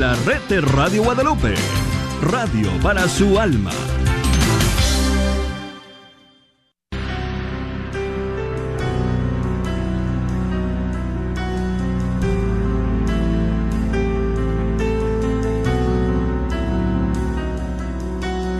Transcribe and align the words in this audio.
La 0.00 0.14
red 0.14 0.40
de 0.48 0.62
Radio 0.62 1.02
Guadalupe, 1.02 1.54
radio 2.22 2.70
para 2.82 3.06
su 3.06 3.38
alma. 3.38 3.70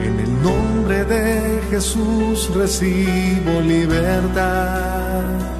En 0.03 0.21
el 0.21 0.43
nombre 0.43 1.05
de 1.07 1.63
Jesús 1.71 2.55
recibo 2.55 3.63
libertad. 3.63 5.60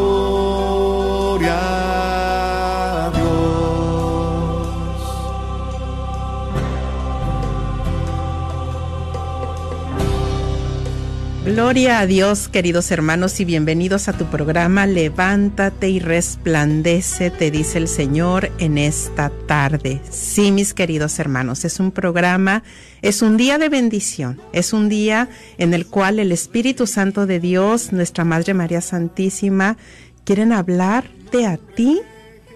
Gloria 11.51 11.99
a 11.99 12.07
Dios, 12.07 12.47
queridos 12.47 12.91
hermanos, 12.91 13.41
y 13.41 13.45
bienvenidos 13.45 14.07
a 14.07 14.13
tu 14.13 14.23
programa 14.27 14.87
Levántate 14.87 15.89
y 15.89 15.99
resplandece, 15.99 17.29
te 17.29 17.51
dice 17.51 17.77
el 17.77 17.89
Señor 17.89 18.49
en 18.57 18.77
esta 18.77 19.33
tarde. 19.47 19.99
Sí, 20.09 20.53
mis 20.53 20.73
queridos 20.73 21.19
hermanos, 21.19 21.65
es 21.65 21.81
un 21.81 21.91
programa, 21.91 22.63
es 23.01 23.21
un 23.21 23.35
día 23.35 23.57
de 23.57 23.67
bendición, 23.67 24.39
es 24.53 24.71
un 24.71 24.87
día 24.87 25.27
en 25.57 25.73
el 25.73 25.87
cual 25.87 26.19
el 26.19 26.31
Espíritu 26.31 26.87
Santo 26.87 27.25
de 27.25 27.41
Dios, 27.41 27.91
nuestra 27.91 28.23
Madre 28.23 28.53
María 28.53 28.79
Santísima, 28.79 29.75
quieren 30.23 30.53
hablarte 30.53 31.45
a 31.45 31.57
ti, 31.57 31.99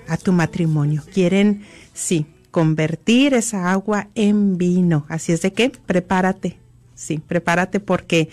a 0.08 0.16
tu 0.16 0.32
matrimonio. 0.32 1.04
Quieren, 1.14 1.66
sí, 1.94 2.28
convertir 2.50 3.34
esa 3.34 3.74
agua 3.74 4.08
en 4.16 4.58
vino. 4.58 5.06
Así 5.10 5.34
es 5.34 5.42
de 5.42 5.52
que 5.52 5.70
prepárate, 5.70 6.60
sí, 6.96 7.18
prepárate 7.18 7.82
porque 7.82 8.30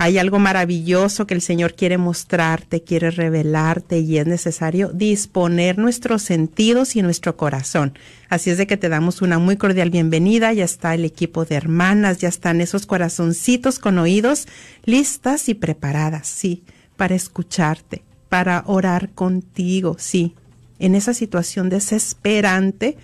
hay 0.00 0.16
algo 0.16 0.38
maravilloso 0.38 1.26
que 1.26 1.34
el 1.34 1.40
Señor 1.42 1.74
quiere 1.74 1.98
mostrarte, 1.98 2.84
quiere 2.84 3.10
revelarte 3.10 3.98
y 3.98 4.18
es 4.18 4.28
necesario 4.28 4.92
disponer 4.92 5.76
nuestros 5.76 6.22
sentidos 6.22 6.94
y 6.94 7.02
nuestro 7.02 7.36
corazón. 7.36 7.98
Así 8.28 8.50
es 8.50 8.58
de 8.58 8.68
que 8.68 8.76
te 8.76 8.88
damos 8.88 9.22
una 9.22 9.40
muy 9.40 9.56
cordial 9.56 9.90
bienvenida. 9.90 10.52
Ya 10.52 10.64
está 10.64 10.94
el 10.94 11.04
equipo 11.04 11.44
de 11.44 11.56
hermanas, 11.56 12.18
ya 12.18 12.28
están 12.28 12.60
esos 12.60 12.86
corazoncitos 12.86 13.80
con 13.80 13.98
oídos 13.98 14.46
listas 14.84 15.48
y 15.48 15.54
preparadas, 15.54 16.28
sí, 16.28 16.62
para 16.96 17.16
escucharte, 17.16 18.04
para 18.28 18.62
orar 18.66 19.10
contigo, 19.10 19.96
sí, 19.98 20.36
en 20.78 20.94
esa 20.94 21.12
situación 21.12 21.70
desesperante, 21.70 22.96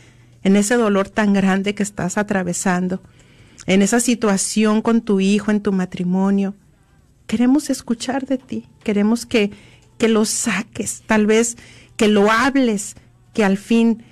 en 0.45 0.55
ese 0.55 0.77
dolor 0.77 1.09
tan 1.09 1.33
grande 1.33 1.75
que 1.75 1.83
estás 1.83 2.19
atravesando, 2.19 3.03
en 3.67 3.83
esa 3.83 3.99
situación 3.99 4.81
con 4.81 5.01
tu 5.01 5.19
hijo, 5.19 5.51
en 5.51 5.61
tu 5.61 5.73
matrimonio 5.73 6.55
queremos 7.27 7.71
escuchar 7.71 8.27
de 8.27 8.39
ti, 8.39 8.69
queremos 8.83 9.27
que, 9.27 9.51
que 9.99 10.09
lo 10.09 10.25
saques, 10.25 11.03
tal 11.07 11.27
vez 11.27 11.57
que 11.97 12.09
lo 12.09 12.31
hables, 12.31 12.97
que 13.33 13.45
al 13.45 13.59
fin 13.59 14.05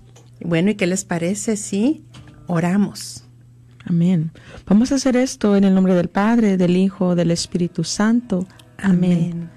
Bueno, 0.41 0.71
¿y 0.71 0.75
qué 0.75 0.87
les 0.87 1.05
parece 1.05 1.57
si 1.57 2.05
oramos? 2.47 3.25
Amén. 3.85 4.33
Vamos 4.67 4.93
a 4.93 4.97
hacer 4.97 5.17
esto 5.17 5.57
en 5.57 5.65
el 5.65 5.75
nombre 5.75 5.95
del 5.95 6.09
Padre, 6.09 6.57
del 6.57 6.77
Hijo, 6.77 7.15
del 7.15 7.31
Espíritu 7.31 7.85
Santo. 7.85 8.47
Amén. 8.77 9.31
Amén. 9.33 9.51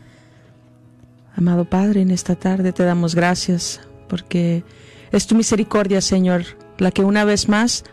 Amado 1.36 1.66
Padre, 1.66 2.02
en 2.02 2.12
esta 2.12 2.36
tarde 2.36 2.72
te 2.72 2.84
damos 2.84 3.16
gracias 3.16 3.82
porque 4.08 4.64
es 5.12 5.28
tu 5.28 5.36
misericordia, 5.36 6.02
Señor, 6.02 6.44
la 6.78 6.92
que 6.92 7.04
una 7.04 7.26
vez 7.26 7.50
más 7.50 7.84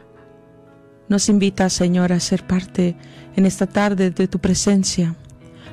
nos 1.09 1.28
invita, 1.28 1.70
Señor, 1.70 2.12
a 2.12 2.20
ser 2.20 2.47
parte 2.47 2.97
en 3.36 3.47
esta 3.47 3.66
tarde 3.66 4.10
de 4.10 4.28
tu 4.28 4.38
presencia. 4.38 5.16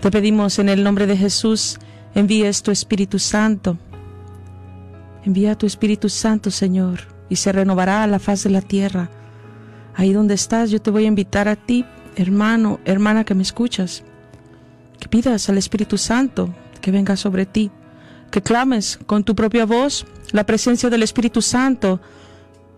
Te 0.02 0.12
pedimos 0.12 0.60
en 0.60 0.70
el 0.70 0.84
nombre 0.84 1.08
de 1.08 1.18
Jesús, 1.18 1.80
envíes 2.14 2.62
tu 2.62 2.72
Espíritu 2.72 3.20
Santo. 3.20 3.78
Envía 5.26 5.58
tu 5.58 5.66
Espíritu 5.66 6.08
Santo, 6.08 6.52
Señor, 6.52 7.00
y 7.30 7.38
se 7.38 7.52
renovará 7.52 8.06
la 8.06 8.20
faz 8.20 8.44
de 8.44 8.52
la 8.52 8.62
tierra. 8.62 9.10
Ahí 9.96 10.14
donde 10.14 10.36
estás, 10.36 10.70
yo 10.70 10.80
te 10.80 10.92
voy 10.92 11.06
a 11.06 11.08
invitar 11.08 11.48
a 11.48 11.56
ti, 11.56 11.84
hermano, 12.16 12.80
hermana 12.86 13.24
que 13.24 13.34
me 13.34 13.42
escuchas, 13.42 14.04
que 15.00 15.10
pidas 15.10 15.50
al 15.50 15.58
Espíritu 15.58 15.98
Santo 15.98 16.54
que 16.80 16.92
venga 16.92 17.18
sobre 17.18 17.48
ti, 17.48 17.72
que 18.30 18.44
clames 18.44 19.00
con 19.08 19.24
tu 19.24 19.34
propia 19.34 19.66
voz 19.66 20.06
la 20.32 20.46
presencia 20.46 20.92
del 20.92 21.02
Espíritu 21.02 21.42
Santo 21.42 22.00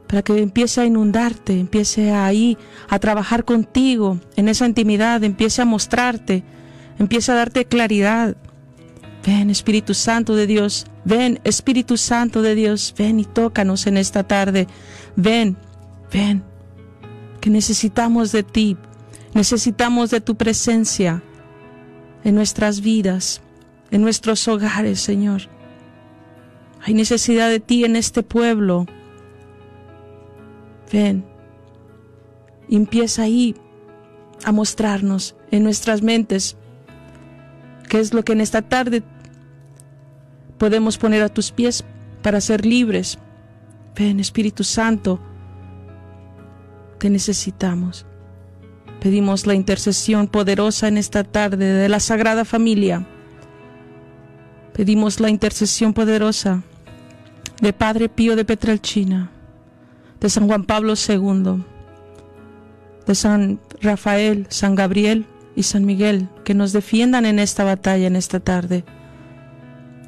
para 0.08 0.22
que 0.22 0.42
empiece 0.42 0.80
a 0.80 0.86
inundarte, 0.86 1.60
empiece 1.60 2.14
ahí 2.14 2.58
a 2.88 3.00
trabajar 3.00 3.44
contigo 3.44 4.22
en 4.38 4.48
esa 4.48 4.66
intimidad, 4.66 5.22
empiece 5.26 5.62
a 5.62 5.66
mostrarte, 5.66 6.46
empiece 6.98 7.34
a 7.34 7.36
darte 7.36 7.66
claridad. 7.66 8.38
Ven 9.26 9.50
Espíritu 9.50 9.94
Santo 9.94 10.36
de 10.36 10.48
Dios, 10.48 10.86
ven 11.08 11.40
Espíritu 11.46 11.96
Santo 11.96 12.42
de 12.42 12.54
Dios, 12.54 12.94
ven 12.98 13.22
y 13.22 13.24
tócanos 13.24 13.88
en 13.88 13.96
esta 13.96 14.24
tarde. 14.24 14.68
Ven, 15.16 15.56
ven, 16.12 16.44
que 17.40 17.50
necesitamos 17.50 18.34
de 18.34 18.44
ti, 18.44 18.76
necesitamos 19.34 20.10
de 20.10 20.20
tu 20.20 20.36
presencia 20.36 21.24
en 22.26 22.36
nuestras 22.36 22.82
vidas, 22.82 23.42
en 23.90 24.02
nuestros 24.02 24.46
hogares, 24.50 25.00
Señor. 25.00 25.44
Hay 26.84 26.94
necesidad 26.94 27.50
de 27.50 27.62
ti 27.62 27.86
en 27.86 27.96
este 27.96 28.22
pueblo. 28.22 28.86
Ven, 30.92 31.24
y 32.68 32.76
empieza 32.76 33.22
ahí 33.24 33.56
a 34.44 34.52
mostrarnos 34.52 35.38
en 35.52 35.64
nuestras 35.64 36.02
mentes 36.02 36.58
qué 37.88 38.02
es 38.02 38.14
lo 38.14 38.26
que 38.26 38.34
en 38.34 38.42
esta 38.42 38.62
tarde 38.62 39.04
podemos 40.58 40.98
poner 40.98 41.24
a 41.24 41.30
tus 41.30 41.52
pies 41.52 41.84
para 42.22 42.42
ser 42.42 42.66
libres. 42.66 43.18
Ven, 43.96 44.20
Espíritu 44.20 44.64
Santo, 44.64 45.20
te 46.98 47.10
necesitamos. 47.10 48.06
Pedimos 49.00 49.46
la 49.46 49.54
intercesión 49.54 50.28
poderosa 50.28 50.88
en 50.88 50.98
esta 50.98 51.24
tarde 51.24 51.66
de 51.66 51.90
la 51.90 52.00
Sagrada 52.00 52.46
Familia. 52.46 53.08
Pedimos 54.74 55.20
la 55.20 55.30
intercesión 55.30 55.94
poderosa 55.94 56.64
de 57.62 57.74
Padre 57.74 58.10
Pío 58.10 58.36
de 58.36 58.46
Petralchina, 58.46 59.32
de 60.20 60.30
San 60.30 60.48
Juan 60.48 60.64
Pablo 60.64 60.94
II, 60.96 61.64
de 63.06 63.16
San 63.16 63.60
Rafael, 63.82 64.48
San 64.50 64.76
Gabriel 64.76 65.26
y 65.56 65.64
San 65.64 65.86
Miguel, 65.86 66.30
que 66.44 66.54
nos 66.54 66.74
defiendan 66.74 67.26
en 67.26 67.40
esta 67.40 67.64
batalla, 67.64 68.08
en 68.08 68.16
esta 68.16 68.40
tarde. 68.40 68.84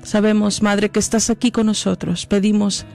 Sabemos, 0.04 0.62
Madre, 0.62 0.90
que 0.90 1.00
estás 1.00 1.30
aquí 1.30 1.52
con 1.52 1.66
nosotros. 1.66 2.26
Pedimos 2.26 2.86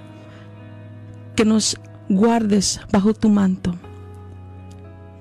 que 1.37 1.45
nos 1.45 1.79
guardes 2.09 2.81
bajo 2.91 3.15
tu 3.15 3.29
manto, 3.29 3.77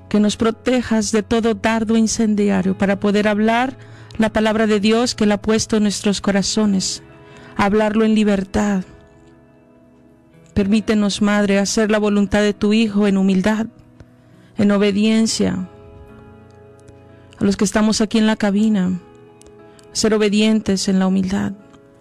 que 0.10 0.20
nos 0.20 0.38
protejas 0.38 1.12
de 1.12 1.24
todo 1.24 1.54
dardo 1.54 1.98
incendiario 1.98 2.78
para 2.78 3.00
poder 3.00 3.28
hablar 3.28 3.78
la 4.18 4.32
palabra 4.32 4.68
de 4.68 4.80
Dios 4.80 5.16
que 5.16 5.24
Él 5.24 5.32
ha 5.32 5.42
puesto 5.42 5.78
en 5.78 5.84
nuestros 5.84 6.22
corazones, 6.22 7.04
hablarlo 7.58 8.06
en 8.06 8.16
libertad. 8.16 8.84
Permítenos, 10.54 11.22
Madre, 11.22 11.58
hacer 11.58 11.90
la 11.90 11.98
voluntad 11.98 12.42
de 12.42 12.54
tu 12.54 12.74
Hijo 12.74 13.08
en 13.08 13.18
humildad, 13.18 13.68
en 14.58 14.72
obediencia. 14.72 15.68
A 17.40 17.44
los 17.44 17.58
que 17.58 17.66
estamos 17.66 18.02
aquí 18.02 18.20
en 18.20 18.28
la 18.28 18.36
cabina, 18.36 19.00
ser 19.94 20.14
obedientes 20.14 20.88
en 20.88 21.00
la 21.00 21.08
humildad 21.08 21.54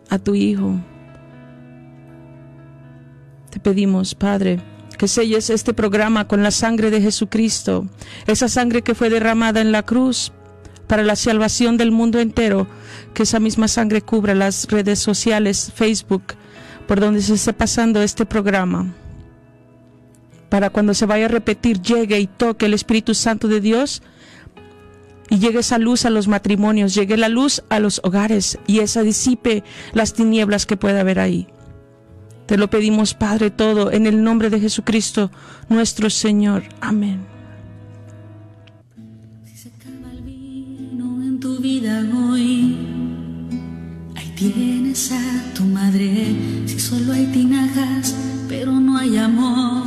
a 0.08 0.18
tu 0.18 0.34
Hijo. 0.34 0.80
Te 3.50 3.60
pedimos, 3.60 4.14
Padre, 4.14 4.60
que 4.98 5.08
selles 5.08 5.50
este 5.50 5.74
programa 5.74 6.26
con 6.26 6.42
la 6.42 6.50
sangre 6.50 6.90
de 6.90 7.00
Jesucristo, 7.00 7.86
esa 8.26 8.48
sangre 8.48 8.82
que 8.82 8.94
fue 8.94 9.10
derramada 9.10 9.60
en 9.60 9.72
la 9.72 9.82
cruz 9.82 10.32
para 10.86 11.02
la 11.02 11.16
salvación 11.16 11.76
del 11.76 11.90
mundo 11.90 12.18
entero, 12.18 12.66
que 13.14 13.24
esa 13.24 13.40
misma 13.40 13.68
sangre 13.68 14.02
cubra 14.02 14.34
las 14.34 14.66
redes 14.68 14.98
sociales, 14.98 15.72
Facebook, 15.74 16.34
por 16.86 17.00
donde 17.00 17.22
se 17.22 17.34
esté 17.34 17.52
pasando 17.52 18.02
este 18.02 18.26
programa, 18.26 18.94
para 20.48 20.70
cuando 20.70 20.92
se 20.92 21.06
vaya 21.06 21.26
a 21.26 21.28
repetir, 21.28 21.80
llegue 21.80 22.20
y 22.20 22.26
toque 22.26 22.66
el 22.66 22.74
Espíritu 22.74 23.14
Santo 23.14 23.48
de 23.48 23.60
Dios 23.60 24.02
y 25.32 25.38
llegue 25.38 25.60
esa 25.60 25.78
luz 25.78 26.04
a 26.04 26.10
los 26.10 26.28
matrimonios, 26.28 26.94
llegue 26.94 27.16
la 27.16 27.30
luz 27.30 27.64
a 27.70 27.78
los 27.78 28.02
hogares 28.04 28.58
y 28.66 28.80
esa 28.80 29.02
disipe 29.02 29.64
las 29.94 30.12
tinieblas 30.12 30.66
que 30.66 30.76
pueda 30.76 31.00
haber 31.00 31.18
ahí. 31.18 31.46
Te 32.44 32.58
lo 32.58 32.68
pedimos, 32.68 33.14
Padre, 33.14 33.50
todo 33.50 33.90
en 33.90 34.04
el 34.06 34.22
nombre 34.22 34.50
de 34.50 34.60
Jesucristo, 34.60 35.30
nuestro 35.70 36.10
Señor. 36.10 36.64
Amén. 36.82 37.20
Si 39.46 39.56
se 39.56 39.68
acaba 39.70 40.12
el 40.12 40.20
vino 40.20 41.22
en 41.22 41.40
tu 41.40 41.56
vida 41.60 42.06
hoy, 42.14 42.76
ahí 44.14 44.34
tienes 44.36 45.12
a 45.12 45.54
tu 45.54 45.64
madre. 45.64 46.36
Si 46.66 46.78
solo 46.78 47.14
hay 47.14 47.24
tinajas, 47.28 48.14
pero 48.50 48.70
no 48.70 48.98
hay 48.98 49.16
amor, 49.16 49.86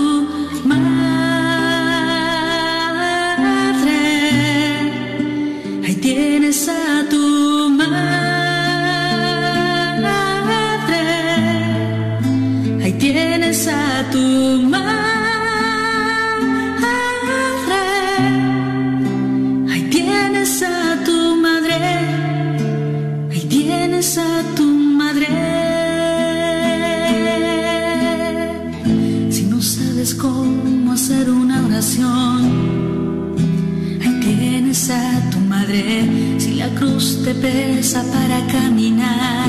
te 37.23 37.33
pesa 37.35 38.03
para 38.03 38.45
caminar, 38.47 39.47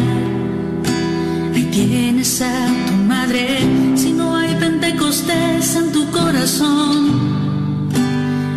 ahí 1.55 1.65
tienes 1.71 2.43
a 2.43 2.67
tu 2.87 2.93
madre. 2.95 3.61
Si 3.95 4.13
no 4.13 4.37
hay 4.37 4.55
pentecostés 4.57 5.77
en 5.77 5.93
tu 5.93 6.11
corazón, 6.11 7.91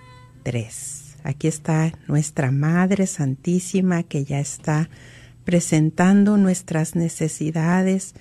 Aquí 1.24 1.48
está 1.48 1.92
nuestra 2.06 2.50
Madre 2.50 3.06
Santísima 3.06 4.02
que 4.02 4.24
ya 4.24 4.40
está 4.40 4.88
presentando 5.44 6.38
nuestras 6.38 6.94
necesidades 6.94 8.14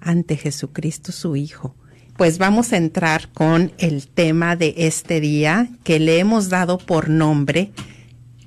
ante 0.00 0.38
Jesucristo 0.38 1.12
su 1.12 1.36
Hijo. 1.36 1.74
Pues 2.16 2.38
vamos 2.38 2.72
a 2.72 2.78
entrar 2.78 3.30
con 3.32 3.72
el 3.76 4.08
tema 4.08 4.56
de 4.56 4.72
este 4.78 5.20
día 5.20 5.68
que 5.84 5.98
le 5.98 6.20
hemos 6.20 6.48
dado 6.48 6.78
por 6.78 7.10
nombre. 7.10 7.72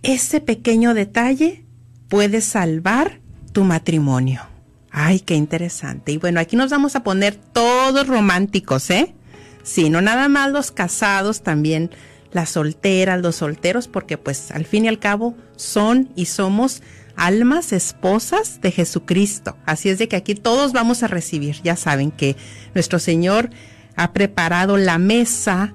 Ese 0.01 0.41
pequeño 0.41 0.95
detalle 0.95 1.63
puede 2.07 2.41
salvar 2.41 3.19
tu 3.51 3.63
matrimonio. 3.63 4.52
Ay, 4.95 5.21
qué 5.21 5.33
interesante. 5.33 6.11
Y 6.11 6.17
bueno, 6.17 6.39
aquí 6.39 6.55
nos 6.55 6.69
vamos 6.69 6.95
a 6.95 7.01
poner 7.01 7.35
todos 7.35 8.07
románticos, 8.07 8.91
¿eh? 8.91 9.15
Sí, 9.63 9.89
no 9.89 10.01
nada 10.01 10.29
más 10.29 10.51
los 10.51 10.71
casados, 10.71 11.41
también 11.41 11.89
las 12.31 12.51
solteras, 12.51 13.19
los 13.19 13.37
solteros, 13.37 13.87
porque 13.87 14.19
pues 14.19 14.51
al 14.51 14.65
fin 14.65 14.85
y 14.85 14.89
al 14.89 14.99
cabo 14.99 15.35
son 15.55 16.09
y 16.15 16.25
somos 16.25 16.83
almas 17.15 17.73
esposas 17.73 18.61
de 18.61 18.71
Jesucristo. 18.71 19.57
Así 19.65 19.89
es 19.89 19.97
de 19.97 20.07
que 20.07 20.15
aquí 20.15 20.35
todos 20.35 20.73
vamos 20.73 21.01
a 21.01 21.07
recibir. 21.07 21.59
Ya 21.63 21.75
saben 21.75 22.11
que 22.11 22.35
nuestro 22.75 22.99
Señor 22.99 23.49
ha 23.95 24.13
preparado 24.13 24.77
la 24.77 24.99
mesa, 24.99 25.73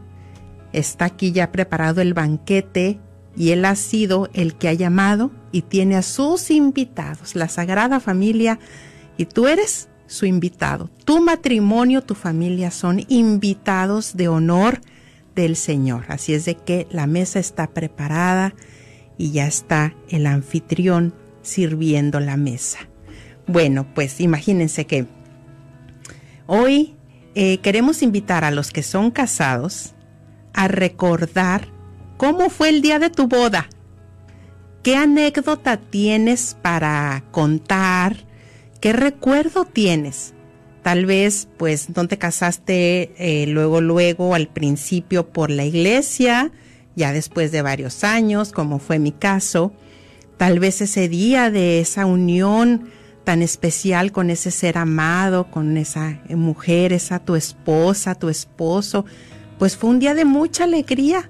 está 0.73 1.07
aquí 1.07 1.33
ya 1.33 1.51
preparado 1.51 2.01
el 2.03 2.15
banquete 2.15 3.01
y 3.37 3.51
Él 3.51 3.65
ha 3.65 3.75
sido 3.75 4.31
el 4.33 4.55
que 4.55 4.69
ha 4.69 4.75
llamado 4.75 5.33
y 5.51 5.63
tiene 5.63 5.97
a 5.97 6.03
sus 6.03 6.53
invitados, 6.53 7.35
la 7.35 7.49
Sagrada 7.49 7.99
Familia, 7.99 8.61
y 9.19 9.27
tú 9.27 9.47
eres 9.47 9.91
su 10.07 10.25
invitado. 10.25 10.89
Tu 11.05 11.21
matrimonio, 11.21 12.03
tu 12.03 12.15
familia 12.15 12.71
son 12.71 13.05
invitados 13.09 14.17
de 14.17 14.29
honor 14.29 14.81
del 15.35 15.55
Señor. 15.55 16.07
Así 16.09 16.33
es 16.33 16.47
de 16.47 16.57
que 16.57 16.87
la 16.91 17.07
mesa 17.07 17.39
está 17.39 17.69
preparada 17.69 18.55
y 19.19 19.33
ya 19.33 19.47
está 19.47 19.95
el 20.09 20.27
anfitrión 20.27 21.15
sirviendo 21.43 22.21
la 22.21 22.37
mesa. 22.37 22.79
Bueno, 23.47 23.87
pues 23.95 24.21
imagínense 24.21 24.87
que 24.87 25.07
hoy 26.47 26.95
eh, 27.35 27.59
queremos 27.59 28.03
invitar 28.03 28.45
a 28.45 28.51
los 28.51 28.71
que 28.71 28.83
son 28.83 29.11
casados 29.11 29.95
a 30.55 30.69
recordar 30.69 31.69
cómo 32.17 32.51
fue 32.51 32.69
el 32.69 32.83
día 32.83 32.99
de 32.99 33.11
tu 33.11 33.29
boda. 33.29 33.69
¿Qué 34.83 34.97
anécdota 34.97 35.77
tienes 35.77 36.57
para 36.63 37.25
contar? 37.31 38.28
¿Qué 38.81 38.93
recuerdo 38.93 39.65
tienes? 39.65 40.35
Tal 40.83 41.05
vez, 41.05 41.49
pues, 41.57 41.89
no 41.97 42.07
te 42.07 42.17
casaste 42.19 43.13
eh, 43.19 43.47
luego, 43.47 43.81
luego, 43.81 44.35
al 44.35 44.49
principio 44.49 45.29
por 45.29 45.51
la 45.51 45.65
iglesia, 45.65 46.53
ya 46.95 47.13
después 47.13 47.51
de 47.51 47.63
varios 47.63 48.05
años, 48.05 48.53
como 48.53 48.79
fue 48.79 48.99
mi 48.99 49.13
caso. 49.13 49.73
Tal 50.37 50.61
vez 50.61 50.81
ese 50.81 51.09
día 51.09 51.51
de 51.51 51.81
esa 51.81 52.07
unión 52.07 52.89
tan 53.25 53.43
especial 53.43 54.13
con 54.13 54.31
ese 54.31 54.51
ser 54.51 54.79
amado, 54.79 55.51
con 55.51 55.77
esa 55.77 56.23
mujer, 56.31 56.93
esa 56.93 57.19
tu 57.19 57.35
esposa, 57.35 58.15
tu 58.15 58.29
esposo, 58.29 59.05
pues 59.59 59.77
fue 59.77 59.91
un 59.91 59.99
día 59.99 60.15
de 60.15 60.25
mucha 60.25 60.65
alegría. 60.65 61.29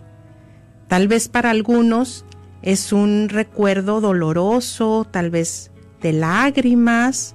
Tal 0.87 1.09
vez 1.09 1.29
para 1.29 1.51
algunos 1.51 2.25
es 2.63 2.93
un 2.93 3.29
recuerdo 3.29 4.01
doloroso, 4.01 5.07
tal 5.11 5.31
vez 5.31 5.71
de 6.01 6.13
lágrimas. 6.13 7.35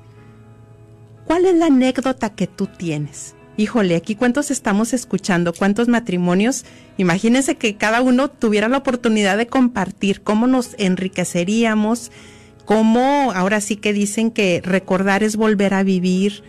¿Cuál 1.26 1.46
es 1.46 1.56
la 1.56 1.68
anécdota 1.68 2.30
que 2.30 2.48
tú 2.48 2.68
tienes? 2.68 3.36
Híjole, 3.56 3.96
aquí 3.96 4.16
cuántos 4.16 4.50
estamos 4.50 4.94
escuchando, 4.94 5.54
cuántos 5.54 5.88
matrimonios. 5.88 6.66
Imagínense 6.98 7.56
que 7.56 7.76
cada 7.76 8.02
uno 8.02 8.30
tuviera 8.30 8.68
la 8.68 8.78
oportunidad 8.78 9.38
de 9.38 9.48
compartir 9.48 10.22
cómo 10.22 10.48
nos 10.48 10.76
enriqueceríamos, 10.80 12.12
cómo 12.66 13.32
ahora 13.34 13.62
sí 13.62 13.76
que 13.76 13.94
dicen 13.94 14.32
que 14.32 14.62
recordar 14.64 15.24
es 15.24 15.36
volver 15.36 15.76
a 15.76 15.84
vivir, 15.84 16.44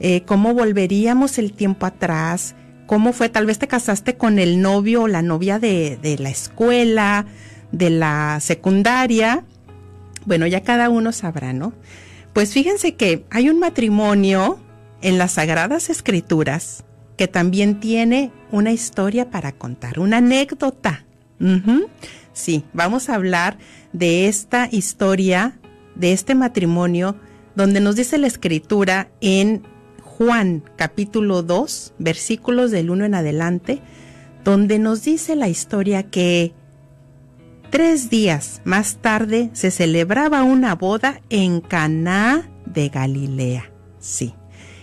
eh, 0.00 0.22
cómo 0.22 0.54
volveríamos 0.54 1.38
el 1.38 1.52
tiempo 1.52 1.84
atrás, 1.84 2.54
cómo 2.86 3.12
fue, 3.12 3.28
tal 3.28 3.44
vez 3.44 3.58
te 3.58 3.68
casaste 3.68 4.16
con 4.16 4.38
el 4.38 4.62
novio 4.62 5.02
o 5.02 5.08
la 5.08 5.22
novia 5.22 5.58
de, 5.58 5.98
de 6.00 6.18
la 6.18 6.30
escuela, 6.30 7.26
de 7.70 7.90
la 7.90 8.38
secundaria, 8.40 9.44
bueno, 10.24 10.46
ya 10.46 10.62
cada 10.62 10.88
uno 10.88 11.12
sabrá, 11.12 11.52
¿no? 11.52 11.72
Pues 12.36 12.52
fíjense 12.52 12.96
que 12.96 13.24
hay 13.30 13.48
un 13.48 13.58
matrimonio 13.58 14.58
en 15.00 15.16
las 15.16 15.32
Sagradas 15.32 15.88
Escrituras 15.88 16.84
que 17.16 17.28
también 17.28 17.80
tiene 17.80 18.30
una 18.52 18.72
historia 18.72 19.30
para 19.30 19.52
contar, 19.52 19.98
una 19.98 20.18
anécdota. 20.18 21.06
Sí, 22.34 22.62
vamos 22.74 23.08
a 23.08 23.14
hablar 23.14 23.56
de 23.94 24.28
esta 24.28 24.68
historia, 24.70 25.58
de 25.94 26.12
este 26.12 26.34
matrimonio, 26.34 27.16
donde 27.54 27.80
nos 27.80 27.96
dice 27.96 28.18
la 28.18 28.26
escritura 28.26 29.08
en 29.22 29.62
Juan 30.02 30.62
capítulo 30.76 31.42
2, 31.42 31.94
versículos 31.98 32.70
del 32.70 32.90
1 32.90 33.06
en 33.06 33.14
adelante, 33.14 33.80
donde 34.44 34.78
nos 34.78 35.04
dice 35.04 35.36
la 35.36 35.48
historia 35.48 36.02
que 36.02 36.52
tres 37.76 38.08
días 38.08 38.62
más 38.64 39.02
tarde 39.02 39.50
se 39.52 39.70
celebraba 39.70 40.44
una 40.44 40.74
boda 40.74 41.20
en 41.28 41.60
Caná 41.60 42.48
de 42.64 42.88
Galilea. 42.88 43.70
Sí. 43.98 44.32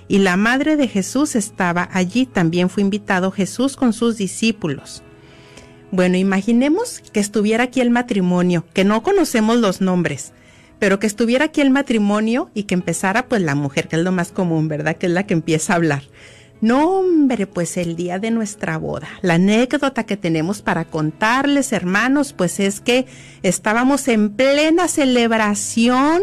Y 0.08 0.20
la 0.20 0.38
madre 0.38 0.78
de 0.78 0.88
Jesús 0.88 1.36
estaba 1.36 1.90
allí, 1.92 2.28
también 2.28 2.70
fue 2.70 2.84
invitado 2.84 3.32
Jesús 3.32 3.78
con 3.78 3.94
sus 3.94 4.18
discípulos. 4.18 5.02
Bueno, 5.90 6.18
imaginemos 6.18 7.02
que 7.12 7.20
estuviera 7.20 7.64
aquí 7.64 7.82
el 7.82 7.90
matrimonio, 7.90 8.64
que 8.76 8.84
no 8.84 9.02
conocemos 9.02 9.58
los 9.58 9.82
nombres, 9.82 10.32
pero 10.78 11.00
que 11.00 11.08
estuviera 11.08 11.46
aquí 11.46 11.62
el 11.62 11.72
matrimonio 11.72 12.52
y 12.54 12.66
que 12.66 12.76
empezara 12.76 13.28
pues 13.28 13.42
la 13.42 13.56
mujer, 13.56 13.88
que 13.88 13.96
es 13.96 14.04
lo 14.04 14.12
más 14.12 14.32
común, 14.32 14.68
¿verdad? 14.68 14.98
Que 14.98 15.08
es 15.08 15.12
la 15.12 15.26
que 15.26 15.34
empieza 15.34 15.74
a 15.74 15.78
hablar. 15.78 16.04
No, 16.64 17.00
hombre, 17.00 17.46
pues 17.46 17.76
el 17.76 17.98
día 17.98 18.20
de 18.20 18.32
nuestra 18.32 18.78
boda. 18.78 19.10
La 19.22 19.34
anécdota 19.34 20.06
que 20.06 20.16
tenemos 20.16 20.62
para 20.62 20.86
contarles, 20.86 21.74
hermanos, 21.74 22.32
pues 22.32 22.62
es 22.62 22.80
que 22.80 23.06
estábamos 23.42 24.08
en 24.08 24.30
plena 24.30 24.88
celebración 24.88 26.22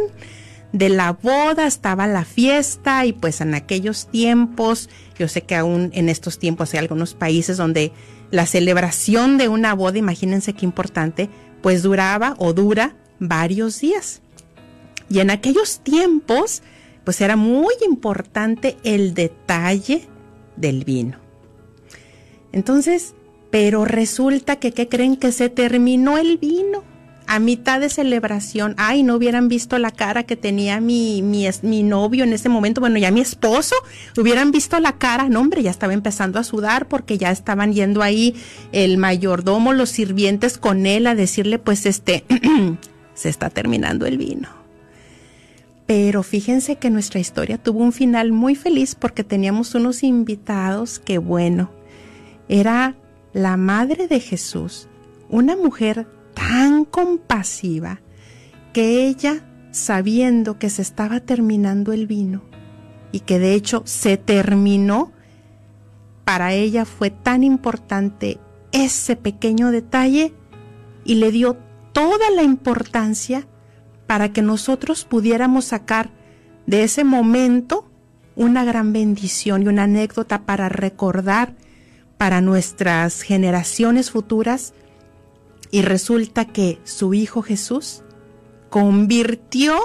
de 0.73 0.89
la 0.89 1.13
boda, 1.13 1.67
estaba 1.67 2.07
la 2.07 2.25
fiesta 2.25 3.05
y 3.05 3.13
pues 3.13 3.43
en 3.43 3.53
aquellos 3.53 4.07
tiempos, 4.07 4.89
yo 5.19 5.29
sé 5.29 5.43
que 5.43 5.57
aún 5.57 5.91
en 5.93 6.09
estos 6.09 6.39
tiempos 6.39 6.73
hay 6.73 6.79
algunos 6.79 7.13
países 7.13 7.59
donde 7.59 7.93
la 8.31 8.47
celebración 8.47 9.37
de 9.37 9.49
una 9.49 9.75
boda, 9.75 9.99
imagínense 9.99 10.55
qué 10.55 10.65
importante, 10.65 11.29
pues 11.61 11.83
duraba 11.83 12.35
o 12.39 12.55
dura 12.55 12.97
varios 13.19 13.79
días. 13.79 14.23
Y 15.11 15.19
en 15.19 15.29
aquellos 15.29 15.81
tiempos, 15.81 16.63
pues 17.05 17.21
era 17.21 17.37
muy 17.37 17.75
importante 17.87 18.79
el 18.85 19.13
detalle 19.13 20.09
del 20.61 20.85
vino. 20.85 21.19
Entonces, 22.53 23.15
pero 23.51 23.85
resulta 23.85 24.57
que, 24.57 24.73
¿qué 24.73 24.89
creen? 24.89 25.17
Que 25.17 25.33
se 25.33 25.49
terminó 25.49 26.19
el 26.19 26.39
vino 26.39 26.85
a 27.27 27.39
mitad 27.39 27.81
de 27.81 27.89
celebración. 27.89 28.75
Ay, 28.77 29.05
no 29.05 29.15
hubieran 29.15 29.47
visto 29.47 29.79
la 29.79 29.93
cara 29.93 30.25
que 30.25 30.35
tenía 30.35 30.81
mi, 30.81 31.23
mi, 31.23 31.47
mi 31.63 31.85
novio 31.85 32.25
en 32.25 32.33
ese 32.33 32.49
momento. 32.49 32.81
Bueno, 32.81 32.99
ya 32.99 33.13
mi 33.13 33.21
esposo, 33.21 33.77
hubieran 34.17 34.51
visto 34.51 34.81
la 34.81 34.99
cara. 34.99 35.29
No, 35.29 35.41
hombre, 35.41 35.63
ya 35.63 35.71
estaba 35.71 35.93
empezando 35.93 36.41
a 36.41 36.45
sudar 36.45 36.89
porque 36.89 37.19
ya 37.19 37.31
estaban 37.31 37.73
yendo 37.73 38.03
ahí 38.03 38.35
el 38.73 38.99
mayordomo, 38.99 39.73
los 39.73 39.91
sirvientes 39.91 40.59
con 40.59 40.87
él 40.87 41.07
a 41.07 41.15
decirle, 41.15 41.61
pues 41.61 41.87
este, 41.87 42.25
se 43.15 43.29
está 43.29 43.49
terminando 43.49 44.07
el 44.07 44.19
vino. 44.19 44.60
Pero 45.91 46.23
fíjense 46.23 46.77
que 46.77 46.89
nuestra 46.89 47.19
historia 47.19 47.59
tuvo 47.59 47.81
un 47.81 47.91
final 47.91 48.31
muy 48.31 48.55
feliz 48.55 48.95
porque 48.95 49.25
teníamos 49.25 49.75
unos 49.75 50.05
invitados 50.05 51.01
que, 51.01 51.19
bueno, 51.19 51.73
era 52.49 52.95
la 53.33 53.57
madre 53.57 54.07
de 54.07 54.21
Jesús, 54.21 54.89
una 55.29 55.57
mujer 55.57 56.07
tan 56.33 56.85
compasiva 56.85 58.03
que 58.73 59.09
ella, 59.09 59.45
sabiendo 59.73 60.61
que 60.61 60.71
se 60.71 60.83
estaba 60.83 61.19
terminando 61.19 61.93
el 61.93 62.07
vino 62.07 62.43
y 63.11 63.19
que 63.19 63.41
de 63.41 63.55
hecho 63.55 63.83
se 63.85 64.17
terminó, 64.17 65.11
para 66.25 66.53
ella 66.53 66.85
fue 66.85 67.11
tan 67.11 67.43
importante 67.43 68.39
ese 68.71 69.17
pequeño 69.17 69.73
detalle 69.73 70.35
y 71.05 71.17
le 71.17 71.33
dio 71.33 71.57
toda 71.93 72.31
la 72.31 72.45
importancia 72.45 73.49
para 74.11 74.33
que 74.33 74.43
nosotros 74.43 75.05
pudiéramos 75.05 75.67
sacar 75.67 76.11
de 76.67 76.83
ese 76.83 77.05
momento 77.05 77.89
una 78.35 78.65
gran 78.65 78.93
bendición 78.93 79.63
y 79.63 79.69
una 79.69 79.85
anécdota 79.85 80.47
para 80.47 80.69
recordar 80.69 81.55
para 82.19 82.41
nuestras 82.41 83.23
generaciones 83.23 84.11
futuras. 84.11 84.75
Y 85.71 85.83
resulta 85.83 86.45
que 86.45 86.81
su 86.83 87.15
Hijo 87.15 87.43
Jesús 87.43 88.03
convirtió 88.69 89.79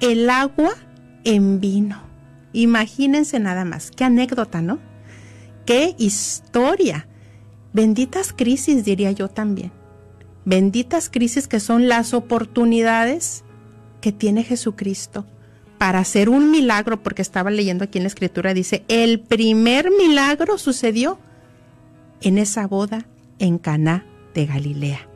el 0.00 0.30
agua 0.30 0.70
en 1.24 1.60
vino. 1.60 2.00
Imagínense 2.54 3.40
nada 3.40 3.66
más, 3.66 3.90
qué 3.90 4.04
anécdota, 4.04 4.62
¿no? 4.62 4.78
Qué 5.66 5.94
historia. 5.98 7.08
Benditas 7.74 8.32
crisis, 8.32 8.86
diría 8.86 9.12
yo 9.12 9.28
también. 9.28 9.70
Benditas 10.46 11.10
crisis 11.10 11.46
que 11.46 11.60
son 11.60 11.88
las 11.88 12.14
oportunidades 12.14 13.44
que 14.00 14.12
tiene 14.12 14.44
Jesucristo 14.44 15.26
para 15.78 15.98
hacer 15.98 16.28
un 16.28 16.50
milagro, 16.50 17.02
porque 17.02 17.22
estaba 17.22 17.50
leyendo 17.50 17.84
aquí 17.84 17.98
en 17.98 18.04
la 18.04 18.08
escritura, 18.08 18.52
dice, 18.52 18.84
el 18.88 19.20
primer 19.20 19.90
milagro 19.90 20.58
sucedió 20.58 21.18
en 22.20 22.36
esa 22.36 22.66
boda 22.66 23.06
en 23.38 23.58
Caná 23.58 24.04
de 24.34 24.46
Galilea. 24.46 25.08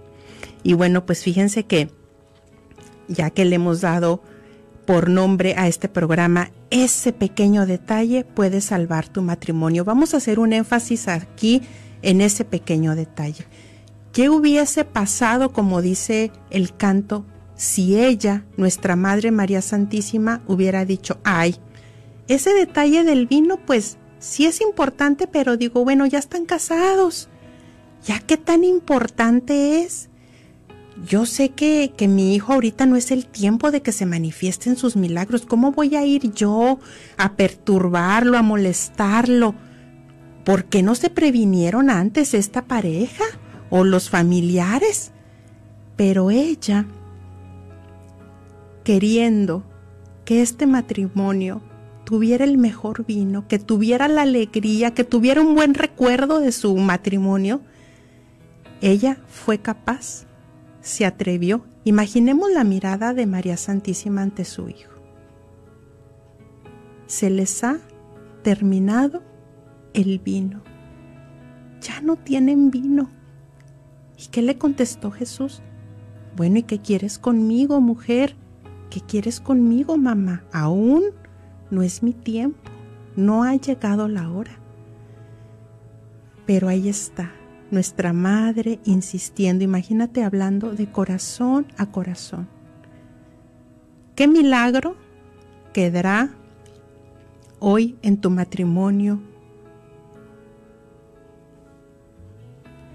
Y 0.62 0.72
bueno, 0.72 1.04
pues 1.04 1.22
fíjense 1.22 1.64
que 1.64 1.90
ya 3.08 3.30
que 3.30 3.44
le 3.44 3.56
hemos 3.56 3.82
dado 3.82 4.22
por 4.86 5.10
nombre 5.10 5.54
a 5.56 5.68
este 5.68 5.88
programa, 5.88 6.50
ese 6.70 7.12
pequeño 7.12 7.66
detalle 7.66 8.24
puede 8.24 8.60
salvar 8.60 9.08
tu 9.08 9.22
matrimonio. 9.22 9.84
Vamos 9.84 10.14
a 10.14 10.18
hacer 10.18 10.38
un 10.38 10.52
énfasis 10.52 11.08
aquí 11.08 11.62
en 12.02 12.20
ese 12.20 12.44
pequeño 12.44 12.94
detalle. 12.94 13.44
¿Qué 14.12 14.30
hubiese 14.30 14.84
pasado, 14.84 15.52
como 15.52 15.82
dice 15.82 16.30
el 16.50 16.74
canto, 16.76 17.26
si 17.56 17.99
ella, 18.00 18.44
nuestra 18.56 18.96
Madre 18.96 19.30
María 19.30 19.62
Santísima, 19.62 20.42
hubiera 20.46 20.84
dicho, 20.84 21.18
ay, 21.25 21.56
ese 22.26 22.52
detalle 22.52 23.04
del 23.04 23.26
vino, 23.26 23.58
pues 23.58 23.99
sí 24.18 24.46
es 24.46 24.61
importante, 24.61 25.26
pero 25.26 25.56
digo, 25.56 25.84
bueno, 25.84 26.06
ya 26.06 26.18
están 26.18 26.46
casados, 26.46 27.28
ya 28.04 28.18
qué 28.20 28.37
tan 28.37 28.64
importante 28.64 29.82
es. 29.82 30.08
Yo 31.06 31.26
sé 31.26 31.50
que, 31.50 31.92
que 31.96 32.06
mi 32.06 32.34
hijo 32.34 32.52
ahorita 32.52 32.87
no 32.87 32.94
es 32.94 33.11
el 33.11 33.26
tiempo 33.26 33.73
de 33.73 33.82
que 33.82 33.90
se 33.90 34.06
manifiesten 34.06 34.76
sus 34.76 34.94
milagros. 34.94 35.44
¿Cómo 35.44 35.73
voy 35.73 35.96
a 35.96 36.04
ir 36.04 36.32
yo 36.32 36.78
a 37.16 37.32
perturbarlo, 37.32 38.38
a 38.38 38.42
molestarlo? 38.42 39.56
¿Por 40.44 40.66
qué 40.66 40.82
no 40.82 40.94
se 40.94 41.11
previnieron 41.11 41.90
antes 41.90 42.32
esta 42.32 42.62
pareja 42.62 43.25
o 43.70 43.82
los 43.82 44.08
familiares? 44.08 45.11
Pero 45.96 46.30
ella 46.30 46.87
queriendo 48.84 49.64
que 50.24 50.42
este 50.42 50.66
matrimonio 50.66 51.62
tuviera 52.04 52.44
el 52.44 52.58
mejor 52.58 53.04
vino, 53.04 53.48
que 53.48 53.58
tuviera 53.58 54.08
la 54.08 54.22
alegría, 54.22 54.92
que 54.92 55.04
tuviera 55.04 55.40
un 55.40 55.54
buen 55.54 55.74
recuerdo 55.74 56.38
de 56.38 56.52
su 56.52 56.76
matrimonio, 56.76 57.62
ella 58.80 59.18
fue 59.28 59.58
capaz, 59.58 60.26
se 60.80 61.06
atrevió. 61.06 61.64
Imaginemos 61.84 62.50
la 62.50 62.64
mirada 62.64 63.14
de 63.14 63.26
María 63.26 63.56
Santísima 63.56 64.22
ante 64.22 64.44
su 64.44 64.68
hijo. 64.68 64.92
Se 67.06 67.30
les 67.30 67.64
ha 67.64 67.78
terminado 68.42 69.22
el 69.94 70.18
vino. 70.18 70.62
Ya 71.80 72.00
no 72.00 72.16
tienen 72.16 72.70
vino. 72.70 73.10
¿Y 74.18 74.28
qué 74.28 74.42
le 74.42 74.58
contestó 74.58 75.10
Jesús? 75.10 75.62
Bueno, 76.36 76.58
¿y 76.58 76.62
qué 76.62 76.80
quieres 76.80 77.18
conmigo, 77.18 77.80
mujer? 77.80 78.36
¿Qué 78.94 79.00
quieres 79.00 79.40
conmigo, 79.40 79.96
mamá? 79.96 80.44
Aún 80.52 81.02
no 81.68 81.82
es 81.82 82.04
mi 82.04 82.12
tiempo, 82.12 82.70
no 83.16 83.42
ha 83.42 83.56
llegado 83.56 84.06
la 84.06 84.30
hora. 84.30 84.52
Pero 86.46 86.68
ahí 86.68 86.88
está, 86.88 87.32
nuestra 87.72 88.12
madre 88.12 88.78
insistiendo, 88.84 89.64
imagínate 89.64 90.22
hablando 90.22 90.74
de 90.76 90.92
corazón 90.92 91.66
a 91.76 91.86
corazón. 91.86 92.46
¿Qué 94.14 94.28
milagro 94.28 94.94
quedará 95.72 96.30
hoy 97.58 97.98
en 98.00 98.20
tu 98.20 98.30
matrimonio? 98.30 99.20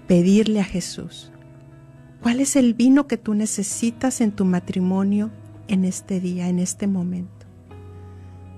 Pedirle 0.06 0.60
a 0.60 0.64
Jesús, 0.64 1.30
¿cuál 2.22 2.40
es 2.40 2.56
el 2.56 2.72
vino 2.72 3.06
que 3.06 3.18
tú 3.18 3.34
necesitas 3.34 4.22
en 4.22 4.32
tu 4.32 4.46
matrimonio 4.46 5.30
en 5.70 5.84
este 5.84 6.20
día, 6.20 6.48
en 6.48 6.58
este 6.58 6.86
momento. 6.86 7.46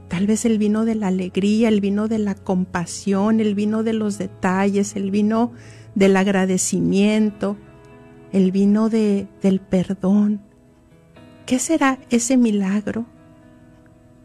Tal 0.09 0.26
vez 0.26 0.45
el 0.45 0.59
vino 0.59 0.85
de 0.85 0.95
la 0.95 1.09
alegría, 1.09 1.69
el 1.69 1.81
vino 1.81 2.09
de 2.09 2.19
la 2.19 2.35
compasión, 2.35 3.40
el 3.40 3.54
vino 3.54 3.83
de 3.83 3.92
los 3.92 4.19
detalles, 4.19 4.97
el 4.97 5.11
vino 5.11 5.52
del 5.95 6.16
agradecimiento, 6.16 7.57
el 8.33 8.50
vino 8.50 8.88
de, 8.88 9.28
del 9.42 9.61
perdón. 9.61 10.42
¿Qué 11.47 11.59
será 11.59 11.99
ese 12.11 12.37
milagro 12.37 13.07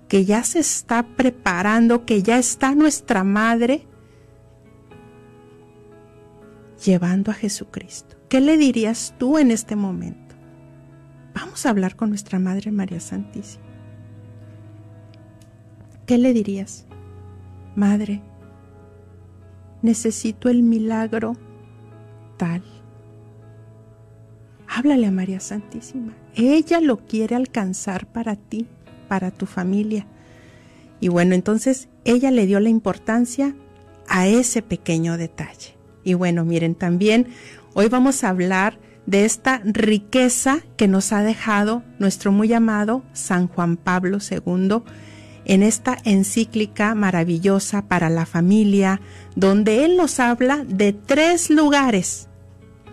que 0.07 0.23
ya 0.23 0.43
se 0.43 0.59
está 0.59 1.03
preparando, 1.03 2.05
que 2.05 2.23
ya 2.23 2.37
está 2.37 2.73
nuestra 2.73 3.23
madre 3.23 3.85
llevando 6.83 7.31
a 7.31 7.33
Jesucristo? 7.33 8.15
¿Qué 8.29 8.39
le 8.39 8.57
dirías 8.57 9.13
tú 9.17 9.37
en 9.37 9.51
este 9.51 9.75
momento? 9.75 10.26
Vamos 11.39 11.67
a 11.67 11.69
hablar 11.69 11.95
con 11.95 12.09
nuestra 12.09 12.39
Madre 12.39 12.71
María 12.71 12.99
Santísima. 12.99 13.63
¿Qué 16.07 16.17
le 16.17 16.33
dirías? 16.33 16.87
Madre, 17.75 18.23
necesito 19.83 20.49
el 20.49 20.63
milagro 20.63 21.33
tal. 22.37 22.63
Háblale 24.67 25.05
a 25.05 25.11
María 25.11 25.39
Santísima. 25.39 26.15
Ella 26.33 26.81
lo 26.81 27.05
quiere 27.05 27.35
alcanzar 27.35 28.07
para 28.07 28.35
ti, 28.35 28.65
para 29.07 29.29
tu 29.29 29.45
familia. 29.45 30.07
Y 30.99 31.09
bueno, 31.09 31.35
entonces 31.35 31.87
ella 32.03 32.31
le 32.31 32.47
dio 32.47 32.59
la 32.59 32.69
importancia 32.69 33.53
a 34.07 34.25
ese 34.25 34.63
pequeño 34.63 35.17
detalle. 35.17 35.75
Y 36.03 36.15
bueno, 36.15 36.45
miren, 36.45 36.73
también 36.73 37.27
hoy 37.75 37.89
vamos 37.89 38.23
a 38.23 38.29
hablar 38.29 38.79
de 39.07 39.25
esta 39.25 39.61
riqueza 39.63 40.59
que 40.75 40.87
nos 40.87 41.11
ha 41.13 41.23
dejado 41.23 41.81
nuestro 41.97 42.31
muy 42.31 42.53
amado 42.53 43.03
San 43.13 43.47
Juan 43.47 43.77
Pablo 43.77 44.19
II 44.19 44.83
en 45.45 45.63
esta 45.63 45.97
encíclica 46.03 46.93
maravillosa 46.93 47.87
para 47.87 48.09
la 48.09 48.25
familia, 48.25 48.99
donde 49.35 49.85
él 49.85 49.95
nos 49.95 50.19
habla 50.19 50.65
de 50.65 50.91
tres 50.91 51.49
lugares 51.49 52.27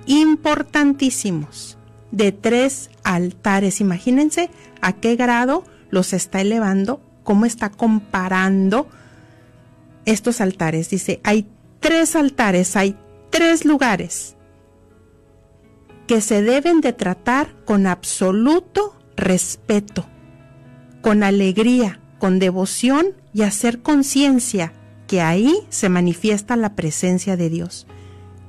importantísimos, 0.06 1.78
de 2.12 2.30
tres 2.30 2.90
altares. 3.02 3.80
Imagínense 3.80 4.50
a 4.80 4.92
qué 4.92 5.16
grado 5.16 5.64
los 5.90 6.12
está 6.12 6.40
elevando, 6.40 7.02
cómo 7.25 7.44
está 7.44 7.71
comparando 7.71 8.88
estos 10.04 10.40
altares. 10.40 10.90
Dice, 10.90 11.21
hay 11.25 11.49
tres 11.80 12.14
altares, 12.14 12.76
hay 12.76 12.97
tres 13.30 13.64
lugares 13.64 14.34
que 16.06 16.20
se 16.20 16.42
deben 16.42 16.80
de 16.80 16.92
tratar 16.92 17.54
con 17.64 17.87
absoluto 17.87 18.96
respeto, 19.16 20.06
con 21.00 21.23
alegría, 21.23 22.00
con 22.18 22.38
devoción 22.38 23.08
y 23.32 23.42
hacer 23.42 23.82
conciencia 23.82 24.73
que 25.06 25.20
ahí 25.20 25.54
se 25.68 25.88
manifiesta 25.88 26.56
la 26.56 26.75
presencia 26.75 27.37
de 27.37 27.50
Dios. 27.50 27.87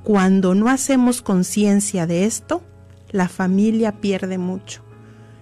Cuando 0.04 0.56
no 0.56 0.70
hacemos 0.70 1.22
conciencia 1.22 2.08
de 2.08 2.26
esto, 2.26 2.62
la 3.12 3.28
familia 3.28 3.94
pierde 4.02 4.38
mucho, 4.38 4.84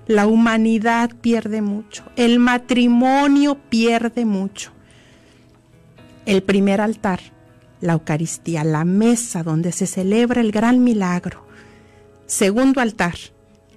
la 0.07 0.27
humanidad 0.27 1.11
pierde 1.21 1.61
mucho, 1.61 2.03
el 2.15 2.39
matrimonio 2.39 3.57
pierde 3.69 4.25
mucho. 4.25 4.71
El 6.25 6.43
primer 6.43 6.79
altar, 6.79 7.19
la 7.81 7.93
Eucaristía, 7.93 8.63
la 8.63 8.85
mesa 8.85 9.43
donde 9.43 9.71
se 9.73 9.87
celebra 9.87 10.39
el 10.39 10.51
gran 10.51 10.83
milagro. 10.83 11.42
Segundo 12.25 12.79
altar, 12.79 13.15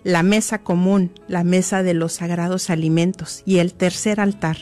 la 0.04 0.22
mesa 0.22 0.58
común, 0.62 1.10
la 1.26 1.42
mesa 1.42 1.82
de 1.82 1.94
los 1.94 2.12
sagrados 2.12 2.70
alimentos 2.70 3.42
y 3.44 3.58
el 3.58 3.74
tercer 3.74 4.20
altar, 4.20 4.56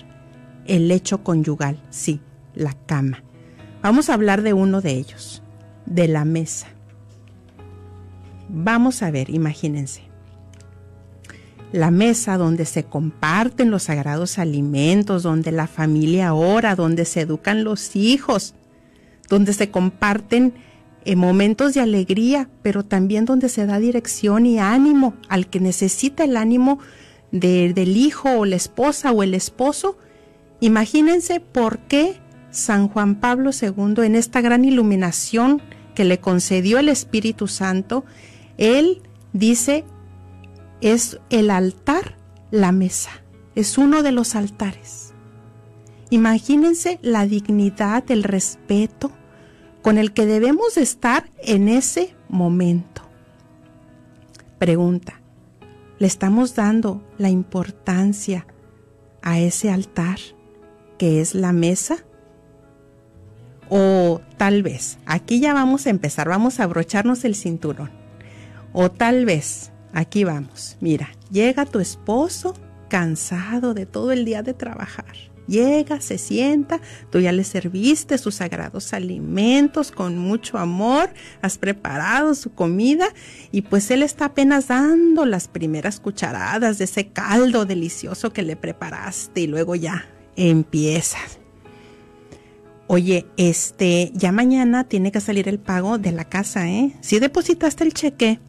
el 0.67 0.89
lecho 0.89 1.23
conyugal, 1.23 1.79
sí, 1.91 2.21
la 2.55 2.73
cama. 2.87 3.23
Vamos 3.83 4.09
a 4.09 4.15
hablar 4.15 4.41
de 4.41 4.55
uno 4.55 4.81
de 4.81 4.93
ellos, 4.93 5.43
de 5.85 6.09
la 6.09 6.25
mesa. 6.25 6.69
Vamos 8.49 9.03
a 9.03 9.11
ver, 9.11 9.29
imagínense. 9.29 10.03
La 11.73 11.91
mesa 11.91 12.39
donde 12.39 12.65
se 12.65 12.85
comparten 12.85 13.71
los 13.71 13.83
sagrados 13.85 14.39
alimentos, 14.39 15.23
donde 15.23 15.53
la 15.53 15.67
familia 15.67 16.33
ora, 16.33 16.75
donde 16.75 17.05
se 17.05 17.21
educan 17.21 17.65
los 17.65 17.97
hijos, 17.97 18.55
donde 19.29 19.53
se 19.53 19.71
comparten 19.71 20.55
en 21.05 21.19
momentos 21.19 21.75
de 21.75 21.81
alegría, 21.81 22.49
pero 22.63 22.85
también 22.85 23.25
donde 23.25 23.49
se 23.49 23.67
da 23.67 23.79
dirección 23.79 24.47
y 24.47 24.59
ánimo 24.59 25.15
al 25.29 25.49
que 25.49 25.61
necesita 25.61 26.25
el 26.25 26.37
ánimo 26.37 26.79
del 27.31 27.97
hijo 27.97 28.31
o 28.31 28.45
la 28.45 28.57
esposa 28.57 29.13
o 29.13 29.23
el 29.23 29.35
esposo. 29.35 29.99
Imagínense 30.61 31.41
por 31.41 31.79
qué 31.81 32.21
San 32.51 32.89
Juan 32.89 33.17
Pablo 33.17 33.51
II, 33.51 34.05
en 34.05 34.15
esta 34.15 34.41
gran 34.41 34.65
iluminación 34.65 35.61
que 35.95 36.05
le 36.05 36.19
concedió 36.19 36.79
el 36.79 36.89
Espíritu 36.89 37.49
Santo, 37.49 38.05
él 38.57 39.03
dice, 39.33 39.85
es 40.81 41.19
el 41.31 41.51
altar 41.51 42.17
la 42.51 42.73
mesa, 42.73 43.11
es 43.55 43.79
uno 43.79 44.03
de 44.03 44.13
los 44.13 44.35
altares. 44.35 45.13
Imagínense 46.11 47.01
la 47.03 47.27
dignidad, 47.27 48.09
el 48.11 48.23
respeto, 48.23 49.11
con 49.85 49.99
el 49.99 50.15
que 50.15 50.25
debemos 50.25 50.79
estar 50.79 51.29
en 51.43 51.69
ese 51.69 52.17
momento. 52.31 53.03
Pregunta, 54.59 55.21
¿le 55.99 56.07
estamos 56.07 56.55
dando 56.55 57.07
la 57.19 57.29
importancia 57.29 58.47
a 59.21 59.39
ese 59.39 59.71
altar 59.71 60.17
que 60.97 61.21
es 61.21 61.35
la 61.35 61.53
mesa? 61.53 61.99
O 63.69 64.23
tal 64.39 64.63
vez, 64.63 64.97
aquí 65.05 65.39
ya 65.39 65.53
vamos 65.53 65.87
a 65.87 65.91
empezar, 65.91 66.31
vamos 66.31 66.61
a 66.61 66.65
abrocharnos 66.65 67.23
el 67.27 67.35
cinturón. 67.35 67.91
O 68.73 68.91
tal 68.91 69.27
vez, 69.27 69.71
aquí 69.93 70.25
vamos, 70.25 70.79
mira, 70.81 71.11
llega 71.31 71.67
tu 71.67 71.79
esposo 71.79 72.55
cansado 72.89 73.75
de 73.75 73.85
todo 73.85 74.13
el 74.13 74.25
día 74.25 74.43
de 74.43 74.55
trabajar 74.55 75.34
Llega, 75.47 76.01
se 76.01 76.17
sienta, 76.17 76.81
tú 77.11 77.21
ya 77.21 77.33
le 77.33 77.45
serviste 77.45 78.17
sus 78.17 78.37
sagrados 78.37 78.95
alimentos 78.95 79.91
con 79.91 80.17
mucho 80.17 80.57
amor, 80.57 81.11
has 81.43 81.59
preparado 81.59 82.35
su 82.35 82.55
comida 82.55 83.09
y 83.53 83.63
pues 83.63 83.91
él 83.91 84.03
está 84.03 84.27
apenas 84.27 84.69
dando 84.69 85.27
las 85.27 85.49
primeras 85.49 86.01
cucharadas 86.01 86.79
de 86.79 86.85
ese 86.85 87.09
caldo 87.09 87.67
delicioso 87.67 88.33
que 88.33 88.43
le 88.43 88.57
preparaste 88.57 89.43
y 89.43 89.47
luego 89.47 89.75
ya 89.75 90.07
empiezas. 90.37 91.39
Oye, 92.87 93.27
este, 93.37 94.13
ya 94.15 94.33
mañana 94.33 94.85
tiene 94.85 95.13
que 95.13 95.21
salir 95.21 95.49
el 95.49 95.59
pago 95.59 95.99
de 95.99 96.13
la 96.13 96.25
casa, 96.25 96.69
¿eh? 96.69 96.93
Si 97.01 97.19
depositaste 97.19 97.85
el 97.85 97.95
cheque 97.95 98.41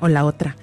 o 0.00 0.08
la 0.08 0.24
otra 0.24 0.56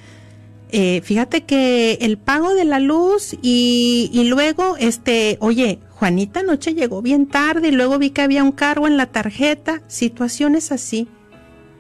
eh, 0.72 1.02
fíjate 1.04 1.46
que 1.46 1.94
el 2.02 2.18
pago 2.18 2.54
de 2.54 2.66
la 2.66 2.80
luz 2.80 3.36
y, 3.42 4.10
y, 4.14 4.26
luego, 4.26 4.78
este, 4.78 5.38
oye, 5.42 5.80
Juanita 5.92 6.42
anoche 6.42 6.74
llegó 6.74 7.02
bien 7.02 7.28
tarde 7.28 7.70
y 7.70 7.72
luego 7.72 7.98
vi 7.98 8.12
que 8.12 8.22
había 8.22 8.44
un 8.44 8.52
cargo 8.52 8.88
en 8.88 8.96
la 8.96 9.08
tarjeta, 9.08 9.82
situaciones 9.88 10.72
así 10.72 11.08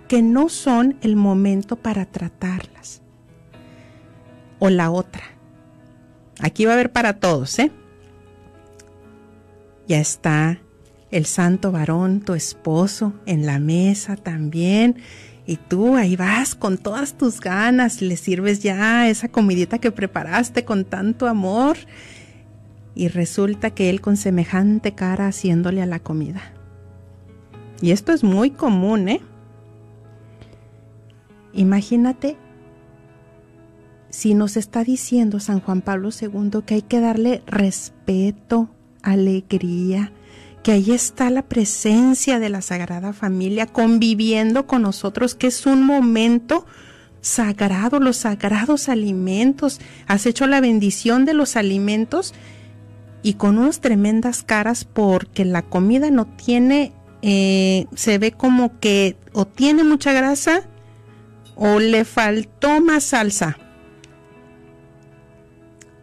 que 0.10 0.24
no 0.24 0.50
son 0.50 0.98
el 1.02 1.16
momento 1.16 1.76
para 1.76 2.06
tratarlas. 2.06 3.02
O 4.58 4.70
la 4.70 4.90
otra. 4.90 5.24
Aquí 6.42 6.66
va 6.66 6.72
a 6.72 6.74
haber 6.74 6.92
para 6.92 7.20
todos, 7.20 7.60
¿eh? 7.60 7.72
Ya 9.88 10.00
está 10.00 10.60
el 11.12 11.26
santo 11.26 11.72
varón, 11.72 12.22
tu 12.22 12.34
esposo, 12.34 13.14
en 13.26 13.46
la 13.46 13.60
mesa 13.60 14.16
también 14.16 14.98
y 15.50 15.58
tú 15.58 15.96
ahí 15.96 16.16
vas 16.16 16.54
con 16.54 16.78
todas 16.78 17.16
tus 17.16 17.40
ganas, 17.40 18.04
le 18.04 18.18
sirves 18.18 18.62
ya 18.62 19.10
esa 19.10 19.30
comidita 19.30 19.80
que 19.80 19.92
preparaste 19.92 20.64
con 20.64 20.86
tanto 20.86 21.28
amor 21.28 21.76
y 22.94 23.08
resulta 23.08 23.72
que 23.72 23.90
él 23.90 24.00
con 24.00 24.16
semejante 24.16 24.94
cara 24.94 25.26
haciéndole 25.26 25.82
a 25.82 25.88
la 25.88 25.98
comida. 25.98 26.54
Y 27.82 27.90
esto 27.90 28.12
es 28.12 28.24
muy 28.24 28.52
común, 28.52 29.10
¿eh? 29.10 29.22
Imagínate 31.54 32.38
si 34.12 34.36
nos 34.36 34.56
está 34.56 34.84
diciendo 34.84 35.40
San 35.40 35.62
Juan 35.62 35.82
Pablo 35.82 36.10
II 36.12 36.62
que 36.64 36.76
hay 36.76 36.84
que 36.84 37.00
darle 37.00 37.42
respeto, 37.48 38.70
alegría, 39.02 40.12
que 40.64 40.74
ahí 40.74 40.92
está 40.92 41.30
la 41.30 41.44
presencia 41.44 42.40
de 42.40 42.50
la 42.50 42.62
Sagrada 42.62 43.14
Familia 43.14 43.66
conviviendo 43.66 44.68
con 44.68 44.82
nosotros, 44.82 45.36
que 45.36 45.48
es 45.48 45.66
un 45.66 45.84
momento 45.84 46.66
sagrado, 47.22 48.00
los 48.00 48.18
sagrados 48.18 48.90
alimentos. 48.90 49.80
Has 50.08 50.26
hecho 50.26 50.48
la 50.48 50.62
bendición 50.62 51.26
de 51.26 51.34
los 51.34 51.56
alimentos 51.56 52.34
y 53.22 53.34
con 53.34 53.58
unas 53.58 53.82
tremendas 53.82 54.44
caras 54.44 54.86
porque 54.86 55.46
la 55.46 55.62
comida 55.64 56.10
no 56.10 56.26
tiene, 56.26 56.94
eh, 57.22 57.86
se 57.96 58.18
ve 58.18 58.32
como 58.32 58.80
que 58.80 59.18
o 59.34 59.46
tiene 59.46 59.84
mucha 59.84 60.14
grasa 60.14 60.64
o 61.56 61.80
le 61.80 62.06
faltó 62.06 62.82
más 62.82 63.06
salsa. 63.06 63.58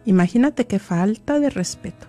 Imagínate 0.05 0.67
qué 0.67 0.79
falta 0.79 1.39
de 1.39 1.49
respeto. 1.49 2.07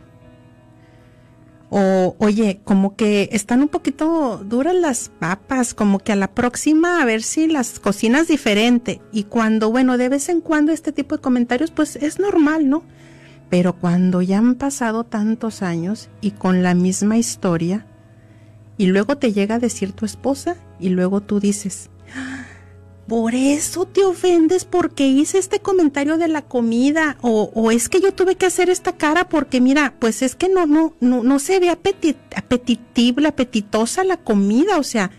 O, 1.71 2.17
oye, 2.19 2.61
como 2.65 2.97
que 2.97 3.29
están 3.33 3.61
un 3.61 3.69
poquito 3.69 4.43
duras 4.45 4.75
las 4.75 5.11
papas, 5.19 5.75
como 5.75 5.99
que 5.99 6.13
a 6.13 6.17
la 6.17 6.33
próxima 6.35 7.03
a 7.03 7.05
ver 7.05 7.23
si 7.23 7.47
las 7.47 7.79
cocinas 7.79 8.29
diferente. 8.29 9.03
Y 9.13 9.25
cuando, 9.25 9.71
bueno, 9.71 9.99
de 9.99 10.09
vez 10.09 10.29
en 10.31 10.41
cuando 10.41 10.73
este 10.73 10.93
tipo 10.93 11.17
de 11.17 11.23
comentarios, 11.23 11.71
pues 11.71 11.97
es 11.97 12.19
normal, 12.19 12.71
¿no? 12.71 12.85
Pero 13.51 13.75
cuando 13.75 14.23
ya 14.23 14.39
han 14.39 14.55
pasado 14.55 15.05
tantos 15.05 15.63
años 15.63 16.09
y 16.21 16.33
con 16.33 16.63
la 16.63 16.75
misma 16.75 17.19
historia, 17.19 17.87
y 18.79 18.87
luego 18.87 19.19
te 19.19 19.33
llega 19.33 19.57
a 19.57 19.59
decir 19.59 19.93
tu 19.93 20.07
esposa, 20.07 20.57
y 20.81 20.91
luego 20.91 21.21
tú 21.21 21.41
dices, 21.41 21.91
por 23.09 23.35
eso 23.35 23.87
te 23.87 24.05
ofendes 24.05 24.67
porque 24.67 25.09
hice 25.09 25.39
este 25.39 25.61
comentario 25.61 26.19
de 26.19 26.29
la 26.29 26.43
comida 26.43 27.17
o, 27.23 27.71
es 27.71 27.89
que 27.89 28.03
yo 28.03 28.13
tuve 28.13 28.37
que 28.37 28.45
hacer 28.45 28.69
esta 28.69 28.93
cara 28.93 29.31
porque 29.31 29.63
mira, 29.63 29.95
pues 29.99 30.21
es 30.21 30.35
que 30.35 30.51
no 30.51 30.67
no 30.67 30.93
no 31.01 31.25
no 31.25 31.39
se 31.39 31.59
ve 31.59 31.71
apetit, 31.71 32.19
apetitosa 32.37 34.05
la 34.05 34.19
comida, 34.19 34.77
o 34.77 34.83
sea, 34.83 35.11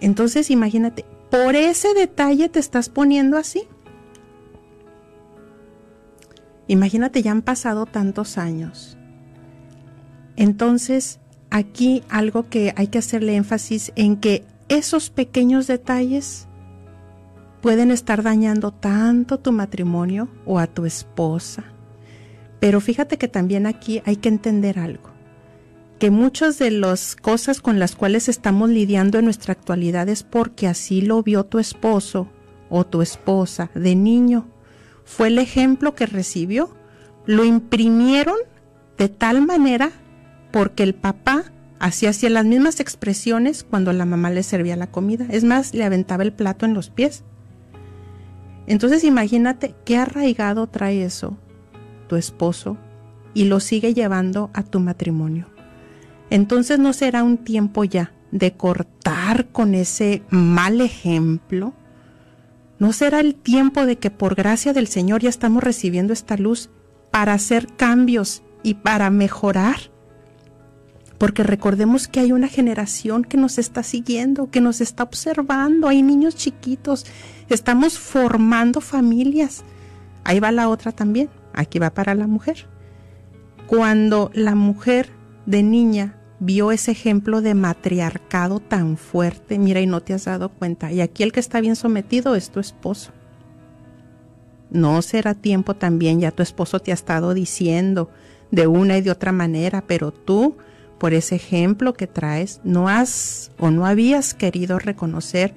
entonces 0.00 0.48
imagínate, 0.50 1.04
por 1.28 1.56
ese 1.56 1.92
detalle 1.92 2.48
te 2.48 2.60
estás 2.60 2.88
poniendo 2.88 3.36
así. 3.36 3.64
Imagínate, 6.68 7.20
ya 7.22 7.32
han 7.32 7.42
pasado 7.42 7.86
tantos 7.86 8.38
años. 8.38 8.96
Entonces, 10.36 11.18
aquí 11.50 12.04
algo 12.08 12.48
que 12.48 12.72
hay 12.76 12.86
que 12.86 12.98
hacerle 12.98 13.34
énfasis 13.34 13.92
en 13.96 14.16
que 14.16 14.44
esos 14.68 15.10
pequeños 15.10 15.66
detalles 15.66 16.46
pueden 17.62 17.92
estar 17.92 18.22
dañando 18.22 18.72
tanto 18.72 19.38
tu 19.38 19.52
matrimonio 19.52 20.28
o 20.44 20.58
a 20.58 20.66
tu 20.66 20.84
esposa. 20.84 21.64
Pero 22.60 22.80
fíjate 22.80 23.16
que 23.16 23.28
también 23.28 23.66
aquí 23.66 24.02
hay 24.04 24.16
que 24.16 24.28
entender 24.28 24.78
algo, 24.78 25.10
que 25.98 26.10
muchas 26.10 26.58
de 26.58 26.72
las 26.72 27.16
cosas 27.16 27.60
con 27.60 27.78
las 27.78 27.96
cuales 27.96 28.28
estamos 28.28 28.68
lidiando 28.68 29.18
en 29.18 29.24
nuestra 29.24 29.52
actualidad 29.52 30.08
es 30.08 30.24
porque 30.24 30.66
así 30.66 31.00
lo 31.00 31.22
vio 31.22 31.44
tu 31.44 31.58
esposo 31.58 32.28
o 32.68 32.84
tu 32.84 33.00
esposa 33.00 33.70
de 33.74 33.94
niño. 33.94 34.48
Fue 35.04 35.28
el 35.28 35.38
ejemplo 35.38 35.94
que 35.94 36.06
recibió. 36.06 36.74
Lo 37.26 37.44
imprimieron 37.44 38.36
de 38.98 39.08
tal 39.08 39.44
manera 39.46 39.92
porque 40.52 40.82
el 40.82 40.94
papá 40.94 41.44
hacía, 41.78 42.10
hacía 42.10 42.30
las 42.30 42.44
mismas 42.44 42.80
expresiones 42.80 43.64
cuando 43.64 43.92
la 43.92 44.04
mamá 44.04 44.30
le 44.30 44.42
servía 44.42 44.76
la 44.76 44.90
comida. 44.90 45.26
Es 45.30 45.44
más, 45.44 45.74
le 45.74 45.84
aventaba 45.84 46.22
el 46.22 46.32
plato 46.32 46.66
en 46.66 46.74
los 46.74 46.90
pies. 46.90 47.24
Entonces 48.66 49.04
imagínate 49.04 49.74
qué 49.84 49.96
arraigado 49.96 50.66
trae 50.66 51.04
eso 51.04 51.36
tu 52.08 52.16
esposo 52.16 52.76
y 53.34 53.44
lo 53.44 53.60
sigue 53.60 53.94
llevando 53.94 54.50
a 54.52 54.62
tu 54.62 54.80
matrimonio. 54.80 55.46
Entonces 56.30 56.78
no 56.78 56.92
será 56.92 57.22
un 57.22 57.38
tiempo 57.38 57.84
ya 57.84 58.12
de 58.30 58.52
cortar 58.52 59.48
con 59.48 59.74
ese 59.74 60.22
mal 60.30 60.80
ejemplo. 60.80 61.74
No 62.78 62.92
será 62.92 63.20
el 63.20 63.34
tiempo 63.34 63.86
de 63.86 63.96
que 63.96 64.10
por 64.10 64.34
gracia 64.34 64.72
del 64.72 64.88
Señor 64.88 65.22
ya 65.22 65.28
estamos 65.28 65.62
recibiendo 65.62 66.12
esta 66.12 66.36
luz 66.36 66.70
para 67.10 67.34
hacer 67.34 67.66
cambios 67.76 68.42
y 68.62 68.74
para 68.74 69.10
mejorar. 69.10 69.91
Porque 71.22 71.44
recordemos 71.44 72.08
que 72.08 72.18
hay 72.18 72.32
una 72.32 72.48
generación 72.48 73.22
que 73.22 73.36
nos 73.36 73.56
está 73.56 73.84
siguiendo, 73.84 74.50
que 74.50 74.60
nos 74.60 74.80
está 74.80 75.04
observando, 75.04 75.86
hay 75.86 76.02
niños 76.02 76.34
chiquitos 76.34 77.06
Estamos 77.48 77.96
formando 77.96 78.80
familias. 78.80 79.62
Ahí 80.24 80.40
va 80.40 80.50
la 80.50 80.68
otra 80.68 80.90
también. 80.90 81.30
Aquí 81.52 81.78
va 81.78 81.90
para 81.90 82.16
la 82.16 82.26
mujer. 82.26 82.66
Cuando 83.68 84.32
la 84.34 84.56
mujer 84.56 85.10
de 85.46 85.62
niña 85.62 86.18
vio 86.40 86.72
ese 86.72 86.90
ejemplo 86.90 87.40
de 87.40 87.54
matriarcado 87.54 88.58
tan 88.58 88.96
fuerte, 88.96 89.60
mira 89.60 89.80
y 89.80 89.86
no 89.86 90.00
te 90.00 90.14
has 90.14 90.24
dado 90.24 90.48
cuenta. 90.48 90.90
Y 90.90 91.02
aquí 91.02 91.22
el 91.22 91.30
que 91.30 91.38
está 91.38 91.60
bien 91.60 91.76
sometido 91.76 92.34
es 92.34 92.50
tu 92.50 92.58
esposo. 92.58 93.12
No 94.70 95.00
será 95.02 95.34
tiempo 95.34 95.76
también, 95.76 96.18
ya 96.18 96.32
tu 96.32 96.42
esposo 96.42 96.80
te 96.80 96.90
ha 96.90 96.94
estado 96.94 97.32
diciendo 97.32 98.10
de 98.50 98.66
una 98.66 98.98
y 98.98 99.02
de 99.02 99.12
otra 99.12 99.30
manera, 99.30 99.84
pero 99.86 100.10
tú, 100.10 100.56
por 101.02 101.14
ese 101.14 101.34
ejemplo 101.34 101.94
que 101.94 102.06
traes, 102.06 102.60
no 102.62 102.88
has 102.88 103.50
o 103.58 103.72
no 103.72 103.86
habías 103.86 104.34
querido 104.34 104.78
reconocer 104.78 105.52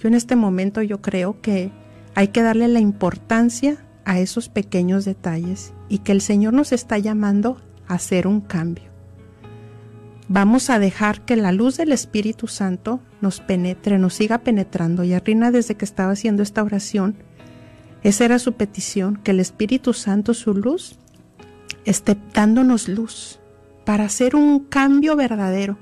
yo 0.00 0.08
en 0.08 0.14
este 0.14 0.34
momento 0.34 0.80
yo 0.80 1.02
creo 1.02 1.42
que 1.42 1.70
hay 2.14 2.28
que 2.28 2.40
darle 2.40 2.68
la 2.68 2.80
importancia 2.80 3.76
a 4.06 4.18
esos 4.18 4.48
pequeños 4.48 5.04
detalles 5.04 5.74
y 5.90 5.98
que 5.98 6.12
el 6.12 6.22
Señor 6.22 6.54
nos 6.54 6.72
está 6.72 6.96
llamando 6.96 7.60
a 7.86 7.96
hacer 7.96 8.26
un 8.26 8.40
cambio. 8.40 8.84
Vamos 10.26 10.70
a 10.70 10.78
dejar 10.78 11.20
que 11.20 11.36
la 11.36 11.52
luz 11.52 11.76
del 11.76 11.92
Espíritu 11.92 12.46
Santo 12.46 13.00
nos 13.20 13.40
penetre, 13.40 13.98
nos 13.98 14.14
siga 14.14 14.38
penetrando. 14.38 15.04
Y 15.04 15.18
Rina, 15.18 15.50
desde 15.50 15.74
que 15.74 15.84
estaba 15.84 16.12
haciendo 16.12 16.42
esta 16.42 16.62
oración, 16.62 17.14
esa 18.02 18.24
era 18.24 18.38
su 18.38 18.54
petición, 18.54 19.16
que 19.16 19.32
el 19.32 19.40
Espíritu 19.40 19.92
Santo, 19.92 20.32
su 20.32 20.54
luz, 20.54 20.98
esté 21.84 22.16
dándonos 22.32 22.88
luz 22.88 23.37
para 23.88 24.04
hacer 24.04 24.36
un 24.36 24.66
cambio 24.66 25.16
verdadero. 25.16 25.78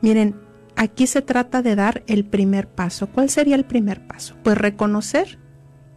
Miren, 0.00 0.34
aquí 0.74 1.06
se 1.06 1.22
trata 1.22 1.62
de 1.62 1.76
dar 1.76 2.02
el 2.08 2.24
primer 2.24 2.66
paso. 2.66 3.06
¿Cuál 3.06 3.30
sería 3.30 3.54
el 3.54 3.64
primer 3.64 4.04
paso? 4.04 4.34
Pues 4.42 4.58
reconocer 4.58 5.38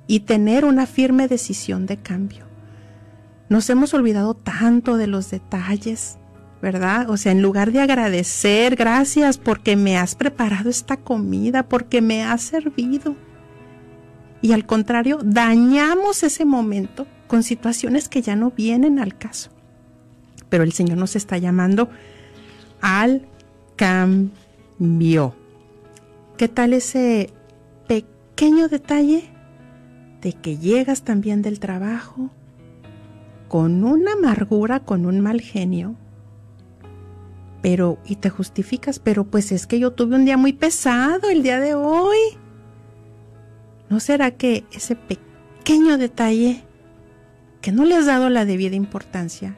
y 0.05 0.19
tener 0.19 0.63
una 0.63 0.85
firme 0.85 1.27
decisión 1.27 1.87
de 1.87 1.97
cambio. 1.97 2.45
Nos 3.49 3.67
hemos 3.71 3.95
olvidado 3.95 4.35
tanto 4.35 4.95
de 4.95 5.07
los 5.07 5.31
detalles, 5.31 6.19
¿verdad? 6.61 7.09
O 7.09 7.17
sea, 7.17 7.31
en 7.31 7.41
lugar 7.41 7.71
de 7.71 7.81
agradecer, 7.81 8.75
gracias 8.75 9.39
porque 9.39 9.75
me 9.75 9.97
has 9.97 10.13
preparado 10.13 10.69
esta 10.69 10.97
comida, 10.97 11.67
porque 11.67 12.03
me 12.03 12.23
has 12.23 12.43
servido. 12.43 13.15
Y 14.43 14.51
al 14.51 14.67
contrario, 14.67 15.17
dañamos 15.23 16.21
ese 16.21 16.45
momento 16.45 17.07
con 17.25 17.41
situaciones 17.41 18.07
que 18.07 18.21
ya 18.21 18.35
no 18.35 18.51
vienen 18.51 18.99
al 18.99 19.17
caso. 19.17 19.52
Pero 20.53 20.65
el 20.65 20.71
Señor 20.71 20.99
nos 20.99 21.15
está 21.15 21.39
llamando 21.39 21.89
al 22.79 23.27
cambio. 23.75 25.33
¿Qué 26.37 26.47
tal 26.47 26.73
ese 26.73 27.31
pequeño 27.87 28.67
detalle 28.67 29.23
de 30.21 30.33
que 30.33 30.59
llegas 30.59 31.01
también 31.01 31.41
del 31.41 31.59
trabajo 31.59 32.29
con 33.47 33.83
una 33.83 34.13
amargura, 34.13 34.81
con 34.81 35.07
un 35.07 35.21
mal 35.21 35.41
genio? 35.41 35.95
Pero, 37.63 37.97
y 38.05 38.17
te 38.17 38.29
justificas, 38.29 38.99
pero 38.99 39.23
pues 39.23 39.51
es 39.51 39.65
que 39.65 39.79
yo 39.79 39.93
tuve 39.93 40.17
un 40.17 40.25
día 40.25 40.37
muy 40.37 40.53
pesado 40.53 41.31
el 41.31 41.41
día 41.41 41.59
de 41.59 41.73
hoy. 41.73 42.19
¿No 43.89 43.99
será 43.99 44.29
que 44.29 44.65
ese 44.71 44.95
pequeño 44.95 45.97
detalle 45.97 46.63
que 47.59 47.71
no 47.71 47.85
le 47.85 47.95
has 47.95 48.05
dado 48.05 48.29
la 48.29 48.45
debida 48.45 48.75
importancia 48.75 49.57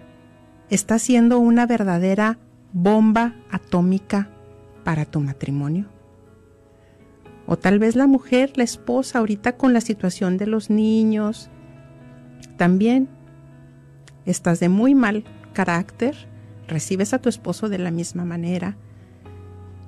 está 0.69 0.99
siendo 0.99 1.39
una 1.39 1.65
verdadera 1.65 2.37
bomba 2.73 3.35
atómica 3.51 4.29
para 4.83 5.05
tu 5.05 5.19
matrimonio. 5.21 5.85
O 7.47 7.57
tal 7.57 7.79
vez 7.79 7.95
la 7.95 8.07
mujer, 8.07 8.53
la 8.55 8.63
esposa, 8.63 9.19
ahorita 9.19 9.55
con 9.57 9.73
la 9.73 9.81
situación 9.81 10.37
de 10.37 10.47
los 10.47 10.69
niños, 10.69 11.49
también 12.57 13.07
estás 14.25 14.59
de 14.59 14.69
muy 14.69 14.95
mal 14.95 15.23
carácter, 15.53 16.15
recibes 16.67 17.13
a 17.13 17.19
tu 17.19 17.29
esposo 17.29 17.69
de 17.69 17.77
la 17.77 17.91
misma 17.91 18.25
manera. 18.25 18.77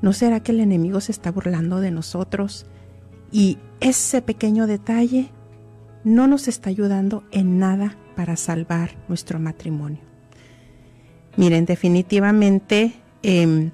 ¿No 0.02 0.14
será 0.14 0.42
que 0.42 0.52
el 0.52 0.60
enemigo 0.60 1.02
se 1.02 1.12
está 1.12 1.32
burlando 1.32 1.80
de 1.80 1.90
nosotros 1.90 2.68
y 3.32 3.58
ese 3.80 4.22
pequeño 4.22 4.68
detalle 4.68 5.32
no 6.04 6.28
nos 6.28 6.48
está 6.48 6.70
ayudando 6.70 7.24
en 7.32 7.58
nada 7.58 7.98
para 8.16 8.36
salvar 8.36 8.92
nuestro 9.08 9.40
matrimonio? 9.40 10.07
Miren, 11.38 11.66
definitivamente 11.66 12.96
eh, 13.22 13.70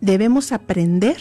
debemos 0.00 0.52
aprender 0.52 1.16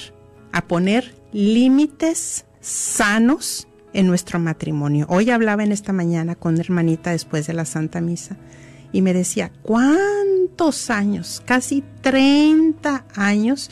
a 0.52 0.68
poner 0.68 1.16
límites 1.32 2.46
sanos 2.60 3.68
en 3.94 4.08
nuestro 4.08 4.38
matrimonio. 4.38 5.06
Hoy 5.10 5.30
hablaba 5.30 5.64
en 5.64 5.72
esta 5.72 5.94
mañana 5.94 6.36
con 6.36 6.54
una 6.54 6.62
hermanita 6.62 7.12
después 7.12 7.48
de 7.48 7.54
la 7.54 7.66
Santa 7.66 8.02
Misa 8.02 8.36
y 8.92 9.02
me 9.02 9.14
decía, 9.14 9.52
¿cuántos 9.62 10.90
años? 10.90 11.42
Casi 11.46 11.84
30 12.02 13.06
años, 13.16 13.72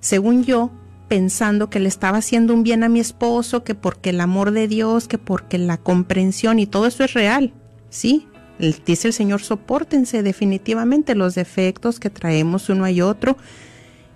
según 0.00 0.44
yo, 0.44 0.70
pensando 1.08 1.70
que 1.70 1.80
le 1.80 1.88
estaba 1.88 2.18
haciendo 2.18 2.52
un 2.52 2.62
bien 2.62 2.84
a 2.84 2.88
mi 2.90 3.00
esposo, 3.00 3.64
que 3.64 3.74
porque 3.74 4.10
el 4.10 4.20
amor 4.20 4.50
de 4.50 4.68
Dios, 4.68 5.08
que 5.08 5.18
porque 5.18 5.56
la 5.56 5.78
comprensión 5.78 6.58
y 6.58 6.66
todo 6.66 6.86
eso 6.86 7.04
es 7.04 7.14
real. 7.14 7.54
Sí, 7.88 8.26
dice 8.58 9.08
el 9.08 9.14
Señor, 9.14 9.42
soportense 9.42 10.22
definitivamente 10.22 11.14
los 11.14 11.34
defectos 11.34 12.00
que 12.00 12.10
traemos 12.10 12.68
uno 12.68 12.88
y 12.88 13.00
otro 13.00 13.36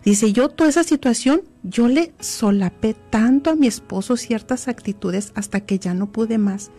Dice, 0.08 0.32
yo 0.32 0.48
toda 0.48 0.70
esa 0.70 0.84
situación, 0.84 1.42
yo 1.62 1.86
le 1.86 2.14
solapé 2.18 2.94
tanto 3.10 3.50
a 3.50 3.56
mi 3.56 3.66
esposo 3.66 4.16
ciertas 4.16 4.66
actitudes 4.66 5.32
hasta 5.34 5.60
que 5.60 5.78
ya 5.78 5.92
no 5.92 6.10
pude 6.12 6.38
más. 6.38 6.70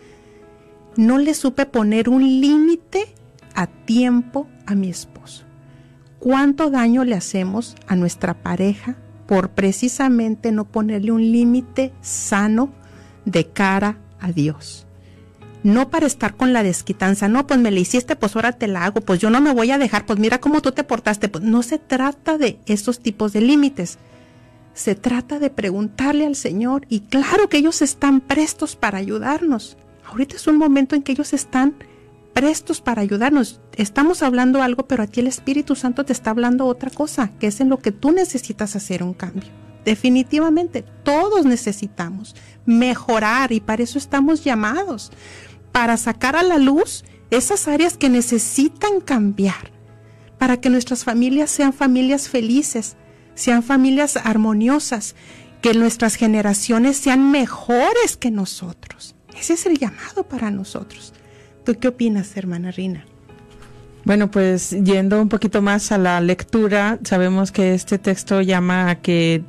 No 0.96 1.16
le 1.16 1.34
supe 1.34 1.64
poner 1.64 2.08
un 2.08 2.22
límite 2.40 3.14
a 3.54 3.68
tiempo 3.68 4.48
a 4.66 4.74
mi 4.74 4.88
esposo. 4.88 5.44
cuánto 6.18 6.70
daño 6.70 7.04
le 7.04 7.14
hacemos 7.14 7.76
a 7.86 7.94
nuestra 7.94 8.34
pareja 8.34 8.96
por 9.26 9.50
precisamente 9.50 10.50
no 10.50 10.64
ponerle 10.64 11.12
un 11.12 11.22
límite 11.32 11.92
sano 12.00 12.72
de 13.24 13.46
cara 13.46 13.96
a 14.18 14.32
Dios. 14.32 14.88
No 15.62 15.90
para 15.90 16.06
estar 16.06 16.36
con 16.36 16.52
la 16.52 16.62
desquitanza, 16.62 17.28
no, 17.28 17.46
pues 17.46 17.60
me 17.60 17.70
la 17.70 17.80
hiciste, 17.80 18.16
pues 18.16 18.34
ahora 18.34 18.52
te 18.52 18.66
la 18.66 18.84
hago, 18.84 19.02
pues 19.02 19.20
yo 19.20 19.28
no 19.28 19.40
me 19.40 19.52
voy 19.52 19.70
a 19.70 19.78
dejar, 19.78 20.06
pues 20.06 20.18
mira 20.18 20.40
cómo 20.40 20.62
tú 20.62 20.72
te 20.72 20.84
portaste. 20.84 21.28
Pues 21.28 21.44
no 21.44 21.62
se 21.62 21.78
trata 21.78 22.38
de 22.38 22.58
esos 22.66 23.00
tipos 23.00 23.32
de 23.32 23.42
límites. 23.42 23.98
Se 24.72 24.94
trata 24.94 25.38
de 25.38 25.50
preguntarle 25.50 26.24
al 26.24 26.36
Señor 26.36 26.86
y 26.88 27.00
claro 27.00 27.48
que 27.48 27.58
ellos 27.58 27.82
están 27.82 28.20
prestos 28.20 28.76
para 28.76 28.98
ayudarnos. 28.98 29.76
Ahorita 30.06 30.36
es 30.36 30.46
un 30.46 30.56
momento 30.56 30.96
en 30.96 31.02
que 31.02 31.12
ellos 31.12 31.32
están 31.32 31.74
prestos 32.32 32.80
para 32.80 33.02
ayudarnos. 33.02 33.60
Estamos 33.76 34.22
hablando 34.22 34.62
algo, 34.62 34.86
pero 34.86 35.02
aquí 35.02 35.20
el 35.20 35.26
Espíritu 35.26 35.74
Santo 35.74 36.04
te 36.04 36.12
está 36.12 36.30
hablando 36.30 36.66
otra 36.66 36.90
cosa, 36.90 37.30
que 37.38 37.48
es 37.48 37.60
en 37.60 37.68
lo 37.68 37.78
que 37.78 37.92
tú 37.92 38.12
necesitas 38.12 38.76
hacer 38.76 39.02
un 39.02 39.12
cambio. 39.12 39.50
Definitivamente, 39.84 40.84
todos 41.02 41.46
necesitamos 41.46 42.36
mejorar 42.66 43.52
y 43.52 43.60
para 43.60 43.82
eso 43.82 43.98
estamos 43.98 44.44
llamados, 44.44 45.10
para 45.72 45.96
sacar 45.96 46.36
a 46.36 46.42
la 46.42 46.58
luz 46.58 47.04
esas 47.30 47.68
áreas 47.68 47.96
que 47.96 48.08
necesitan 48.08 49.00
cambiar, 49.00 49.70
para 50.38 50.60
que 50.60 50.70
nuestras 50.70 51.04
familias 51.04 51.50
sean 51.50 51.72
familias 51.72 52.28
felices, 52.28 52.96
sean 53.34 53.62
familias 53.62 54.16
armoniosas, 54.16 55.14
que 55.62 55.74
nuestras 55.74 56.14
generaciones 56.14 56.96
sean 56.96 57.30
mejores 57.30 58.16
que 58.18 58.30
nosotros. 58.30 59.14
Ese 59.38 59.54
es 59.54 59.66
el 59.66 59.78
llamado 59.78 60.24
para 60.24 60.50
nosotros. 60.50 61.12
¿Tú 61.64 61.78
qué 61.78 61.88
opinas, 61.88 62.36
hermana 62.36 62.70
Rina? 62.70 63.04
Bueno, 64.04 64.30
pues 64.30 64.70
yendo 64.70 65.20
un 65.20 65.28
poquito 65.28 65.60
más 65.60 65.92
a 65.92 65.98
la 65.98 66.20
lectura, 66.20 66.98
sabemos 67.04 67.52
que 67.52 67.74
este 67.74 67.98
texto 67.98 68.40
llama 68.40 68.90
a 68.90 68.96
que 68.96 69.44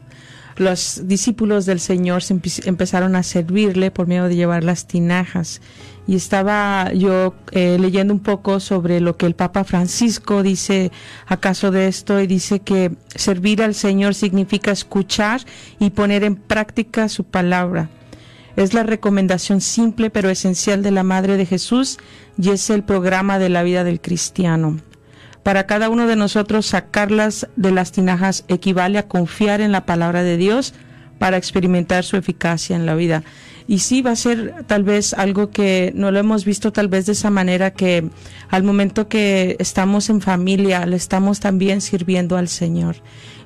los 0.57 1.07
discípulos 1.07 1.65
del 1.65 1.79
Señor 1.79 2.21
empezaron 2.65 3.15
a 3.15 3.23
servirle 3.23 3.91
por 3.91 4.07
medio 4.07 4.25
de 4.25 4.35
llevar 4.35 4.63
las 4.63 4.87
tinajas. 4.87 5.61
Y 6.07 6.15
estaba 6.15 6.91
yo 6.93 7.35
eh, 7.51 7.77
leyendo 7.79 8.13
un 8.13 8.19
poco 8.19 8.59
sobre 8.59 8.99
lo 8.99 9.17
que 9.17 9.25
el 9.25 9.35
Papa 9.35 9.63
Francisco 9.63 10.43
dice 10.43 10.91
acaso 11.27 11.71
de 11.71 11.87
esto 11.87 12.19
y 12.19 12.27
dice 12.27 12.59
que 12.59 12.91
servir 13.15 13.61
al 13.61 13.75
Señor 13.75 14.15
significa 14.15 14.71
escuchar 14.71 15.41
y 15.79 15.91
poner 15.91 16.23
en 16.23 16.35
práctica 16.35 17.07
su 17.07 17.23
palabra. 17.23 17.89
Es 18.55 18.73
la 18.73 18.83
recomendación 18.83 19.61
simple 19.61 20.09
pero 20.09 20.29
esencial 20.29 20.83
de 20.83 20.91
la 20.91 21.03
Madre 21.03 21.37
de 21.37 21.45
Jesús 21.45 21.97
y 22.37 22.49
es 22.49 22.69
el 22.69 22.83
programa 22.83 23.39
de 23.39 23.49
la 23.49 23.63
vida 23.63 23.83
del 23.83 24.01
cristiano. 24.01 24.77
Para 25.43 25.65
cada 25.65 25.89
uno 25.89 26.05
de 26.07 26.15
nosotros 26.15 26.67
sacarlas 26.67 27.47
de 27.55 27.71
las 27.71 27.91
tinajas 27.91 28.43
equivale 28.47 28.99
a 28.99 29.07
confiar 29.07 29.61
en 29.61 29.71
la 29.71 29.85
palabra 29.85 30.23
de 30.23 30.37
Dios 30.37 30.73
para 31.17 31.37
experimentar 31.37 32.03
su 32.03 32.17
eficacia 32.17 32.75
en 32.75 32.85
la 32.85 32.95
vida. 32.95 33.23
Y 33.67 33.79
sí 33.79 34.01
va 34.01 34.11
a 34.11 34.15
ser 34.15 34.65
tal 34.67 34.83
vez 34.83 35.13
algo 35.13 35.49
que 35.49 35.91
no 35.95 36.11
lo 36.11 36.19
hemos 36.19 36.45
visto 36.45 36.71
tal 36.71 36.87
vez 36.87 37.05
de 37.05 37.13
esa 37.13 37.29
manera 37.29 37.71
que 37.71 38.09
al 38.49 38.63
momento 38.63 39.07
que 39.07 39.55
estamos 39.59 40.09
en 40.09 40.21
familia 40.21 40.85
le 40.85 40.95
estamos 40.95 41.39
también 41.39 41.81
sirviendo 41.81 42.37
al 42.37 42.47
Señor. 42.47 42.97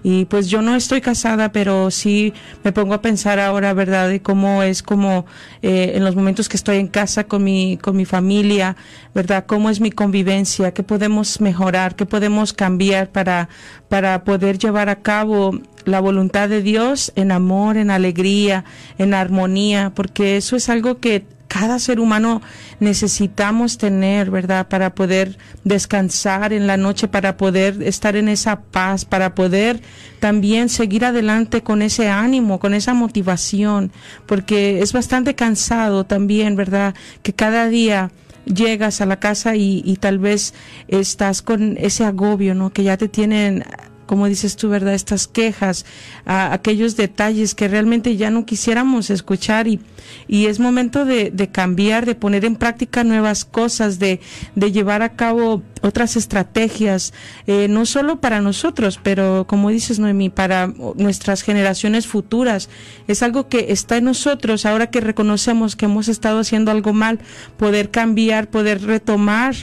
Y 0.07 0.25
pues 0.25 0.49
yo 0.49 0.61
no 0.61 0.75
estoy 0.75 1.01
casada, 1.01 1.51
pero 1.51 1.89
sí 1.89 2.31
me 2.63 2.71
pongo 2.71 2.93
a 2.93 3.01
pensar 3.01 3.39
ahora, 3.39 3.73
¿verdad? 3.73 4.07
De 4.07 4.21
cómo 4.21 4.61
es 4.61 4.83
como 4.83 5.25
eh, 5.63 5.93
en 5.95 6.03
los 6.03 6.15
momentos 6.15 6.47
que 6.47 6.57
estoy 6.57 6.77
en 6.77 6.89
casa 6.89 7.23
con 7.23 7.43
mi, 7.43 7.77
con 7.77 7.97
mi 7.97 8.05
familia, 8.05 8.75
¿verdad? 9.15 9.47
¿Cómo 9.47 9.71
es 9.71 9.81
mi 9.81 9.89
convivencia? 9.89 10.75
¿Qué 10.75 10.83
podemos 10.83 11.41
mejorar? 11.41 11.95
¿Qué 11.95 12.05
podemos 12.05 12.53
cambiar 12.53 13.11
para, 13.11 13.49
para 13.89 14.23
poder 14.23 14.59
llevar 14.59 14.89
a 14.89 14.97
cabo 14.97 15.59
la 15.85 15.99
voluntad 15.99 16.49
de 16.49 16.61
Dios 16.61 17.11
en 17.15 17.31
amor, 17.31 17.77
en 17.77 17.91
alegría, 17.91 18.65
en 18.97 19.13
armonía? 19.13 19.91
Porque 19.95 20.37
eso 20.37 20.55
es 20.55 20.69
algo 20.69 20.99
que 20.99 21.25
cada 21.47 21.79
ser 21.79 22.01
humano 22.01 22.41
necesitamos 22.81 23.77
tener, 23.77 24.29
¿verdad? 24.29 24.67
Para 24.67 24.93
poder 24.93 25.37
descansar 25.63 26.51
en 26.51 26.67
la 26.67 26.75
noche, 26.75 27.07
para 27.07 27.37
poder 27.37 27.81
estar 27.81 28.17
en 28.17 28.27
esa 28.27 28.61
paz, 28.61 29.05
para 29.05 29.35
poder 29.35 29.79
también 30.19 30.67
seguir 30.67 31.05
adelante 31.05 31.61
con 31.61 31.81
ese 31.81 32.09
ánimo, 32.09 32.59
con 32.59 32.73
esa 32.73 32.93
motivación, 32.93 33.93
porque 34.25 34.81
es 34.81 34.91
bastante 34.91 35.35
cansado 35.35 36.03
también, 36.03 36.57
¿verdad? 36.57 36.93
Que 37.23 37.31
cada 37.31 37.69
día 37.69 38.11
llegas 38.45 38.99
a 38.99 39.05
la 39.05 39.19
casa 39.21 39.55
y, 39.55 39.81
y 39.85 39.95
tal 39.95 40.19
vez 40.19 40.53
estás 40.89 41.41
con 41.41 41.77
ese 41.77 42.03
agobio, 42.03 42.53
¿no? 42.53 42.71
Que 42.71 42.83
ya 42.83 42.97
te 42.97 43.07
tienen 43.07 43.63
como 44.05 44.27
dices 44.27 44.55
tú, 44.55 44.69
¿verdad? 44.69 44.93
Estas 44.93 45.27
quejas, 45.27 45.85
aquellos 46.25 46.95
detalles 46.95 47.55
que 47.55 47.67
realmente 47.67 48.17
ya 48.17 48.29
no 48.29 48.45
quisiéramos 48.45 49.09
escuchar 49.09 49.67
y, 49.67 49.79
y 50.27 50.45
es 50.45 50.59
momento 50.59 51.05
de, 51.05 51.31
de 51.31 51.47
cambiar, 51.49 52.05
de 52.05 52.15
poner 52.15 52.45
en 52.45 52.55
práctica 52.55 53.03
nuevas 53.03 53.45
cosas, 53.45 53.99
de, 53.99 54.19
de 54.55 54.71
llevar 54.71 55.01
a 55.01 55.13
cabo 55.15 55.61
otras 55.81 56.15
estrategias, 56.15 57.13
eh, 57.47 57.67
no 57.69 57.85
solo 57.85 58.19
para 58.19 58.41
nosotros, 58.41 58.99
pero 59.01 59.45
como 59.47 59.69
dices, 59.69 59.99
Noemí, 59.99 60.29
para 60.29 60.73
nuestras 60.95 61.43
generaciones 61.43 62.07
futuras. 62.07 62.69
Es 63.07 63.21
algo 63.21 63.47
que 63.49 63.67
está 63.69 63.97
en 63.97 64.05
nosotros, 64.05 64.65
ahora 64.65 64.89
que 64.89 65.01
reconocemos 65.01 65.75
que 65.75 65.85
hemos 65.85 66.07
estado 66.07 66.39
haciendo 66.39 66.71
algo 66.71 66.93
mal, 66.93 67.19
poder 67.57 67.91
cambiar, 67.91 68.49
poder 68.49 68.81
retomar, 68.81 69.55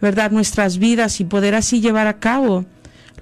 ¿verdad?, 0.00 0.30
nuestras 0.30 0.78
vidas 0.78 1.20
y 1.20 1.24
poder 1.24 1.54
así 1.54 1.80
llevar 1.80 2.06
a 2.06 2.18
cabo 2.18 2.66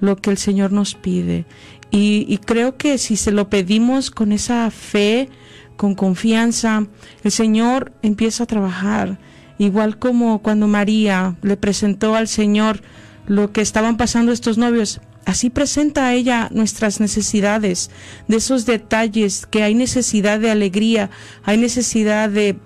lo 0.01 0.17
que 0.17 0.31
el 0.31 0.37
Señor 0.37 0.73
nos 0.73 0.95
pide. 0.95 1.45
Y, 1.91 2.37
creo 2.45 2.77
que 2.77 2.97
si 2.97 3.17
se 3.17 3.31
lo 3.31 3.49
pedimos 3.49 4.11
con 4.11 4.31
esa 4.31 4.69
fe, 4.71 5.29
con 5.75 5.93
confianza, 5.93 6.87
el 7.23 7.31
Señor 7.31 7.91
empieza 8.01 8.43
a 8.43 8.47
trabajar. 8.47 9.19
Igual 9.57 9.99
como 9.99 10.41
cuando 10.41 10.67
María 10.67 11.35
le 11.41 11.57
presentó 11.57 12.15
al 12.15 12.27
Señor 12.27 12.81
lo 13.27 13.51
que 13.51 13.61
estaban 13.61 13.97
pasando 13.97 14.31
estos 14.31 14.57
novios, 14.57 15.01
así 15.25 15.49
presenta 15.49 16.07
a 16.07 16.13
ella 16.13 16.47
nuestras 16.51 16.99
necesidades, 16.99 17.91
de 18.27 18.37
esos 18.37 18.65
detalles, 18.65 19.45
que 19.45 19.63
hay 19.63 19.75
necesidad 19.75 20.39
de 20.39 20.49
alegría, 20.49 21.09
hay 21.43 21.57
necesidad 21.57 22.29
de 22.29 22.57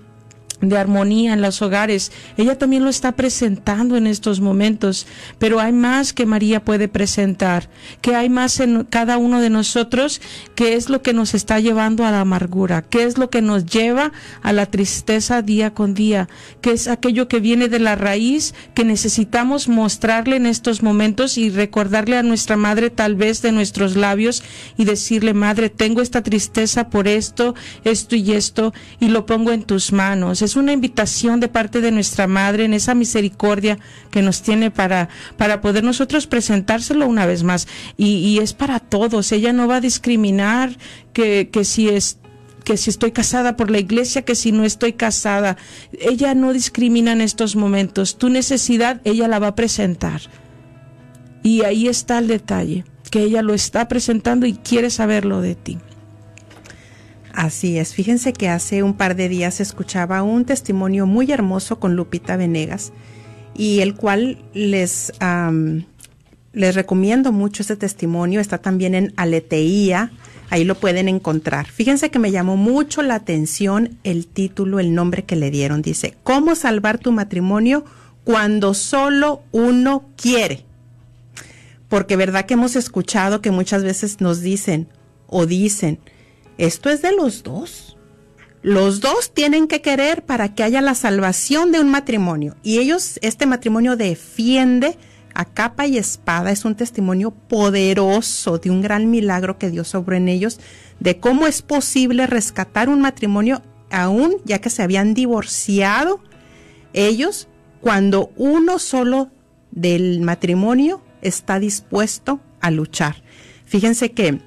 de 0.60 0.78
armonía 0.78 1.32
en 1.32 1.42
los 1.42 1.60
hogares. 1.62 2.12
Ella 2.36 2.58
también 2.58 2.84
lo 2.84 2.90
está 2.90 3.12
presentando 3.12 3.96
en 3.96 4.06
estos 4.06 4.40
momentos, 4.40 5.06
pero 5.38 5.60
hay 5.60 5.72
más 5.72 6.12
que 6.12 6.26
María 6.26 6.64
puede 6.64 6.88
presentar, 6.88 7.68
que 8.00 8.14
hay 8.14 8.28
más 8.28 8.60
en 8.60 8.84
cada 8.84 9.18
uno 9.18 9.40
de 9.40 9.50
nosotros, 9.50 10.20
que 10.54 10.74
es 10.74 10.88
lo 10.88 11.02
que 11.02 11.12
nos 11.12 11.34
está 11.34 11.60
llevando 11.60 12.04
a 12.04 12.10
la 12.10 12.20
amargura, 12.20 12.82
que 12.82 13.04
es 13.04 13.18
lo 13.18 13.30
que 13.30 13.42
nos 13.42 13.66
lleva 13.66 14.12
a 14.42 14.52
la 14.52 14.66
tristeza 14.66 15.42
día 15.42 15.74
con 15.74 15.94
día, 15.94 16.28
que 16.60 16.72
es 16.72 16.88
aquello 16.88 17.28
que 17.28 17.40
viene 17.40 17.68
de 17.68 17.78
la 17.78 17.96
raíz 17.96 18.54
que 18.74 18.84
necesitamos 18.84 19.68
mostrarle 19.68 20.36
en 20.36 20.46
estos 20.46 20.82
momentos 20.82 21.38
y 21.38 21.50
recordarle 21.50 22.16
a 22.16 22.22
nuestra 22.22 22.56
madre 22.56 22.90
tal 22.90 23.14
vez 23.14 23.42
de 23.42 23.52
nuestros 23.52 23.96
labios 23.96 24.42
y 24.76 24.84
decirle, 24.84 25.34
madre, 25.34 25.68
tengo 25.68 26.00
esta 26.00 26.22
tristeza 26.22 26.88
por 26.88 27.08
esto, 27.08 27.54
esto 27.84 28.16
y 28.16 28.32
esto, 28.32 28.72
y 29.00 29.08
lo 29.08 29.26
pongo 29.26 29.52
en 29.52 29.62
tus 29.62 29.92
manos 29.92 30.42
es 30.46 30.56
una 30.56 30.72
invitación 30.72 31.40
de 31.40 31.48
parte 31.48 31.80
de 31.80 31.90
nuestra 31.90 32.26
Madre 32.26 32.64
en 32.64 32.72
esa 32.72 32.94
misericordia 32.94 33.78
que 34.10 34.22
nos 34.22 34.42
tiene 34.42 34.70
para, 34.70 35.08
para 35.36 35.60
poder 35.60 35.84
nosotros 35.84 36.26
presentárselo 36.26 37.06
una 37.06 37.26
vez 37.26 37.42
más. 37.42 37.68
Y, 37.96 38.38
es 38.38 38.54
para 38.54 38.80
todos. 38.80 39.32
Ella 39.32 39.52
no 39.52 39.68
va 39.68 39.76
a 39.76 39.80
discriminar 39.80 40.76
que, 41.12 41.50
que 41.50 41.64
si 41.64 41.88
es 41.88 42.18
que 42.64 42.76
si 42.76 42.90
estoy 42.90 43.12
casada 43.12 43.56
por 43.56 43.70
la 43.70 43.78
iglesia, 43.78 44.22
que 44.22 44.34
si 44.34 44.50
no 44.50 44.64
estoy 44.64 44.94
casada. 44.94 45.56
Ella 46.00 46.34
no 46.34 46.52
discrimina 46.52 47.12
en 47.12 47.20
estos 47.20 47.54
momentos. 47.54 48.18
Tu 48.18 48.28
necesidad, 48.28 49.00
ella 49.04 49.28
la 49.28 49.38
va 49.38 49.48
a 49.48 49.54
presentar. 49.54 50.20
Y 51.44 51.62
ahí 51.62 51.86
está 51.86 52.18
el 52.18 52.26
detalle, 52.26 52.84
que 53.08 53.22
ella 53.22 53.42
lo 53.42 53.54
está 53.54 53.86
presentando 53.86 54.46
y 54.46 54.54
quiere 54.54 54.90
saberlo 54.90 55.40
de 55.40 55.54
ti. 55.54 55.78
Así 57.36 57.76
es, 57.76 57.92
fíjense 57.92 58.32
que 58.32 58.48
hace 58.48 58.82
un 58.82 58.94
par 58.94 59.14
de 59.14 59.28
días 59.28 59.60
escuchaba 59.60 60.22
un 60.22 60.46
testimonio 60.46 61.04
muy 61.04 61.30
hermoso 61.30 61.78
con 61.78 61.94
Lupita 61.94 62.38
Venegas 62.38 62.94
y 63.54 63.80
el 63.80 63.94
cual 63.94 64.38
les, 64.54 65.12
les 66.54 66.74
recomiendo 66.74 67.32
mucho 67.32 67.60
este 67.60 67.76
testimonio, 67.76 68.40
está 68.40 68.56
también 68.56 68.94
en 68.94 69.12
Aleteía, 69.16 70.12
ahí 70.48 70.64
lo 70.64 70.76
pueden 70.76 71.08
encontrar. 71.08 71.66
Fíjense 71.66 72.10
que 72.10 72.18
me 72.18 72.30
llamó 72.30 72.56
mucho 72.56 73.02
la 73.02 73.16
atención 73.16 73.98
el 74.02 74.26
título, 74.26 74.80
el 74.80 74.94
nombre 74.94 75.26
que 75.26 75.36
le 75.36 75.50
dieron, 75.50 75.82
dice, 75.82 76.14
¿cómo 76.22 76.54
salvar 76.54 76.96
tu 76.96 77.12
matrimonio 77.12 77.84
cuando 78.24 78.72
solo 78.72 79.42
uno 79.52 80.06
quiere? 80.16 80.64
Porque 81.90 82.16
verdad 82.16 82.46
que 82.46 82.54
hemos 82.54 82.76
escuchado 82.76 83.42
que 83.42 83.50
muchas 83.50 83.84
veces 83.84 84.22
nos 84.22 84.40
dicen 84.40 84.88
o 85.26 85.44
dicen, 85.44 85.98
esto 86.58 86.90
es 86.90 87.02
de 87.02 87.12
los 87.12 87.42
dos. 87.42 87.96
Los 88.62 89.00
dos 89.00 89.32
tienen 89.32 89.68
que 89.68 89.80
querer 89.80 90.24
para 90.24 90.54
que 90.54 90.62
haya 90.62 90.80
la 90.80 90.94
salvación 90.94 91.70
de 91.70 91.80
un 91.80 91.88
matrimonio. 91.88 92.56
Y 92.62 92.78
ellos, 92.78 93.18
este 93.22 93.46
matrimonio 93.46 93.96
defiende 93.96 94.98
a 95.34 95.44
capa 95.44 95.86
y 95.86 95.98
espada. 95.98 96.50
Es 96.50 96.64
un 96.64 96.74
testimonio 96.74 97.30
poderoso 97.30 98.58
de 98.58 98.70
un 98.70 98.82
gran 98.82 99.10
milagro 99.10 99.58
que 99.58 99.70
Dios 99.70 99.94
obró 99.94 100.16
en 100.16 100.28
ellos, 100.28 100.58
de 100.98 101.20
cómo 101.20 101.46
es 101.46 101.62
posible 101.62 102.26
rescatar 102.26 102.88
un 102.88 103.00
matrimonio 103.00 103.62
aún 103.90 104.36
ya 104.44 104.58
que 104.58 104.70
se 104.70 104.82
habían 104.82 105.14
divorciado 105.14 106.20
ellos 106.92 107.48
cuando 107.80 108.32
uno 108.36 108.78
solo 108.78 109.30
del 109.70 110.22
matrimonio 110.22 111.02
está 111.22 111.60
dispuesto 111.60 112.40
a 112.60 112.70
luchar. 112.70 113.22
Fíjense 113.64 114.12
que 114.12 114.40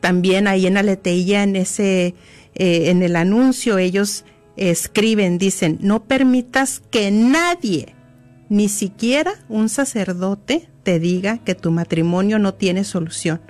también 0.00 0.46
ahí 0.46 0.66
en 0.66 0.76
Aleteía, 0.76 1.42
en 1.42 1.56
ese, 1.56 2.14
eh, 2.54 2.90
en 2.90 3.02
el 3.02 3.16
anuncio, 3.16 3.78
ellos 3.78 4.24
escriben, 4.56 5.38
dicen, 5.38 5.78
no 5.80 6.04
permitas 6.04 6.82
que 6.90 7.10
nadie, 7.10 7.94
ni 8.48 8.68
siquiera 8.68 9.34
un 9.48 9.68
sacerdote, 9.68 10.68
te 10.82 10.98
diga 10.98 11.38
que 11.38 11.54
tu 11.54 11.70
matrimonio 11.70 12.38
no 12.38 12.54
tiene 12.54 12.84
solución, 12.84 13.40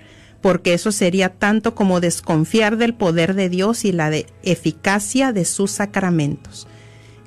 porque 0.41 0.75
eso 0.75 0.93
sería 0.93 1.31
tanto 1.31 1.75
como 1.75 2.01
desconfiar 2.01 2.77
del 2.77 2.95
poder 2.95 3.35
de 3.35 3.49
Dios 3.49 3.85
y 3.85 3.93
la 3.93 4.11
eficacia 4.43 5.33
de 5.33 5.45
sus 5.45 5.71
sacramentos. 5.71 6.67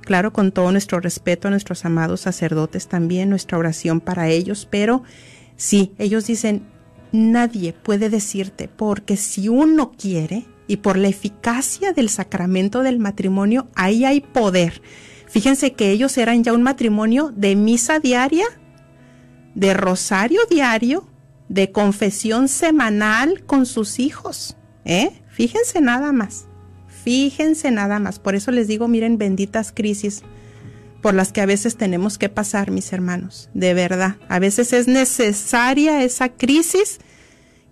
Claro, 0.01 0.33
con 0.33 0.51
todo 0.51 0.71
nuestro 0.71 0.99
respeto 0.99 1.47
a 1.47 1.51
nuestros 1.51 1.85
amados 1.85 2.21
sacerdotes 2.21 2.87
también, 2.87 3.29
nuestra 3.29 3.57
oración 3.57 3.99
para 3.99 4.29
ellos, 4.29 4.67
pero 4.69 5.03
sí, 5.55 5.93
ellos 5.97 6.25
dicen, 6.27 6.63
nadie 7.11 7.73
puede 7.73 8.09
decirte, 8.09 8.67
porque 8.67 9.17
si 9.17 9.49
uno 9.49 9.91
quiere, 9.91 10.45
y 10.67 10.77
por 10.77 10.97
la 10.97 11.09
eficacia 11.09 11.91
del 11.91 12.07
sacramento 12.07 12.81
del 12.81 12.97
matrimonio, 12.97 13.67
ahí 13.75 14.05
hay 14.05 14.21
poder. 14.21 14.81
Fíjense 15.27 15.73
que 15.73 15.91
ellos 15.91 16.17
eran 16.17 16.45
ya 16.45 16.53
un 16.53 16.63
matrimonio 16.63 17.33
de 17.35 17.57
misa 17.57 17.99
diaria, 17.99 18.45
de 19.53 19.73
rosario 19.73 20.39
diario, 20.49 21.05
de 21.49 21.73
confesión 21.73 22.47
semanal 22.47 23.43
con 23.45 23.65
sus 23.65 23.99
hijos. 23.99 24.55
¿eh? 24.85 25.21
Fíjense 25.27 25.81
nada 25.81 26.13
más, 26.13 26.47
fíjense 26.87 27.71
nada 27.71 27.99
más. 27.99 28.19
Por 28.19 28.35
eso 28.35 28.51
les 28.51 28.69
digo, 28.69 28.87
miren, 28.87 29.17
benditas 29.17 29.73
crisis 29.73 30.23
por 31.01 31.13
las 31.13 31.31
que 31.31 31.41
a 31.41 31.45
veces 31.45 31.77
tenemos 31.77 32.17
que 32.17 32.29
pasar, 32.29 32.71
mis 32.71 32.93
hermanos. 32.93 33.49
De 33.53 33.73
verdad, 33.73 34.17
a 34.29 34.39
veces 34.39 34.73
es 34.73 34.87
necesaria 34.87 36.03
esa 36.03 36.29
crisis 36.29 36.99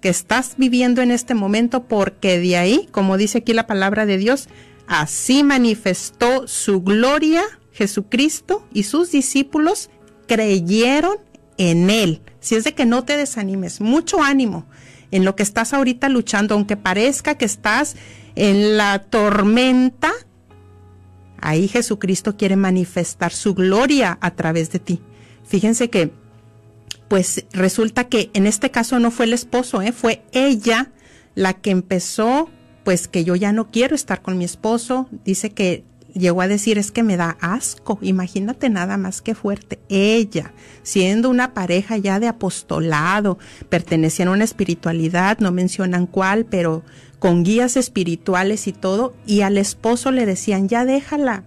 que 0.01 0.09
estás 0.09 0.55
viviendo 0.57 1.01
en 1.01 1.11
este 1.11 1.35
momento, 1.35 1.83
porque 1.83 2.39
de 2.39 2.57
ahí, 2.57 2.87
como 2.91 3.17
dice 3.17 3.39
aquí 3.39 3.53
la 3.53 3.67
palabra 3.67 4.05
de 4.05 4.17
Dios, 4.17 4.47
así 4.87 5.43
manifestó 5.43 6.47
su 6.47 6.81
gloria 6.81 7.43
Jesucristo 7.71 8.67
y 8.73 8.83
sus 8.83 9.11
discípulos 9.11 9.89
creyeron 10.27 11.17
en 11.57 11.89
Él. 11.89 12.21
Si 12.39 12.55
es 12.55 12.63
de 12.63 12.73
que 12.73 12.85
no 12.85 13.03
te 13.03 13.17
desanimes, 13.17 13.81
mucho 13.81 14.21
ánimo 14.21 14.65
en 15.11 15.25
lo 15.25 15.35
que 15.35 15.43
estás 15.43 15.73
ahorita 15.73 16.09
luchando, 16.09 16.55
aunque 16.55 16.77
parezca 16.77 17.35
que 17.35 17.45
estás 17.45 17.95
en 18.35 18.77
la 18.77 18.99
tormenta, 18.99 20.11
ahí 21.41 21.67
Jesucristo 21.67 22.37
quiere 22.37 22.55
manifestar 22.55 23.31
su 23.31 23.53
gloria 23.53 24.17
a 24.21 24.31
través 24.31 24.71
de 24.71 24.79
ti. 24.79 25.01
Fíjense 25.45 25.89
que 25.89 26.11
pues 27.07 27.45
resulta 27.51 28.07
que 28.07 28.29
en 28.33 28.45
este 28.45 28.69
caso 28.69 28.99
no 28.99 29.09
fue 29.09 29.25
el 29.25 29.33
esposo, 29.33 29.81
¿eh? 29.81 29.91
fue 29.91 30.23
ella 30.31 30.91
la 31.33 31.53
que 31.53 31.71
empezó, 31.71 32.49
pues 32.83 33.07
que 33.07 33.23
yo 33.23 33.35
ya 33.35 33.51
no 33.51 33.71
quiero 33.71 33.95
estar 33.95 34.21
con 34.21 34.37
mi 34.37 34.45
esposo. 34.45 35.09
Dice 35.25 35.51
que 35.51 35.83
llegó 36.13 36.41
a 36.41 36.47
decir 36.47 36.77
es 36.77 36.91
que 36.91 37.03
me 37.03 37.17
da 37.17 37.37
asco. 37.41 37.99
Imagínate 38.01 38.69
nada 38.69 38.97
más 38.97 39.21
que 39.21 39.35
fuerte. 39.35 39.79
Ella, 39.89 40.53
siendo 40.83 41.29
una 41.29 41.53
pareja 41.53 41.97
ya 41.97 42.19
de 42.19 42.27
apostolado, 42.27 43.37
pertenecían 43.69 44.29
a 44.29 44.31
una 44.31 44.43
espiritualidad, 44.43 45.39
no 45.39 45.51
mencionan 45.51 46.07
cuál, 46.07 46.45
pero 46.45 46.83
con 47.19 47.43
guías 47.43 47.77
espirituales 47.77 48.67
y 48.67 48.73
todo, 48.73 49.13
y 49.25 49.41
al 49.41 49.57
esposo 49.57 50.11
le 50.11 50.25
decían, 50.25 50.69
ya 50.69 50.85
déjala, 50.85 51.43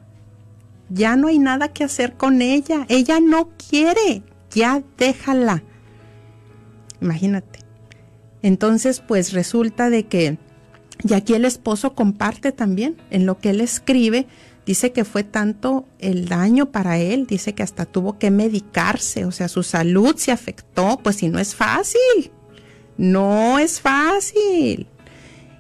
ya 0.90 1.16
no 1.16 1.29
hay 1.29 1.38
nada 1.38 1.68
que 1.68 1.85
hacer 1.85 2.14
con 2.14 2.42
ella, 2.42 2.85
ella 2.88 3.18
no 3.20 3.51
quiere, 3.57 4.22
ya 4.51 4.83
déjala. 4.98 5.62
Imagínate. 7.01 7.61
Entonces, 8.42 9.01
pues 9.01 9.33
resulta 9.33 9.88
de 9.88 10.05
que, 10.05 10.38
y 11.03 11.14
aquí 11.14 11.35
el 11.35 11.44
esposo 11.44 11.94
comparte 11.94 12.53
también 12.53 12.96
en 13.11 13.25
lo 13.25 13.38
que 13.38 13.51
él 13.51 13.61
escribe, 13.61 14.27
dice 14.66 14.92
que 14.92 15.05
fue 15.05 15.25
tanto 15.25 15.87
el 15.98 16.29
daño 16.29 16.70
para 16.70 16.98
él, 16.98 17.27
dice 17.27 17.55
que 17.55 17.62
hasta 17.62 17.87
tuvo 17.87 18.18
que 18.18 18.31
medicarse, 18.31 19.25
o 19.25 19.33
sea, 19.33 19.48
su 19.48 19.62
salud 19.62 20.16
se 20.16 20.33
afectó, 20.33 20.98
pues 21.03 21.16
si 21.16 21.29
no 21.29 21.38
es 21.38 21.55
fácil, 21.55 22.31
no 22.96 23.59
es 23.59 23.81
fácil. 23.81 24.87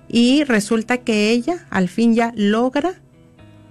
Y 0.08 0.44
resulta 0.44 0.98
que 0.98 1.30
ella 1.30 1.66
al 1.70 1.88
fin 1.88 2.14
ya 2.14 2.32
logra 2.36 3.00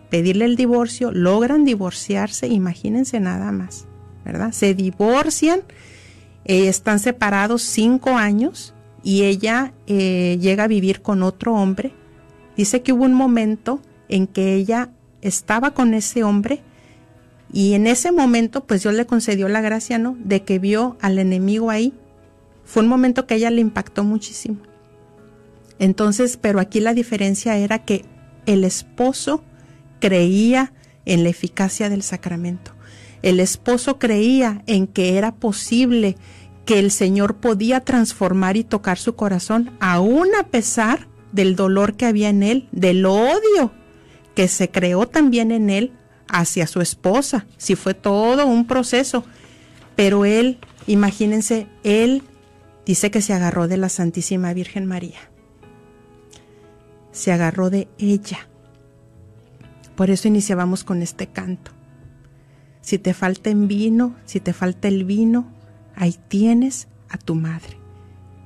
pedirle 0.09 0.45
el 0.45 0.55
divorcio, 0.55 1.11
logran 1.11 1.65
divorciarse, 1.65 2.47
imagínense 2.47 3.19
nada 3.19 3.51
más. 3.51 3.87
¿verdad? 4.23 4.51
Se 4.51 4.73
divorcian, 4.73 5.61
eh, 6.45 6.67
están 6.67 6.99
separados 6.99 7.61
cinco 7.61 8.11
años 8.11 8.73
y 9.03 9.23
ella 9.23 9.73
eh, 9.87 10.37
llega 10.39 10.65
a 10.65 10.67
vivir 10.67 11.01
con 11.01 11.23
otro 11.23 11.53
hombre. 11.53 11.93
Dice 12.55 12.81
que 12.81 12.93
hubo 12.93 13.03
un 13.03 13.13
momento 13.13 13.81
en 14.09 14.27
que 14.27 14.55
ella 14.55 14.89
estaba 15.21 15.71
con 15.71 15.93
ese 15.93 16.23
hombre 16.23 16.61
y 17.53 17.73
en 17.73 17.87
ese 17.87 18.11
momento 18.11 18.65
pues 18.65 18.83
Dios 18.83 18.93
le 18.93 19.05
concedió 19.05 19.47
la 19.49 19.61
gracia, 19.61 19.97
¿no? 19.97 20.17
De 20.23 20.43
que 20.43 20.59
vio 20.59 20.97
al 21.01 21.19
enemigo 21.19 21.69
ahí. 21.69 21.93
Fue 22.63 22.83
un 22.83 22.89
momento 22.89 23.27
que 23.27 23.33
a 23.33 23.37
ella 23.37 23.51
le 23.51 23.61
impactó 23.61 24.03
muchísimo. 24.03 24.57
Entonces, 25.79 26.37
pero 26.37 26.59
aquí 26.59 26.79
la 26.79 26.93
diferencia 26.93 27.57
era 27.57 27.79
que 27.79 28.05
el 28.45 28.63
esposo 28.63 29.43
creía 29.99 30.73
en 31.05 31.23
la 31.23 31.29
eficacia 31.29 31.89
del 31.89 32.03
sacramento. 32.03 32.71
El 33.21 33.39
esposo 33.39 33.99
creía 33.99 34.63
en 34.67 34.87
que 34.87 35.17
era 35.17 35.35
posible 35.35 36.15
que 36.65 36.79
el 36.79 36.91
Señor 36.91 37.37
podía 37.37 37.81
transformar 37.81 38.57
y 38.57 38.63
tocar 38.63 38.97
su 38.97 39.15
corazón, 39.15 39.71
aún 39.79 40.29
a 40.39 40.47
pesar 40.47 41.07
del 41.31 41.55
dolor 41.55 41.95
que 41.95 42.05
había 42.05 42.29
en 42.29 42.43
él, 42.43 42.69
del 42.71 43.05
odio 43.05 43.71
que 44.41 44.47
se 44.47 44.71
creó 44.71 45.07
también 45.07 45.51
en 45.51 45.69
él 45.69 45.91
hacia 46.27 46.65
su 46.65 46.81
esposa. 46.81 47.45
Si 47.57 47.75
fue 47.75 47.93
todo 47.93 48.47
un 48.47 48.65
proceso. 48.65 49.23
Pero 49.95 50.25
él, 50.25 50.57
imagínense, 50.87 51.67
él 51.83 52.23
dice 52.83 53.11
que 53.11 53.21
se 53.21 53.33
agarró 53.33 53.67
de 53.67 53.77
la 53.77 53.87
Santísima 53.87 54.51
Virgen 54.53 54.87
María. 54.87 55.19
Se 57.11 57.31
agarró 57.31 57.69
de 57.69 57.87
ella. 57.99 58.47
Por 59.95 60.09
eso 60.09 60.27
iniciábamos 60.27 60.83
con 60.83 61.03
este 61.03 61.27
canto. 61.27 61.69
Si 62.81 62.97
te 62.97 63.13
falta 63.13 63.51
en 63.51 63.67
vino, 63.67 64.15
si 64.25 64.39
te 64.39 64.53
falta 64.53 64.87
el 64.87 65.05
vino, 65.05 65.53
ahí 65.95 66.15
tienes 66.29 66.87
a 67.09 67.19
tu 67.19 67.35
madre. 67.35 67.80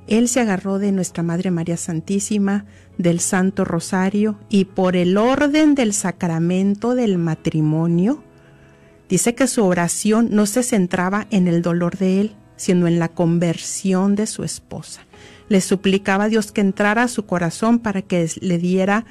Él 0.06 0.28
se 0.28 0.40
agarró 0.40 0.78
de 0.78 0.92
nuestra 0.92 1.22
Madre 1.22 1.50
María 1.50 1.76
Santísima, 1.76 2.64
del 2.96 3.20
Santo 3.20 3.64
Rosario, 3.64 4.38
y 4.48 4.66
por 4.66 4.96
el 4.96 5.16
orden 5.16 5.74
del 5.74 5.92
sacramento 5.92 6.94
del 6.94 7.18
matrimonio, 7.18 8.22
dice 9.08 9.34
que 9.34 9.46
su 9.46 9.64
oración 9.64 10.28
no 10.30 10.46
se 10.46 10.62
centraba 10.62 11.26
en 11.30 11.48
el 11.48 11.62
dolor 11.62 11.98
de 11.98 12.20
él, 12.20 12.36
sino 12.56 12.86
en 12.86 12.98
la 12.98 13.08
conversión 13.08 14.14
de 14.14 14.26
su 14.26 14.44
esposa. 14.44 15.02
Le 15.48 15.60
suplicaba 15.60 16.24
a 16.24 16.28
Dios 16.28 16.52
que 16.52 16.60
entrara 16.60 17.04
a 17.04 17.08
su 17.08 17.26
corazón 17.26 17.78
para 17.78 18.02
que 18.02 18.28
le 18.40 18.58
diera 18.58 19.04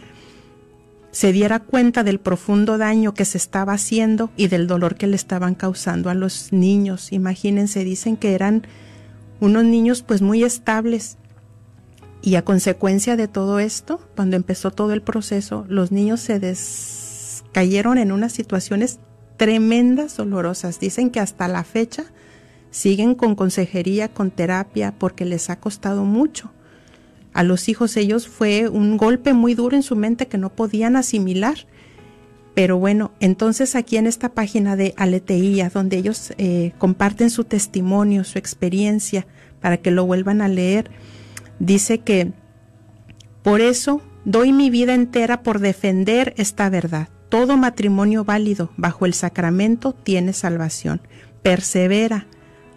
se 1.12 1.32
diera 1.32 1.62
cuenta 1.62 2.04
del 2.04 2.20
profundo 2.20 2.78
daño 2.78 3.14
que 3.14 3.24
se 3.24 3.38
estaba 3.38 3.72
haciendo 3.72 4.32
y 4.36 4.48
del 4.48 4.68
dolor 4.68 4.96
que 4.96 5.08
le 5.08 5.16
estaban 5.16 5.56
causando 5.56 6.10
a 6.10 6.14
los 6.14 6.52
niños. 6.52 7.14
Imagínense, 7.14 7.86
dicen 7.86 8.18
que 8.18 8.36
eran 8.36 8.68
unos 9.40 9.64
niños 9.64 10.02
pues 10.02 10.22
muy 10.22 10.44
estables. 10.44 11.18
Y 12.22 12.36
a 12.36 12.44
consecuencia 12.44 13.16
de 13.16 13.28
todo 13.28 13.60
esto, 13.60 14.00
cuando 14.16 14.36
empezó 14.36 14.72
todo 14.72 14.94
el 14.94 15.02
proceso, 15.02 15.66
los 15.70 15.92
niños 15.92 16.22
se 16.22 16.40
cayeron 17.52 17.98
en 17.98 18.12
unas 18.12 18.32
situaciones 18.32 19.00
tremendas, 19.38 20.18
dolorosas. 20.18 20.80
Dicen 20.80 21.12
que 21.12 21.20
hasta 21.20 21.48
la 21.48 21.64
fecha 21.64 22.06
siguen 22.72 23.14
con 23.14 23.36
consejería, 23.36 24.08
con 24.10 24.32
terapia, 24.32 24.96
porque 24.98 25.24
les 25.26 25.50
ha 25.50 25.60
costado 25.60 26.04
mucho 26.04 26.52
a 27.36 27.44
los 27.44 27.68
hijos 27.68 27.98
ellos 27.98 28.30
fue 28.30 28.70
un 28.70 28.96
golpe 28.96 29.34
muy 29.34 29.56
duro 29.56 29.76
en 29.76 29.84
su 29.84 29.98
mente 29.98 30.28
que 30.28 30.38
no 30.38 30.56
podían 30.56 30.96
asimilar. 30.96 31.68
Pero 32.54 32.78
bueno, 32.78 33.12
entonces 33.20 33.76
aquí 33.76 33.98
en 33.98 34.08
esta 34.08 34.30
página 34.30 34.78
de 34.78 34.94
Aleteía, 34.96 35.70
donde 35.70 35.98
ellos 35.98 36.32
eh, 36.38 36.72
comparten 36.78 37.30
su 37.30 37.44
testimonio, 37.44 38.24
su 38.24 38.40
experiencia, 38.40 39.28
para 39.66 39.78
que 39.78 39.90
lo 39.90 40.06
vuelvan 40.06 40.44
a 40.44 40.48
leer, 40.48 40.92
dice 41.58 41.98
que 41.98 42.34
por 43.42 43.62
eso 43.62 44.00
doy 44.24 44.54
mi 44.54 44.70
vida 44.70 44.94
entera 44.94 45.42
por 45.42 45.58
defender 45.58 46.36
esta 46.38 46.70
verdad. 46.70 47.10
Todo 47.30 47.58
matrimonio 47.58 48.24
válido 48.24 48.70
bajo 48.78 49.08
el 49.08 49.16
sacramento 49.16 49.94
tiene 49.94 50.34
salvación. 50.34 51.02
Persevera, 51.42 52.28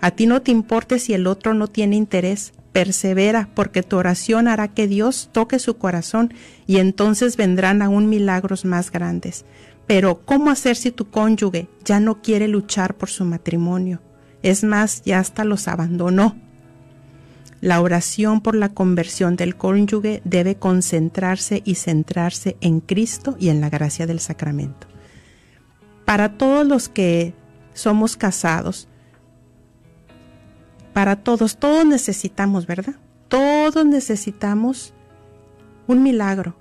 A 0.00 0.12
ti 0.12 0.24
no 0.24 0.40
te 0.40 0.50
importe 0.50 0.98
si 0.98 1.12
el 1.12 1.26
otro 1.26 1.52
no 1.52 1.68
tiene 1.68 1.94
interés. 1.94 2.54
Persevera, 2.72 3.50
porque 3.52 3.82
tu 3.82 3.98
oración 3.98 4.48
hará 4.48 4.68
que 4.68 4.88
Dios 4.88 5.28
toque 5.30 5.58
su 5.58 5.76
corazón 5.76 6.32
y 6.66 6.78
entonces 6.78 7.36
vendrán 7.36 7.82
aún 7.82 8.08
milagros 8.08 8.64
más 8.64 8.90
grandes. 8.90 9.44
Pero, 9.86 10.22
¿cómo 10.24 10.48
hacer 10.48 10.74
si 10.74 10.90
tu 10.90 11.10
cónyuge 11.10 11.68
ya 11.84 12.00
no 12.00 12.22
quiere 12.22 12.48
luchar 12.48 12.94
por 12.94 13.10
su 13.10 13.26
matrimonio? 13.26 14.00
Es 14.42 14.64
más, 14.64 15.02
ya 15.04 15.18
hasta 15.18 15.44
los 15.44 15.68
abandonó. 15.68 16.47
La 17.60 17.80
oración 17.80 18.40
por 18.40 18.54
la 18.54 18.68
conversión 18.68 19.34
del 19.34 19.56
cónyuge 19.56 20.22
debe 20.24 20.56
concentrarse 20.56 21.62
y 21.64 21.74
centrarse 21.74 22.56
en 22.60 22.80
Cristo 22.80 23.36
y 23.40 23.48
en 23.48 23.60
la 23.60 23.68
gracia 23.68 24.06
del 24.06 24.20
sacramento. 24.20 24.86
Para 26.04 26.38
todos 26.38 26.66
los 26.66 26.88
que 26.88 27.34
somos 27.74 28.16
casados, 28.16 28.88
para 30.92 31.16
todos, 31.16 31.58
todos 31.58 31.84
necesitamos, 31.84 32.66
¿verdad? 32.66 32.94
Todos 33.28 33.84
necesitamos 33.84 34.94
un 35.86 36.02
milagro, 36.02 36.56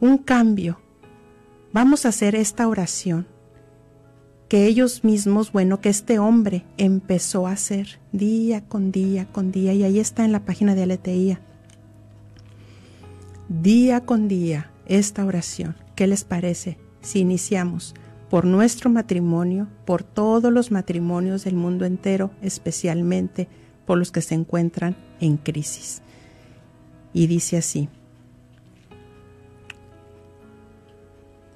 un 0.00 0.18
cambio. 0.18 0.80
Vamos 1.72 2.04
a 2.04 2.10
hacer 2.10 2.34
esta 2.34 2.68
oración 2.68 3.26
que 4.52 4.66
ellos 4.66 5.02
mismos, 5.02 5.50
bueno, 5.50 5.80
que 5.80 5.88
este 5.88 6.18
hombre 6.18 6.66
empezó 6.76 7.46
a 7.46 7.52
hacer 7.52 7.98
día 8.12 8.60
con 8.60 8.92
día 8.92 9.24
con 9.32 9.50
día, 9.50 9.72
y 9.72 9.82
ahí 9.82 9.98
está 9.98 10.26
en 10.26 10.32
la 10.32 10.44
página 10.44 10.74
de 10.74 10.82
Aleteía. 10.82 11.40
Día 13.48 14.02
con 14.02 14.28
día 14.28 14.70
esta 14.84 15.24
oración. 15.24 15.74
¿Qué 15.94 16.06
les 16.06 16.24
parece 16.24 16.76
si 17.00 17.20
iniciamos 17.20 17.94
por 18.28 18.44
nuestro 18.44 18.90
matrimonio, 18.90 19.68
por 19.86 20.02
todos 20.02 20.52
los 20.52 20.70
matrimonios 20.70 21.44
del 21.44 21.54
mundo 21.54 21.86
entero, 21.86 22.30
especialmente 22.42 23.48
por 23.86 23.96
los 23.96 24.12
que 24.12 24.20
se 24.20 24.34
encuentran 24.34 24.96
en 25.20 25.38
crisis. 25.38 26.02
Y 27.14 27.26
dice 27.26 27.56
así, 27.56 27.88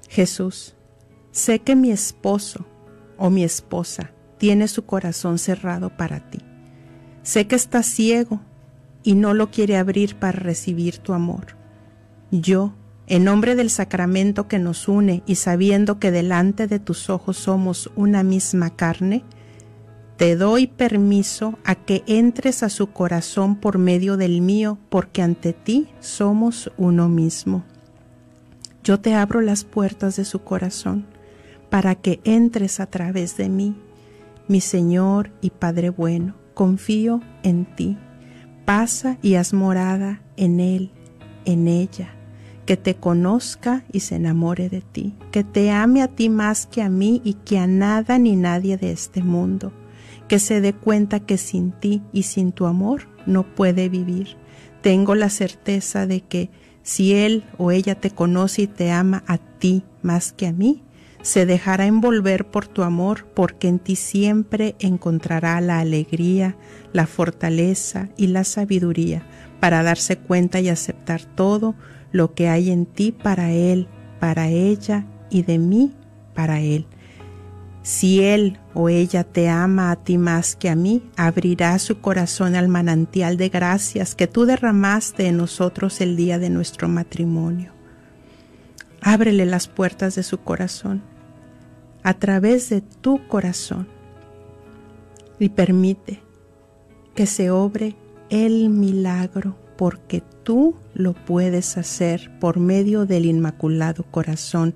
Jesús, 0.09 0.73
sé 1.29 1.59
que 1.59 1.75
mi 1.75 1.91
esposo 1.91 2.65
o 3.17 3.29
mi 3.29 3.43
esposa 3.43 4.11
tiene 4.37 4.67
su 4.67 4.85
corazón 4.85 5.39
cerrado 5.39 5.89
para 5.89 6.29
ti. 6.29 6.39
Sé 7.23 7.47
que 7.47 7.55
está 7.55 7.83
ciego 7.83 8.39
y 9.03 9.15
no 9.15 9.33
lo 9.33 9.51
quiere 9.51 9.77
abrir 9.77 10.15
para 10.15 10.39
recibir 10.39 10.97
tu 10.99 11.13
amor. 11.13 11.57
Yo, 12.31 12.73
en 13.07 13.23
nombre 13.23 13.55
del 13.55 13.69
sacramento 13.69 14.47
que 14.47 14.59
nos 14.59 14.87
une 14.87 15.23
y 15.25 15.35
sabiendo 15.35 15.99
que 15.99 16.11
delante 16.11 16.67
de 16.67 16.79
tus 16.79 17.09
ojos 17.09 17.37
somos 17.37 17.89
una 17.95 18.23
misma 18.23 18.69
carne, 18.69 19.23
te 20.17 20.35
doy 20.35 20.67
permiso 20.67 21.59
a 21.63 21.75
que 21.75 22.03
entres 22.07 22.63
a 22.63 22.69
su 22.69 22.87
corazón 22.87 23.55
por 23.55 23.77
medio 23.77 24.17
del 24.17 24.41
mío, 24.41 24.79
porque 24.89 25.21
ante 25.21 25.53
ti 25.53 25.87
somos 25.99 26.71
uno 26.77 27.07
mismo. 27.07 27.63
Yo 28.83 28.99
te 28.99 29.13
abro 29.13 29.41
las 29.41 29.63
puertas 29.63 30.15
de 30.15 30.25
su 30.25 30.39
corazón 30.39 31.05
para 31.69 31.95
que 31.95 32.19
entres 32.23 32.79
a 32.79 32.85
través 32.87 33.37
de 33.37 33.49
mí. 33.49 33.75
Mi 34.47 34.61
Señor 34.61 35.31
y 35.41 35.49
Padre 35.49 35.89
bueno, 35.89 36.35
confío 36.53 37.21
en 37.43 37.65
ti. 37.75 37.97
Pasa 38.65 39.17
y 39.21 39.35
haz 39.35 39.53
morada 39.53 40.21
en 40.35 40.59
Él, 40.59 40.91
en 41.45 41.67
ella, 41.67 42.09
que 42.65 42.77
te 42.77 42.95
conozca 42.95 43.83
y 43.91 44.01
se 44.01 44.15
enamore 44.15 44.69
de 44.69 44.81
ti, 44.81 45.15
que 45.31 45.43
te 45.43 45.71
ame 45.71 46.01
a 46.01 46.07
ti 46.07 46.29
más 46.29 46.65
que 46.65 46.81
a 46.81 46.89
mí 46.89 47.21
y 47.23 47.33
que 47.33 47.59
a 47.59 47.67
nada 47.67 48.19
ni 48.19 48.35
nadie 48.35 48.77
de 48.77 48.91
este 48.91 49.23
mundo 49.23 49.71
que 50.27 50.39
se 50.39 50.61
dé 50.61 50.73
cuenta 50.73 51.19
que 51.19 51.37
sin 51.37 51.71
ti 51.71 52.01
y 52.11 52.23
sin 52.23 52.51
tu 52.51 52.65
amor 52.65 53.07
no 53.25 53.43
puede 53.43 53.89
vivir. 53.89 54.37
Tengo 54.81 55.15
la 55.15 55.29
certeza 55.29 56.05
de 56.05 56.21
que 56.21 56.49
si 56.83 57.13
él 57.13 57.43
o 57.57 57.71
ella 57.71 57.95
te 57.95 58.11
conoce 58.11 58.63
y 58.63 58.67
te 58.67 58.91
ama 58.91 59.23
a 59.27 59.37
ti 59.37 59.83
más 60.01 60.31
que 60.31 60.47
a 60.47 60.53
mí, 60.53 60.83
se 61.21 61.45
dejará 61.45 61.85
envolver 61.85 62.45
por 62.45 62.67
tu 62.67 62.83
amor 62.83 63.27
porque 63.33 63.67
en 63.67 63.79
ti 63.79 63.95
siempre 63.95 64.75
encontrará 64.79 65.59
la 65.61 65.79
alegría, 65.79 66.55
la 66.93 67.07
fortaleza 67.07 68.09
y 68.17 68.27
la 68.27 68.43
sabiduría 68.43 69.27
para 69.59 69.83
darse 69.83 70.17
cuenta 70.17 70.59
y 70.59 70.69
aceptar 70.69 71.23
todo 71.23 71.75
lo 72.11 72.33
que 72.33 72.47
hay 72.49 72.71
en 72.71 72.85
ti 72.85 73.11
para 73.11 73.51
él, 73.51 73.87
para 74.19 74.47
ella 74.47 75.05
y 75.29 75.43
de 75.43 75.57
mí 75.57 75.93
para 76.33 76.61
él 76.61 76.87
si 77.87 78.21
él 78.21 78.59
o 78.73 78.89
ella 78.89 79.23
te 79.23 79.47
ama 79.47 79.91
a 79.91 79.95
ti 79.95 80.17
más 80.17 80.57
que 80.57 80.69
a 80.69 80.75
mí, 80.75 81.09
abrirá 81.15 81.79
su 81.79 82.01
corazón 82.01 82.55
al 82.55 82.67
manantial 82.67 83.37
de 83.37 83.47
gracias 83.47 84.13
que 84.13 84.27
tú 84.27 84.43
derramaste 84.43 85.27
en 85.27 85.37
nosotros 85.37 86.01
el 86.01 86.17
día 86.17 86.37
de 86.37 86.49
nuestro 86.49 86.89
matrimonio. 86.89 87.76
Ábrele 89.07 89.45
las 89.45 89.69
puertas 89.69 90.15
de 90.15 90.23
su 90.23 90.39
corazón 90.39 91.01
a 92.03 92.15
través 92.15 92.67
de 92.67 92.81
tu 92.81 93.25
corazón 93.29 93.87
y 95.39 95.47
permite 95.47 96.21
que 97.15 97.25
se 97.25 97.49
obre 97.49 97.95
el 98.29 98.67
milagro 98.67 99.57
porque 99.77 100.21
tú 100.43 100.75
lo 100.93 101.13
puedes 101.13 101.77
hacer 101.77 102.37
por 102.41 102.59
medio 102.59 103.05
del 103.05 103.25
Inmaculado 103.25 104.03
Corazón 104.03 104.75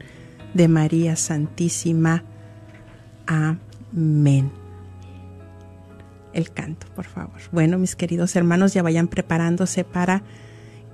de 0.53 0.69
María 0.69 1.17
Santísima 1.17 2.23
Amén. 3.25 4.49
El 6.31 6.51
canto, 6.51 6.87
por 6.95 7.03
favor. 7.03 7.41
Bueno, 7.51 7.77
mis 7.77 7.97
queridos 7.97 8.33
hermanos, 8.37 8.73
ya 8.73 8.81
vayan 8.81 9.09
preparándose 9.09 9.83
para 9.83 10.23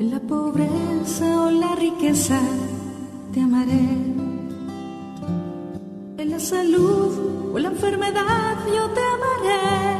En 0.00 0.10
la 0.10 0.20
pobreza 0.20 1.42
o 1.42 1.50
la 1.50 1.74
riqueza 1.76 2.38
te 3.32 3.40
amaré. 3.40 3.88
En 6.18 6.30
la 6.30 6.38
salud 6.38 7.54
o 7.54 7.58
la 7.58 7.68
enfermedad 7.68 8.56
yo 8.74 8.90
te 8.90 9.00
amaré 9.00 9.96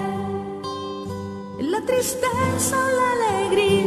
en 1.59 1.71
la 1.71 1.81
tristeza 1.83 2.77
o 2.77 2.89
la 2.99 3.07
alegría, 3.17 3.87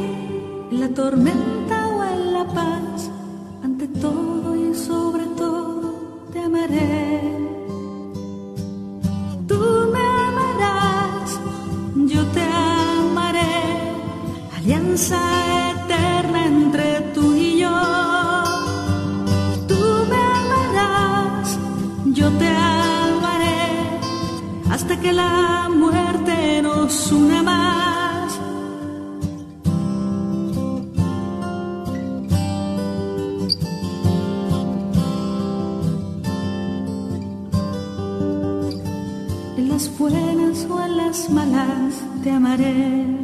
en 0.72 0.80
la 0.80 0.90
tormenta 0.90 1.88
o 1.88 2.04
en 2.04 2.34
la 2.34 2.44
paz, 2.46 3.12
ante 3.64 3.88
todo 3.88 4.56
y 4.56 4.74
sobre 4.74 5.26
todo 5.38 5.94
te 6.34 6.40
amaré. 6.40 7.49
Alianza 14.70 15.20
eterna 15.72 16.46
entre 16.46 17.02
tú 17.16 17.34
y 17.34 17.60
yo. 17.60 17.82
Tú 19.68 19.82
me 20.10 20.22
amarás, 20.40 21.58
yo 22.06 22.30
te 22.34 22.48
amaré, 22.48 24.00
hasta 24.70 25.00
que 25.00 25.12
la 25.12 25.70
muerte 25.76 26.62
nos 26.62 27.12
una 27.12 27.42
más. 27.42 28.40
En 39.58 39.70
las 39.70 39.98
buenas 39.98 40.68
o 40.70 40.86
en 40.86 40.98
las 40.98 41.30
malas 41.32 41.94
te 42.24 42.30
amaré. 42.30 43.19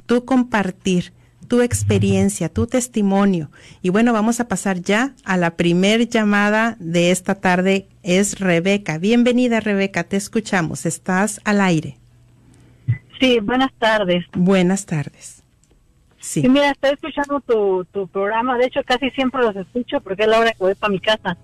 tu 0.07 0.25
compartir 0.25 1.13
tu 1.47 1.61
experiencia, 1.61 2.49
tu 2.49 2.65
testimonio. 2.65 3.51
Y 3.83 3.89
bueno, 3.89 4.11
vamos 4.11 4.39
a 4.39 4.47
pasar 4.47 4.81
ya 4.81 5.13
a 5.23 5.37
la 5.37 5.55
primer 5.55 6.09
llamada 6.09 6.77
de 6.79 7.11
esta 7.11 7.35
tarde. 7.35 7.89
Es 8.03 8.39
Rebeca. 8.39 8.97
Bienvenida, 8.97 9.61
Rebeca. 9.61 10.03
Te 10.03 10.17
escuchamos. 10.17 10.85
Estás 10.85 11.39
al 11.45 11.61
aire. 11.61 11.97
Sí, 13.19 13.39
buenas 13.39 13.71
tardes. 13.79 14.25
Buenas 14.33 14.85
tardes. 14.85 15.41
Sí. 16.19 16.41
Sí, 16.41 16.49
mira, 16.49 16.71
estoy 16.71 16.91
escuchando 16.91 17.39
tu, 17.39 17.85
tu 17.93 18.07
programa. 18.09 18.57
De 18.57 18.65
hecho, 18.65 18.81
casi 18.85 19.09
siempre 19.11 19.41
los 19.41 19.55
escucho 19.55 20.01
porque 20.01 20.23
es 20.23 20.29
la 20.29 20.39
hora 20.39 20.51
que 20.51 20.57
voy 20.59 20.75
para 20.75 20.91
mi 20.91 20.99
casa. 20.99 21.37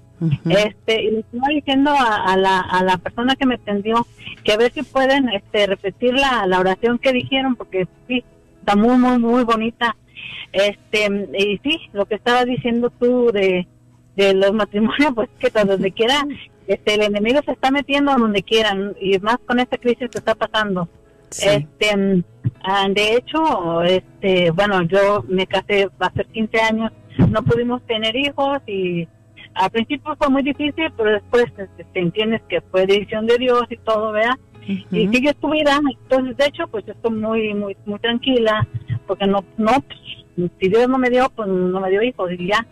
Este, 0.50 1.02
y 1.02 1.12
le 1.12 1.20
estaba 1.20 1.48
diciendo 1.48 1.92
a, 1.98 2.36
la, 2.36 2.60
a 2.60 2.84
la 2.84 2.98
persona 2.98 3.38
que 3.38 3.46
me 3.46 3.56
atendió 3.56 4.06
que 4.44 4.52
a 4.52 4.58
ver 4.58 4.74
si 4.74 4.84
pueden 4.84 5.30
este, 5.30 5.66
repetir 5.66 6.14
la, 6.14 6.46
la 6.46 6.60
oración 6.60 7.00
que 7.00 7.14
dijeron, 7.14 7.56
porque 7.56 7.88
sí, 8.06 8.26
está 8.60 8.76
muy, 8.76 8.98
muy, 8.98 9.18
muy 9.18 9.46
bonita. 9.46 9.96
Este, 10.52 11.06
y 11.38 11.58
sí, 11.60 11.80
lo 11.94 12.06
que 12.06 12.16
estabas 12.16 12.46
diciendo 12.48 12.90
tú 12.90 13.32
de, 13.32 13.66
de 14.20 14.34
los 14.34 14.54
matrimonios, 14.54 15.14
pues 15.16 15.30
que 15.40 15.50
donde 15.50 15.92
quiera, 15.92 16.26
este, 16.68 16.96
el 16.96 17.04
enemigo 17.04 17.40
se 17.46 17.52
está 17.52 17.72
metiendo 17.72 18.14
donde 18.16 18.44
quieran, 18.44 18.96
y 19.00 19.18
más 19.20 19.38
con 19.46 19.60
esta 19.60 19.78
crisis 19.78 20.10
que 20.10 20.20
está 20.20 20.36
pasando. 20.36 20.90
Este, 21.32 22.24
ah, 22.64 22.88
de 22.90 23.16
hecho, 23.16 23.84
este, 23.84 24.52
bueno, 24.52 24.82
yo 24.84 25.24
me 25.28 25.46
casé 25.46 25.88
hace 26.00 26.26
15 26.26 26.60
años, 26.60 26.92
no 27.30 27.44
pudimos 27.44 27.82
tener 27.84 28.16
hijos 28.16 28.60
y 28.68 29.08
al 29.54 29.70
principio 29.70 30.16
fue 30.18 30.30
muy 30.30 30.42
difícil, 30.42 30.92
pero 30.98 31.12
después 31.12 31.46
este, 31.58 31.84
te 31.84 32.00
entiendes 32.00 32.42
que 32.50 32.62
fue 32.62 32.88
decisión 32.88 33.28
de 33.28 33.38
Dios 33.38 33.64
y 33.70 33.78
todo, 33.78 34.12
¿verdad? 34.12 34.36
Y 34.92 35.08
si 35.08 35.22
yo 35.24 35.32
estuviera, 35.32 35.80
entonces 36.04 36.38
de 36.38 36.46
hecho, 36.46 36.68
pues 36.68 36.88
estoy 36.88 37.12
muy, 37.12 37.54
muy, 37.54 37.76
muy 37.86 38.00
tranquila, 38.00 38.68
porque 39.08 39.26
no, 39.26 39.44
no, 39.58 39.72
pues, 39.82 40.52
si 40.60 40.70
Dios 40.70 40.88
no 40.88 40.98
me 40.98 41.10
dio, 41.10 41.32
pues 41.36 41.48
no 41.48 41.80
me 41.80 41.90
dio 41.90 42.04
hijos 42.04 42.32
y 42.32 42.48
ya. 42.48 42.66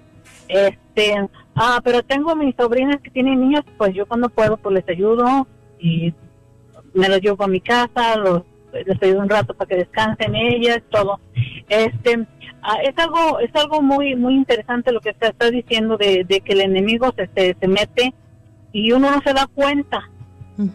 Este, 0.48 1.16
ah, 1.56 1.82
pero 1.84 2.04
tengo 2.04 2.36
mis 2.36 2.56
sobrinas 2.56 3.02
que 3.02 3.10
tienen 3.10 3.40
niños, 3.40 3.64
pues 3.78 3.94
yo 3.94 4.06
cuando 4.06 4.30
puedo, 4.30 4.58
pues 4.58 4.76
les 4.76 4.90
ayudo 4.90 5.48
y 5.80 6.14
me 6.94 7.10
los 7.10 7.22
llevo 7.22 7.44
a 7.44 7.48
mi 7.48 7.62
casa, 7.62 8.16
los, 8.18 8.44
les 8.74 9.02
ayudo 9.02 9.20
un 9.20 9.30
rato 9.30 9.54
para 9.54 9.68
que 9.68 9.76
descansen 9.76 10.36
ellas, 10.36 10.82
todo. 10.90 11.20
Este, 11.70 12.26
ah, 12.62 12.78
es 12.84 12.98
algo, 12.98 13.40
es 13.40 13.54
algo 13.56 13.82
muy, 13.82 14.16
muy 14.16 14.36
interesante 14.36 14.92
lo 14.92 15.02
que 15.02 15.14
te 15.14 15.28
está 15.28 15.52
diciendo 15.52 15.98
de, 15.98 16.26
que 16.44 16.54
el 16.54 16.62
enemigo 16.62 17.14
se, 17.16 17.56
se, 17.60 17.68
mete 17.68 18.14
y 18.72 18.92
uno 18.92 19.12
no 19.12 19.22
se 19.22 19.34
da 19.34 19.48
cuenta, 19.48 20.10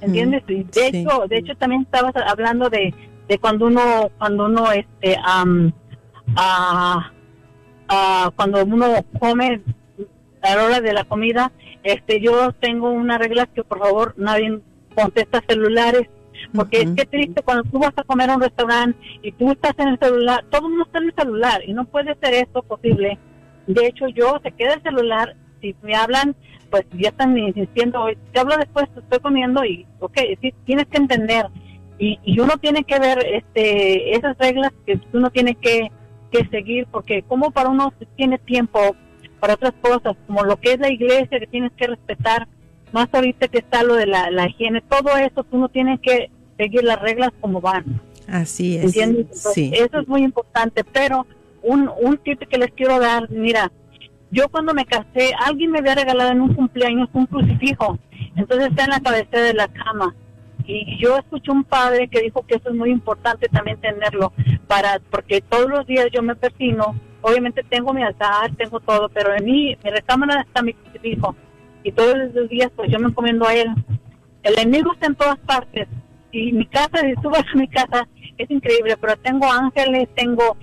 ¿entiendes? 0.00 0.46
de 0.46 0.86
hecho, 0.86 1.26
de 1.28 1.38
hecho 1.38 1.56
también 1.56 1.82
estabas 1.82 2.14
hablando 2.26 2.68
de, 2.68 2.94
de 3.28 3.38
cuando 3.38 3.66
uno, 3.66 4.10
cuando 4.18 4.46
uno, 4.46 4.70
este, 4.72 5.16
um, 5.16 5.72
cuando 8.36 8.64
uno 8.64 9.04
come 9.18 9.60
a 10.42 10.56
la 10.56 10.64
hora 10.64 10.80
de 10.80 10.92
la 10.92 11.04
comida, 11.04 11.52
este, 11.82 12.20
yo 12.20 12.52
tengo 12.52 12.90
una 12.90 13.18
regla 13.18 13.46
que 13.46 13.64
por 13.64 13.78
favor 13.78 14.14
nadie 14.16 14.60
contesta 14.94 15.42
celulares, 15.46 16.08
porque 16.54 16.82
es 16.82 16.90
que 16.92 17.06
triste 17.06 17.42
cuando 17.42 17.64
tú 17.64 17.78
vas 17.78 17.92
a 17.96 18.04
comer 18.04 18.30
a 18.30 18.36
un 18.36 18.42
restaurante 18.42 18.98
y 19.22 19.32
tú 19.32 19.50
estás 19.50 19.74
en 19.78 19.88
el 19.88 19.98
celular, 19.98 20.44
todo 20.50 20.62
el 20.66 20.68
mundo 20.70 20.84
está 20.86 20.98
en 20.98 21.04
el 21.04 21.14
celular 21.14 21.60
y 21.66 21.72
no 21.72 21.84
puede 21.84 22.16
ser 22.20 22.34
esto 22.34 22.62
posible. 22.62 23.18
De 23.66 23.86
hecho, 23.86 24.08
yo 24.08 24.40
se 24.42 24.52
queda 24.52 24.74
el 24.74 24.82
celular, 24.82 25.36
si 25.60 25.74
me 25.82 25.94
hablan, 25.94 26.34
pues 26.70 26.84
ya 26.92 27.10
están 27.10 27.36
insistiendo, 27.36 28.06
te 28.32 28.40
hablo 28.40 28.56
después, 28.56 28.88
estoy 28.96 29.18
comiendo 29.20 29.64
y, 29.64 29.86
ok, 30.00 30.18
sí, 30.40 30.52
tienes 30.64 30.86
que 30.86 30.96
entender. 30.96 31.46
Y, 31.98 32.18
y 32.24 32.40
uno 32.40 32.56
tiene 32.56 32.82
que 32.82 32.98
ver 32.98 33.18
este 33.24 34.16
esas 34.16 34.36
reglas 34.38 34.72
que 34.84 34.98
uno 35.12 35.30
tiene 35.30 35.54
que, 35.54 35.92
que 36.32 36.46
seguir, 36.48 36.86
porque 36.90 37.22
como 37.22 37.50
para 37.50 37.68
uno 37.68 37.92
tiene 38.16 38.38
tiempo 38.38 38.96
para 39.38 39.54
otras 39.54 39.74
cosas, 39.80 40.16
como 40.26 40.44
lo 40.44 40.56
que 40.56 40.72
es 40.72 40.80
la 40.80 40.90
iglesia, 40.90 41.38
que 41.38 41.46
tienes 41.46 41.72
que 41.76 41.86
respetar, 41.86 42.48
más 42.92 43.08
ahorita 43.12 43.48
que 43.48 43.58
está 43.58 43.82
lo 43.82 43.94
de 43.94 44.06
la, 44.06 44.46
higiene, 44.48 44.82
todo 44.82 45.16
eso 45.16 45.44
tú 45.44 45.58
no 45.58 45.68
tienes 45.68 46.00
que 46.00 46.30
seguir 46.56 46.84
las 46.84 47.00
reglas 47.00 47.30
como 47.40 47.60
van. 47.60 48.00
Así 48.28 48.76
es. 48.76 48.84
¿Entiendes? 48.84 49.26
Sí. 49.52 49.72
Eso 49.74 50.00
es 50.00 50.08
muy 50.08 50.22
importante, 50.22 50.84
pero 50.84 51.26
un, 51.62 51.90
un 52.00 52.18
tip 52.18 52.40
que 52.40 52.58
les 52.58 52.72
quiero 52.72 52.98
dar, 52.98 53.30
mira, 53.30 53.72
yo 54.30 54.48
cuando 54.48 54.72
me 54.74 54.86
casé, 54.86 55.32
alguien 55.44 55.70
me 55.70 55.80
había 55.80 55.94
regalado 55.94 56.30
en 56.30 56.40
un 56.40 56.54
cumpleaños 56.54 57.08
un 57.12 57.26
crucifijo, 57.26 57.98
entonces 58.36 58.68
está 58.70 58.84
en 58.84 58.90
la 58.90 59.00
cabecera 59.00 59.42
de 59.42 59.54
la 59.54 59.68
cama. 59.68 60.14
Y 60.66 60.98
yo 60.98 61.16
escuché 61.16 61.50
un 61.50 61.64
padre 61.64 62.08
que 62.08 62.20
dijo 62.20 62.46
que 62.46 62.56
eso 62.56 62.68
es 62.68 62.74
muy 62.74 62.90
importante 62.90 63.48
también 63.48 63.80
tenerlo, 63.80 64.32
para 64.66 65.00
porque 65.10 65.40
todos 65.40 65.68
los 65.68 65.86
días 65.86 66.06
yo 66.12 66.22
me 66.22 66.36
persino, 66.36 66.94
obviamente 67.20 67.62
tengo 67.64 67.92
mi 67.92 68.02
altar, 68.02 68.54
tengo 68.56 68.80
todo, 68.80 69.08
pero 69.08 69.34
en 69.34 69.44
mi, 69.44 69.76
mi 69.82 69.90
recámara 69.90 70.42
está 70.42 70.62
mi 70.62 70.74
crucifijo 70.74 71.34
y 71.82 71.92
todos 71.92 72.16
los 72.34 72.48
días 72.48 72.70
pues 72.76 72.90
yo 72.90 72.98
me 72.98 73.08
encomiendo 73.08 73.46
a 73.46 73.54
él. 73.54 73.68
El 74.42 74.58
enemigo 74.58 74.92
está 74.92 75.06
en 75.06 75.14
todas 75.14 75.38
partes 75.38 75.88
y 76.32 76.52
mi 76.52 76.66
casa, 76.66 77.00
si 77.00 77.14
tú 77.20 77.30
vas 77.30 77.44
a 77.52 77.56
mi 77.56 77.68
casa, 77.68 78.08
es 78.38 78.50
increíble, 78.50 78.96
pero 78.96 79.16
tengo 79.16 79.50
ángeles, 79.50 80.08
tengo 80.14 80.56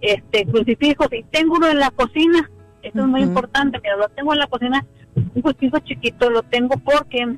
este 0.00 0.46
crucifijos 0.46 1.08
y 1.12 1.22
tengo 1.24 1.56
uno 1.56 1.68
en 1.68 1.78
la 1.78 1.90
cocina. 1.90 2.50
Eso 2.82 3.00
es 3.00 3.06
muy 3.06 3.22
importante, 3.22 3.80
pero 3.80 3.98
lo 3.98 4.08
tengo 4.10 4.32
en 4.32 4.38
la 4.40 4.46
cocina, 4.46 4.84
un 5.16 5.42
crucifijo 5.42 5.78
chiquito, 5.80 6.28
lo 6.30 6.42
tengo 6.42 6.76
porque 6.78 7.36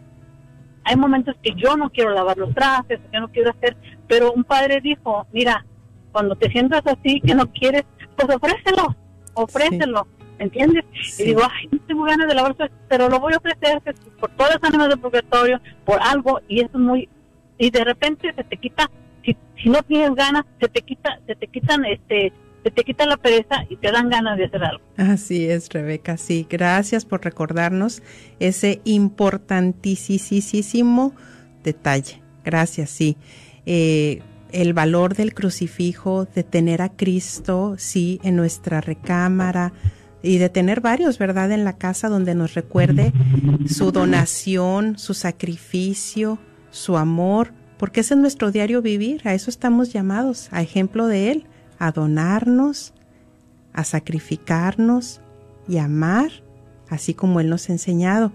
hay 0.87 0.97
momentos 0.97 1.34
que 1.43 1.53
yo 1.57 1.76
no 1.76 1.91
quiero 1.91 2.11
lavar 2.11 2.39
los 2.39 2.55
trastes, 2.55 3.01
que 3.11 3.20
no 3.20 3.28
quiero 3.28 3.51
hacer, 3.51 3.76
pero 4.07 4.32
un 4.32 4.45
padre 4.45 4.80
dijo, 4.80 5.26
mira, 5.32 5.66
cuando 6.12 6.37
te 6.37 6.49
sientas 6.49 6.82
así, 6.87 7.20
que 7.20 7.34
no 7.34 7.51
quieres, 7.53 7.84
pues 8.16 8.34
ofrécelo, 8.34 8.95
ofrécelo. 9.34 10.07
¿entiendes? 10.39 10.84
Y 11.18 11.24
digo, 11.24 11.43
ay, 11.43 11.68
no 11.72 11.78
tengo 11.87 12.05
ganas 12.05 12.28
de 12.28 12.34
lavar 12.34 12.55
pero 12.89 13.09
lo 13.09 13.18
voy 13.18 13.34
a 13.34 13.39
ofrecer 13.39 13.80
por 14.20 14.30
todas 14.30 14.55
las 14.55 14.64
ánimas 14.64 14.91
del 14.91 15.01
purgatorio, 15.01 15.61
por 15.84 15.99
algo, 16.01 16.41
y 16.47 16.61
eso 16.61 16.70
es 16.74 16.80
muy, 16.80 17.09
y 17.59 17.70
de 17.70 17.84
repente 17.84 18.32
se 18.34 18.45
te 18.45 18.57
quita, 18.59 18.91
si, 19.24 19.37
si 19.61 19.68
no 19.68 19.82
tienes 19.82 20.14
ganas, 20.14 20.45
se 20.61 20.68
te 20.68 20.82
quita, 20.82 21.18
se 21.26 21.34
te 21.34 21.49
quitan, 21.49 21.84
este, 21.87 22.32
te 22.70 22.84
quita 22.84 23.06
la 23.06 23.16
pereza 23.16 23.64
y 23.68 23.76
te 23.76 23.90
dan 23.90 24.08
ganas 24.08 24.38
de 24.38 24.46
hacer 24.46 24.64
algo. 24.64 24.84
Así 24.96 25.48
es, 25.48 25.68
Rebeca, 25.68 26.16
sí, 26.16 26.46
gracias 26.48 27.04
por 27.04 27.24
recordarnos 27.24 28.02
ese 28.40 28.80
importantísimo 28.84 31.12
detalle. 31.62 32.22
Gracias, 32.44 32.90
sí. 32.90 33.16
Eh, 33.66 34.22
el 34.52 34.72
valor 34.72 35.14
del 35.14 35.34
crucifijo, 35.34 36.26
de 36.26 36.44
tener 36.44 36.80
a 36.80 36.90
Cristo, 36.90 37.74
sí, 37.78 38.20
en 38.22 38.36
nuestra 38.36 38.80
recámara, 38.80 39.72
y 40.22 40.38
de 40.38 40.48
tener 40.48 40.80
varios, 40.80 41.18
¿verdad?, 41.18 41.52
en 41.52 41.64
la 41.64 41.74
casa 41.74 42.08
donde 42.08 42.34
nos 42.34 42.54
recuerde 42.54 43.12
su 43.68 43.92
donación, 43.92 44.98
su 44.98 45.14
sacrificio, 45.14 46.38
su 46.70 46.96
amor, 46.96 47.52
porque 47.78 48.00
ese 48.00 48.14
es 48.14 48.20
nuestro 48.20 48.50
diario 48.50 48.82
vivir, 48.82 49.22
a 49.24 49.34
eso 49.34 49.50
estamos 49.50 49.92
llamados, 49.92 50.48
a 50.50 50.62
ejemplo 50.62 51.06
de 51.06 51.30
Él, 51.30 51.44
a 51.79 51.93
donarnos, 51.93 52.93
a 53.72 53.85
sacrificarnos 53.85 55.20
y 55.68 55.79
amar, 55.79 56.31
así 56.89 57.14
como 57.14 57.41
Él 57.41 57.49
nos 57.49 57.68
ha 57.68 57.72
enseñado. 57.72 58.33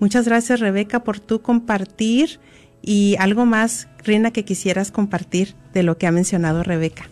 Muchas 0.00 0.26
gracias, 0.26 0.60
Rebeca, 0.60 1.04
por 1.04 1.20
tu 1.20 1.40
compartir 1.40 2.40
y 2.82 3.16
algo 3.18 3.46
más, 3.46 3.88
Rina, 4.04 4.30
que 4.30 4.44
quisieras 4.44 4.90
compartir 4.90 5.54
de 5.72 5.82
lo 5.82 5.96
que 5.96 6.06
ha 6.06 6.12
mencionado 6.12 6.62
Rebeca. 6.62 7.08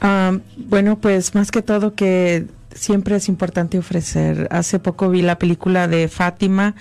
Ah, 0.00 0.38
bueno, 0.56 1.00
pues 1.00 1.34
más 1.34 1.50
que 1.50 1.62
todo 1.62 1.94
que 1.94 2.46
siempre 2.72 3.16
es 3.16 3.28
importante 3.28 3.78
ofrecer. 3.78 4.48
Hace 4.50 4.78
poco 4.78 5.10
vi 5.10 5.22
la 5.22 5.38
película 5.38 5.88
de 5.88 6.08
Fátima, 6.08 6.74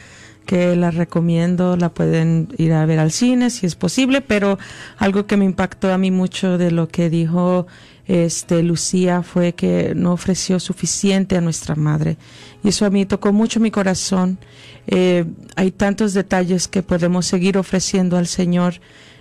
que 0.46 0.76
la 0.76 0.92
recomiendo, 0.92 1.76
la 1.76 1.90
pueden 1.90 2.50
ir 2.58 2.74
a 2.74 2.86
ver 2.86 3.00
al 3.00 3.12
cine 3.12 3.50
si 3.50 3.66
es 3.66 3.76
posible, 3.76 4.22
pero 4.22 4.58
algo 4.98 5.26
que 5.26 5.38
me 5.38 5.46
impactó 5.46 5.92
a 5.92 5.98
mí 5.98 6.12
mucho 6.12 6.58
de 6.58 6.72
lo 6.72 6.88
que 6.88 7.10
dijo 7.10 7.68
este 8.08 8.64
Lucía 8.64 9.22
fue 9.22 9.54
que 9.54 9.94
no 9.96 10.14
ofreció 10.14 10.60
suficiente 10.60 11.36
a 11.36 11.42
nuestra 11.42 11.76
madre. 11.76 12.18
Y 12.64 12.70
eso 12.70 12.86
a 12.86 12.90
mí 12.90 13.06
tocó 13.06 13.34
mucho 13.34 13.60
mi 13.60 13.72
corazón. 13.72 14.38
Eh, 14.88 15.26
hay 15.56 15.72
tantos 15.72 16.14
detalles 16.14 16.68
que 16.68 16.84
podemos 16.84 17.26
seguir 17.26 17.58
ofreciendo 17.58 18.18
al 18.18 18.28
Señor 18.28 18.76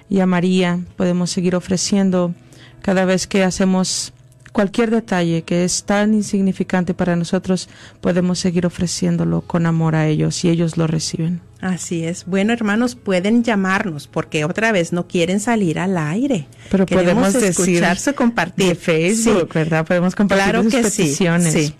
y 0.08 0.20
a 0.20 0.26
María, 0.26 0.80
podemos 0.96 1.30
seguir 1.30 1.56
ofreciendo 1.56 2.32
cada 2.80 3.04
vez 3.04 3.26
que 3.26 3.42
hacemos 3.42 4.12
cualquier 4.52 4.90
detalle 4.90 5.42
que 5.42 5.64
es 5.64 5.84
tan 5.84 6.14
insignificante 6.14 6.94
para 6.94 7.16
nosotros, 7.16 7.68
podemos 8.00 8.38
seguir 8.38 8.64
ofreciéndolo 8.64 9.42
con 9.42 9.66
amor 9.66 9.96
a 9.96 10.06
ellos 10.06 10.44
y 10.44 10.48
ellos 10.48 10.76
lo 10.76 10.86
reciben. 10.86 11.40
Así 11.66 12.04
es. 12.04 12.26
Bueno, 12.26 12.52
hermanos, 12.52 12.94
pueden 12.94 13.42
llamarnos 13.42 14.06
porque 14.06 14.44
otra 14.44 14.70
vez 14.70 14.92
no 14.92 15.08
quieren 15.08 15.40
salir 15.40 15.80
al 15.80 15.98
aire. 15.98 16.46
Pero 16.70 16.86
podemos 16.86 17.34
escucharse, 17.34 18.14
compartir. 18.14 18.76
Facebook, 18.76 19.52
¿verdad? 19.52 19.84
Podemos 19.84 20.14
compartir 20.14 20.44
claro 20.44 20.68
que 20.68 20.82
peticiones. 20.82 21.52
Sí. 21.52 21.74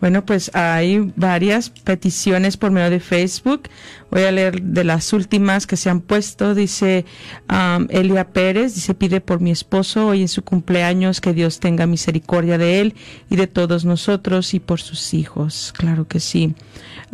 Bueno, 0.00 0.24
pues 0.24 0.50
hay 0.54 1.12
varias 1.14 1.70
peticiones 1.70 2.56
por 2.56 2.70
medio 2.70 2.90
de 2.90 3.00
Facebook. 3.00 3.68
Voy 4.10 4.22
a 4.22 4.32
leer 4.32 4.62
de 4.62 4.82
las 4.82 5.12
últimas 5.12 5.66
que 5.66 5.76
se 5.76 5.90
han 5.90 6.00
puesto. 6.00 6.54
Dice 6.54 7.04
um, 7.50 7.86
Elia 7.90 8.28
Pérez, 8.28 8.74
dice, 8.74 8.94
pide 8.94 9.20
por 9.20 9.40
mi 9.40 9.50
esposo 9.50 10.06
hoy 10.06 10.22
en 10.22 10.28
su 10.28 10.42
cumpleaños 10.42 11.20
que 11.20 11.34
Dios 11.34 11.60
tenga 11.60 11.86
misericordia 11.86 12.56
de 12.56 12.80
él 12.80 12.94
y 13.28 13.36
de 13.36 13.46
todos 13.46 13.84
nosotros 13.84 14.54
y 14.54 14.60
por 14.60 14.80
sus 14.80 15.14
hijos. 15.14 15.72
Claro 15.76 16.08
que 16.08 16.18
sí. 16.18 16.54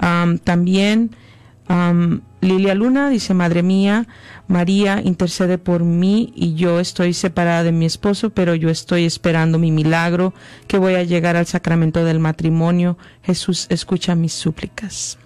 Um, 0.01 0.39
también 0.39 1.11
Lilia 2.41 2.75
Luna 2.75 3.11
dice, 3.11 3.35
Madre 3.35 3.63
mía, 3.63 4.07
María 4.47 5.01
intercede 5.03 5.59
por 5.59 5.83
mí 5.83 6.33
y 6.37 6.55
yo 6.55 6.79
estoy 6.79 7.13
separada 7.13 7.65
de 7.65 7.73
mi 7.73 7.87
esposo, 7.87 8.31
pero 8.31 8.55
yo 8.55 8.71
estoy 8.71 9.05
esperando 9.05 9.59
mi 9.59 9.73
milagro, 9.73 10.33
que 10.69 10.79
voy 10.79 10.95
a 10.95 11.03
llegar 11.03 11.37
al 11.37 11.47
sacramento 11.47 12.05
del 12.05 12.21
matrimonio. 12.21 12.97
Jesús, 13.23 13.67
escucha 13.69 14.15
mis 14.15 14.33
súplicas. 14.33 15.19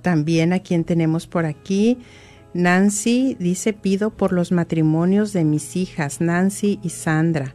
También 0.00 0.52
a 0.52 0.60
quien 0.60 0.84
tenemos 0.84 1.26
por 1.26 1.44
aquí, 1.44 1.98
Nancy 2.54 3.36
dice, 3.38 3.72
pido 3.72 4.10
por 4.10 4.32
los 4.32 4.52
matrimonios 4.52 5.32
de 5.32 5.44
mis 5.44 5.76
hijas, 5.76 6.20
Nancy 6.20 6.78
y 6.82 6.90
Sandra. 6.90 7.54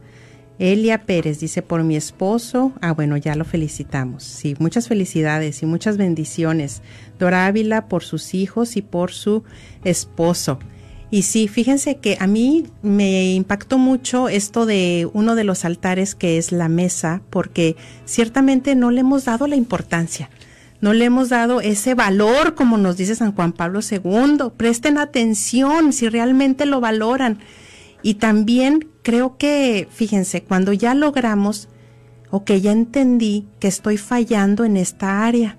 Elia 0.60 1.06
Pérez 1.06 1.40
dice, 1.40 1.62
por 1.62 1.82
mi 1.84 1.96
esposo, 1.96 2.74
ah 2.82 2.92
bueno, 2.92 3.16
ya 3.16 3.34
lo 3.34 3.46
felicitamos. 3.46 4.24
Sí, 4.24 4.54
muchas 4.58 4.88
felicidades 4.88 5.62
y 5.62 5.66
muchas 5.66 5.96
bendiciones. 5.96 6.82
Dora 7.18 7.46
Ávila 7.46 7.88
por 7.88 8.04
sus 8.04 8.34
hijos 8.34 8.76
y 8.76 8.82
por 8.82 9.10
su 9.10 9.42
esposo. 9.84 10.58
Y 11.10 11.22
sí, 11.22 11.48
fíjense 11.48 11.96
que 11.96 12.18
a 12.20 12.26
mí 12.26 12.66
me 12.82 13.32
impactó 13.32 13.78
mucho 13.78 14.28
esto 14.28 14.66
de 14.66 15.08
uno 15.14 15.34
de 15.34 15.44
los 15.44 15.64
altares 15.64 16.14
que 16.14 16.36
es 16.36 16.52
la 16.52 16.68
mesa, 16.68 17.22
porque 17.30 17.74
ciertamente 18.04 18.74
no 18.74 18.90
le 18.90 19.00
hemos 19.00 19.24
dado 19.24 19.46
la 19.46 19.56
importancia, 19.56 20.28
no 20.82 20.92
le 20.92 21.06
hemos 21.06 21.30
dado 21.30 21.62
ese 21.62 21.94
valor, 21.94 22.54
como 22.54 22.76
nos 22.76 22.98
dice 22.98 23.16
San 23.16 23.32
Juan 23.32 23.52
Pablo 23.52 23.80
II. 23.80 24.50
Presten 24.58 24.98
atención 24.98 25.94
si 25.94 26.10
realmente 26.10 26.66
lo 26.66 26.80
valoran. 26.80 27.38
Y 28.02 28.14
también 28.14 28.88
creo 29.02 29.36
que, 29.36 29.88
fíjense, 29.90 30.42
cuando 30.42 30.72
ya 30.72 30.94
logramos 30.94 31.68
o 32.30 32.44
que 32.44 32.60
ya 32.60 32.72
entendí 32.72 33.46
que 33.58 33.68
estoy 33.68 33.98
fallando 33.98 34.64
en 34.64 34.76
esta 34.76 35.24
área, 35.24 35.58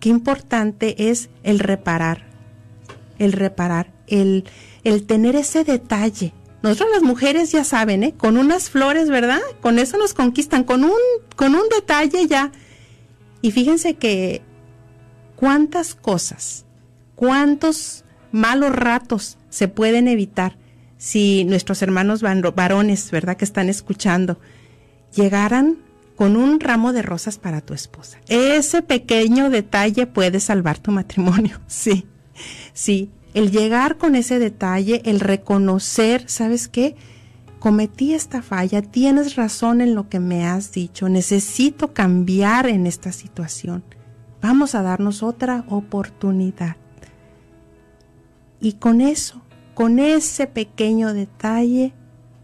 qué 0.00 0.08
importante 0.08 1.10
es 1.10 1.30
el 1.42 1.58
reparar, 1.58 2.26
el 3.18 3.32
reparar, 3.32 3.92
el, 4.06 4.44
el 4.82 5.06
tener 5.06 5.36
ese 5.36 5.62
detalle. 5.64 6.32
Nosotros 6.62 6.90
las 6.92 7.02
mujeres 7.02 7.52
ya 7.52 7.64
saben, 7.64 8.02
¿eh? 8.02 8.14
Con 8.16 8.36
unas 8.36 8.68
flores, 8.68 9.08
¿verdad? 9.08 9.40
Con 9.60 9.78
eso 9.78 9.96
nos 9.96 10.12
conquistan, 10.12 10.64
con 10.64 10.84
un, 10.84 10.92
con 11.36 11.54
un 11.54 11.68
detalle 11.68 12.26
ya. 12.26 12.52
Y 13.42 13.50
fíjense 13.52 13.94
que 13.94 14.42
cuántas 15.36 15.94
cosas, 15.94 16.66
cuántos 17.14 18.04
malos 18.32 18.72
ratos 18.72 19.38
se 19.48 19.68
pueden 19.68 20.06
evitar 20.06 20.58
si 21.00 21.44
nuestros 21.44 21.80
hermanos 21.80 22.20
varones, 22.20 23.10
¿verdad? 23.10 23.38
Que 23.38 23.46
están 23.46 23.70
escuchando, 23.70 24.38
llegaran 25.16 25.78
con 26.14 26.36
un 26.36 26.60
ramo 26.60 26.92
de 26.92 27.00
rosas 27.00 27.38
para 27.38 27.62
tu 27.62 27.72
esposa. 27.72 28.18
Ese 28.28 28.82
pequeño 28.82 29.48
detalle 29.48 30.06
puede 30.06 30.40
salvar 30.40 30.78
tu 30.78 30.90
matrimonio, 30.90 31.58
sí, 31.66 32.06
sí. 32.74 33.10
El 33.32 33.50
llegar 33.50 33.96
con 33.96 34.14
ese 34.14 34.38
detalle, 34.38 35.00
el 35.06 35.20
reconocer, 35.20 36.24
¿sabes 36.28 36.68
qué? 36.68 36.96
Cometí 37.60 38.12
esta 38.12 38.42
falla, 38.42 38.82
tienes 38.82 39.36
razón 39.36 39.80
en 39.80 39.94
lo 39.94 40.10
que 40.10 40.20
me 40.20 40.44
has 40.44 40.70
dicho, 40.70 41.08
necesito 41.08 41.94
cambiar 41.94 42.68
en 42.68 42.86
esta 42.86 43.10
situación. 43.10 43.84
Vamos 44.42 44.74
a 44.74 44.82
darnos 44.82 45.22
otra 45.22 45.64
oportunidad. 45.68 46.76
Y 48.60 48.74
con 48.74 49.00
eso 49.00 49.40
con 49.74 49.98
ese 49.98 50.46
pequeño 50.46 51.14
detalle 51.14 51.92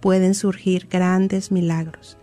pueden 0.01 0.35
surgir 0.35 0.89
grandes 0.91 1.51
milagros. 1.51 2.17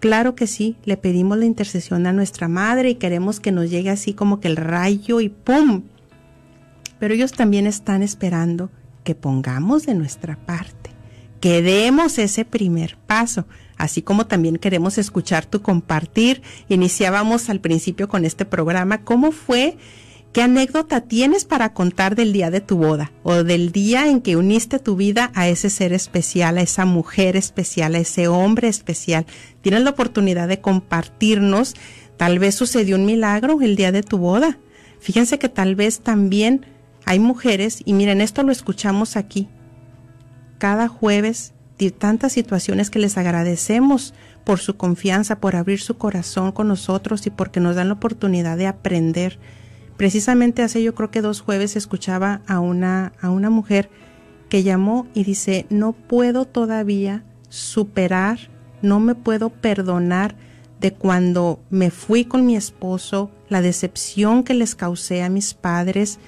Claro 0.00 0.34
que 0.34 0.46
sí, 0.46 0.76
le 0.84 0.96
pedimos 0.96 1.36
la 1.36 1.44
intercesión 1.44 2.06
a 2.06 2.12
nuestra 2.12 2.48
madre 2.48 2.90
y 2.90 2.94
queremos 2.94 3.38
que 3.38 3.52
nos 3.52 3.70
llegue 3.70 3.90
así 3.90 4.14
como 4.14 4.40
que 4.40 4.48
el 4.48 4.56
rayo 4.56 5.20
y 5.20 5.28
¡pum! 5.28 5.82
Pero 6.98 7.14
ellos 7.14 7.32
también 7.32 7.66
están 7.66 8.02
esperando 8.02 8.70
que 9.04 9.14
pongamos 9.14 9.86
de 9.86 9.94
nuestra 9.94 10.36
parte, 10.36 10.90
que 11.40 11.60
demos 11.60 12.18
ese 12.18 12.44
primer 12.44 12.96
paso, 13.06 13.46
así 13.76 14.00
como 14.02 14.26
también 14.26 14.56
queremos 14.56 14.96
escuchar 14.98 15.44
tu 15.46 15.62
compartir. 15.62 16.42
Iniciábamos 16.68 17.50
al 17.50 17.60
principio 17.60 18.08
con 18.08 18.24
este 18.24 18.44
programa, 18.44 19.04
¿cómo 19.04 19.32
fue 19.32 19.76
¿Qué 20.32 20.42
anécdota 20.42 21.00
tienes 21.00 21.44
para 21.44 21.74
contar 21.74 22.14
del 22.14 22.32
día 22.32 22.52
de 22.52 22.60
tu 22.60 22.76
boda 22.76 23.10
o 23.24 23.42
del 23.42 23.72
día 23.72 24.08
en 24.08 24.20
que 24.20 24.36
uniste 24.36 24.78
tu 24.78 24.94
vida 24.94 25.32
a 25.34 25.48
ese 25.48 25.70
ser 25.70 25.92
especial, 25.92 26.56
a 26.56 26.62
esa 26.62 26.84
mujer 26.84 27.34
especial, 27.34 27.96
a 27.96 27.98
ese 27.98 28.28
hombre 28.28 28.68
especial? 28.68 29.26
Tienes 29.60 29.82
la 29.82 29.90
oportunidad 29.90 30.46
de 30.46 30.60
compartirnos. 30.60 31.74
Tal 32.16 32.38
vez 32.38 32.54
sucedió 32.54 32.94
un 32.94 33.06
milagro 33.06 33.60
el 33.60 33.74
día 33.74 33.90
de 33.90 34.04
tu 34.04 34.18
boda. 34.18 34.58
Fíjense 35.00 35.40
que 35.40 35.48
tal 35.48 35.74
vez 35.74 35.98
también 35.98 36.64
hay 37.06 37.18
mujeres, 37.18 37.82
y 37.84 37.94
miren, 37.94 38.20
esto 38.20 38.44
lo 38.44 38.52
escuchamos 38.52 39.16
aquí, 39.16 39.48
cada 40.58 40.86
jueves, 40.86 41.54
tantas 41.98 42.32
situaciones 42.32 42.90
que 42.90 42.98
les 42.98 43.16
agradecemos 43.16 44.14
por 44.44 44.60
su 44.60 44.76
confianza, 44.76 45.40
por 45.40 45.56
abrir 45.56 45.80
su 45.80 45.96
corazón 45.96 46.52
con 46.52 46.68
nosotros 46.68 47.26
y 47.26 47.30
porque 47.30 47.58
nos 47.58 47.74
dan 47.74 47.88
la 47.88 47.94
oportunidad 47.94 48.58
de 48.58 48.66
aprender 48.66 49.40
Precisamente 50.00 50.62
hace 50.62 50.82
yo 50.82 50.94
creo 50.94 51.10
que 51.10 51.20
dos 51.20 51.42
jueves 51.42 51.76
escuchaba 51.76 52.40
a 52.46 52.58
una, 52.58 53.12
a 53.20 53.28
una 53.28 53.50
mujer 53.50 53.90
que 54.48 54.62
llamó 54.62 55.06
y 55.12 55.24
dice, 55.24 55.66
no 55.68 55.92
puedo 55.92 56.46
todavía 56.46 57.22
superar, 57.50 58.38
no 58.80 58.98
me 58.98 59.14
puedo 59.14 59.50
perdonar 59.50 60.36
de 60.80 60.94
cuando 60.94 61.60
me 61.68 61.90
fui 61.90 62.24
con 62.24 62.46
mi 62.46 62.56
esposo, 62.56 63.30
la 63.50 63.60
decepción 63.60 64.42
que 64.42 64.54
les 64.54 64.74
causé 64.74 65.22
a 65.22 65.28
mis 65.28 65.52
padres, 65.52 66.18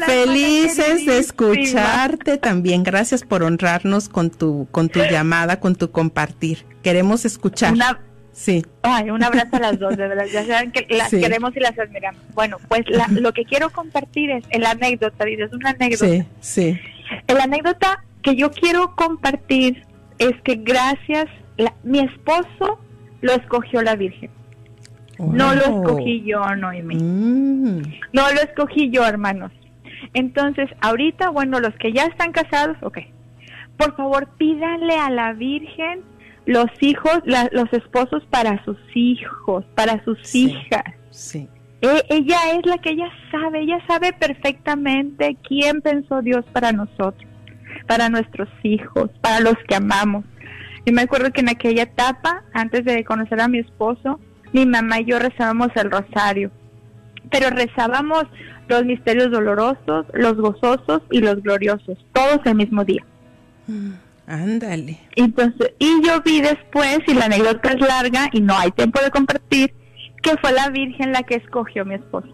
Felices 0.07 1.05
de 1.07 1.19
escucharte 1.19 2.39
también. 2.39 2.85
Gracias 2.85 3.25
por 3.25 3.43
honrarnos 3.43 4.09
con 4.09 4.31
tu 4.31 4.69
con 4.71 4.89
tu 4.89 5.01
llamada, 5.01 5.59
con 5.59 5.75
tu 5.75 5.91
compartir. 5.91 6.65
Queremos 6.85 7.25
escuchar. 7.25 7.75
sí. 8.33 8.65
Ay, 8.83 9.11
un 9.11 9.25
abrazo 9.25 9.57
a 9.57 9.59
las 9.59 9.79
dos, 9.81 9.97
de 9.97 10.07
verdad. 10.07 10.27
Ya 10.33 10.47
saben 10.47 10.71
que 10.71 10.87
las 10.89 11.11
queremos 11.11 11.51
y 11.57 11.61
las 11.61 11.77
admiramos. 11.77 12.23
Bueno, 12.35 12.59
pues 12.69 12.83
lo 13.11 13.33
que 13.33 13.45
quiero 13.45 13.71
compartir 13.71 14.31
es 14.31 14.45
el 14.51 14.65
anécdota, 14.65 15.25
es 15.25 15.53
una 15.53 15.71
anécdota. 15.71 16.07
Sí, 16.07 16.25
sí. 16.41 16.81
La 17.27 17.43
anécdota 17.43 18.05
que 18.23 18.37
yo 18.37 18.53
quiero 18.53 18.95
compartir 18.95 19.85
es 20.19 20.41
que 20.45 20.55
gracias, 20.55 21.27
mi 21.83 21.99
esposo 21.99 22.79
lo 23.21 23.33
escogió 23.33 23.83
la 23.83 23.97
Virgen. 23.97 24.31
No 25.31 25.55
lo 25.55 25.61
escogí 25.61 26.23
yo, 26.25 26.43
Noemi. 26.57 26.97
Mm. 26.97 27.83
No 28.13 28.23
lo 28.33 28.41
escogí 28.43 28.91
yo, 28.91 29.07
hermanos. 29.07 29.53
Entonces, 30.15 30.69
ahorita, 30.81 31.31
bueno, 31.31 31.61
los 31.61 31.75
que 31.77 31.93
ya 31.93 32.05
están 32.05 32.33
casados, 32.33 32.77
ok. 32.83 32.99
Por 33.77 33.97
favor, 33.97 34.29
pídanle 34.37 34.97
a 34.97 35.11
la 35.11 35.33
Virgen 35.33 36.03
los 36.45 36.67
hijos, 36.81 37.21
los 37.25 37.73
esposos 37.73 38.25
para 38.31 38.63
sus 38.65 38.79
hijos, 38.95 39.65
para 39.75 40.03
sus 40.05 40.35
hijas. 40.35 40.85
Sí. 41.11 41.49
E, 41.81 42.05
ella 42.09 42.39
es 42.57 42.67
la 42.67 42.79
que 42.79 42.91
ella 42.91 43.11
sabe, 43.31 43.63
ella 43.63 43.79
sabe 43.87 44.13
perfectamente 44.13 45.37
quién 45.47 45.81
pensó 45.83 46.23
Dios 46.23 46.45
para 46.53 46.73
nosotros, 46.73 47.29
para 47.87 48.09
nuestros 48.09 48.49
hijos, 48.63 49.11
para 49.21 49.41
los 49.41 49.55
que 49.69 49.77
amamos. 49.77 50.25
Yo 50.85 50.93
me 50.93 51.03
acuerdo 51.03 51.31
que 51.33 51.41
en 51.41 51.49
aquella 51.49 51.85
etapa, 51.85 52.43
antes 52.53 52.85
de 52.85 53.05
conocer 53.05 53.41
a 53.41 53.49
mi 53.49 53.59
esposo, 53.59 54.21
mi 54.53 54.67
mamá 54.67 55.01
y 55.01 55.07
yo 55.07 55.19
rezábamos 55.19 55.69
el 55.75 55.91
rosario, 55.91 56.51
pero 57.31 57.51
rezábamos 57.51 58.25
los 58.69 58.85
misterios 58.85 59.31
dolorosos, 59.31 60.07
los 60.13 60.37
gozosos 60.37 61.03
y 61.11 61.21
los 61.21 61.43
gloriosos, 61.43 61.99
todos 62.13 62.41
el 62.45 62.55
mismo 62.55 62.85
día. 62.85 63.05
Mm, 63.67 63.93
ándale. 64.27 64.99
Entonces, 65.17 65.73
y 65.79 66.07
yo 66.07 66.21
vi 66.23 66.41
después, 66.41 67.01
y 67.07 67.15
la 67.15 67.27
anécdota 67.27 67.73
es 67.73 67.81
larga 67.81 68.29
y 68.33 68.41
no 68.41 68.57
hay 68.57 68.71
tiempo 68.71 69.01
de 69.01 69.11
compartir, 69.11 69.75
que 70.23 70.37
fue 70.41 70.53
la 70.53 70.69
Virgen 70.69 71.13
la 71.13 71.23
que 71.23 71.37
escogió 71.37 71.85
mi 71.85 71.95
esposo. 71.95 72.29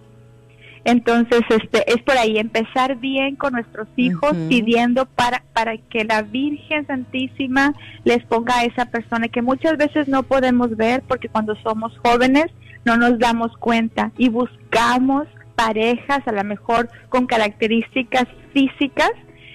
Entonces, 0.88 1.42
este, 1.50 1.92
es 1.92 2.02
por 2.02 2.16
ahí 2.16 2.38
empezar 2.38 2.96
bien 2.96 3.36
con 3.36 3.52
nuestros 3.52 3.86
hijos, 3.96 4.32
pidiendo 4.48 5.04
para, 5.04 5.42
para 5.52 5.76
que 5.76 6.02
la 6.06 6.22
Virgen 6.22 6.86
Santísima 6.86 7.74
les 8.04 8.24
ponga 8.24 8.60
a 8.60 8.64
esa 8.64 8.86
persona 8.86 9.28
que 9.28 9.42
muchas 9.42 9.76
veces 9.76 10.08
no 10.08 10.22
podemos 10.22 10.74
ver 10.78 11.02
porque 11.06 11.28
cuando 11.28 11.56
somos 11.56 11.92
jóvenes 11.98 12.46
no 12.86 12.96
nos 12.96 13.18
damos 13.18 13.54
cuenta 13.58 14.12
y 14.16 14.30
buscamos 14.30 15.28
parejas 15.56 16.26
a 16.26 16.32
lo 16.32 16.42
mejor 16.42 16.88
con 17.10 17.26
características 17.26 18.24
físicas, 18.54 19.10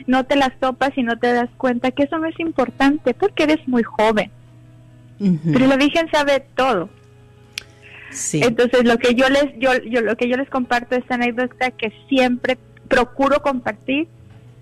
no 0.05 0.25
te 0.25 0.35
las 0.35 0.51
topas 0.59 0.91
y 0.97 1.01
no 1.01 1.17
te 1.17 1.33
das 1.33 1.49
cuenta 1.57 1.89
que 1.89 2.03
eso 2.03 2.19
no 2.19 2.27
es 2.27 2.39
importante 2.39 3.15
porque 3.15 3.45
eres 3.45 3.67
muy 3.67 3.81
joven. 3.81 4.29
Pero 5.51 5.65
la 5.65 5.77
Virgen 5.77 6.07
sabe 6.11 6.45
todo. 6.53 6.89
Entonces 8.33 8.83
lo 8.85 8.97
que 8.97 9.15
yo 9.15 9.27
les 9.29 9.57
yo, 9.59 9.71
yo 9.89 10.01
lo 10.01 10.15
que 10.15 10.29
yo 10.29 10.37
les 10.37 10.49
comparto 10.49 10.95
esta 10.95 11.15
anécdota 11.15 11.71
que 11.71 11.91
siempre 12.09 12.57
procuro 12.87 13.41
compartir 13.41 14.07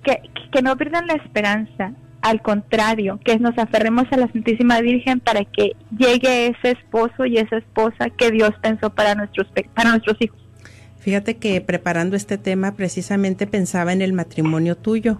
que, 0.03 0.21
que 0.51 0.61
no 0.61 0.75
pierdan 0.77 1.07
la 1.07 1.13
esperanza, 1.13 1.93
al 2.21 2.41
contrario, 2.41 3.19
que 3.23 3.37
nos 3.39 3.57
aferremos 3.57 4.05
a 4.11 4.17
la 4.17 4.31
Santísima 4.31 4.79
Virgen 4.81 5.19
para 5.19 5.43
que 5.43 5.75
llegue 5.97 6.47
ese 6.47 6.71
esposo 6.71 7.25
y 7.25 7.37
esa 7.37 7.57
esposa 7.57 8.09
que 8.09 8.31
Dios 8.31 8.51
pensó 8.61 8.89
para 8.91 9.15
nuestros 9.15 9.47
para 9.73 9.91
nuestros 9.91 10.17
hijos. 10.21 10.39
Fíjate 10.99 11.37
que 11.37 11.61
preparando 11.61 12.15
este 12.15 12.37
tema 12.37 12.75
precisamente 12.75 13.47
pensaba 13.47 13.91
en 13.91 14.03
el 14.03 14.13
matrimonio 14.13 14.77
tuyo, 14.77 15.19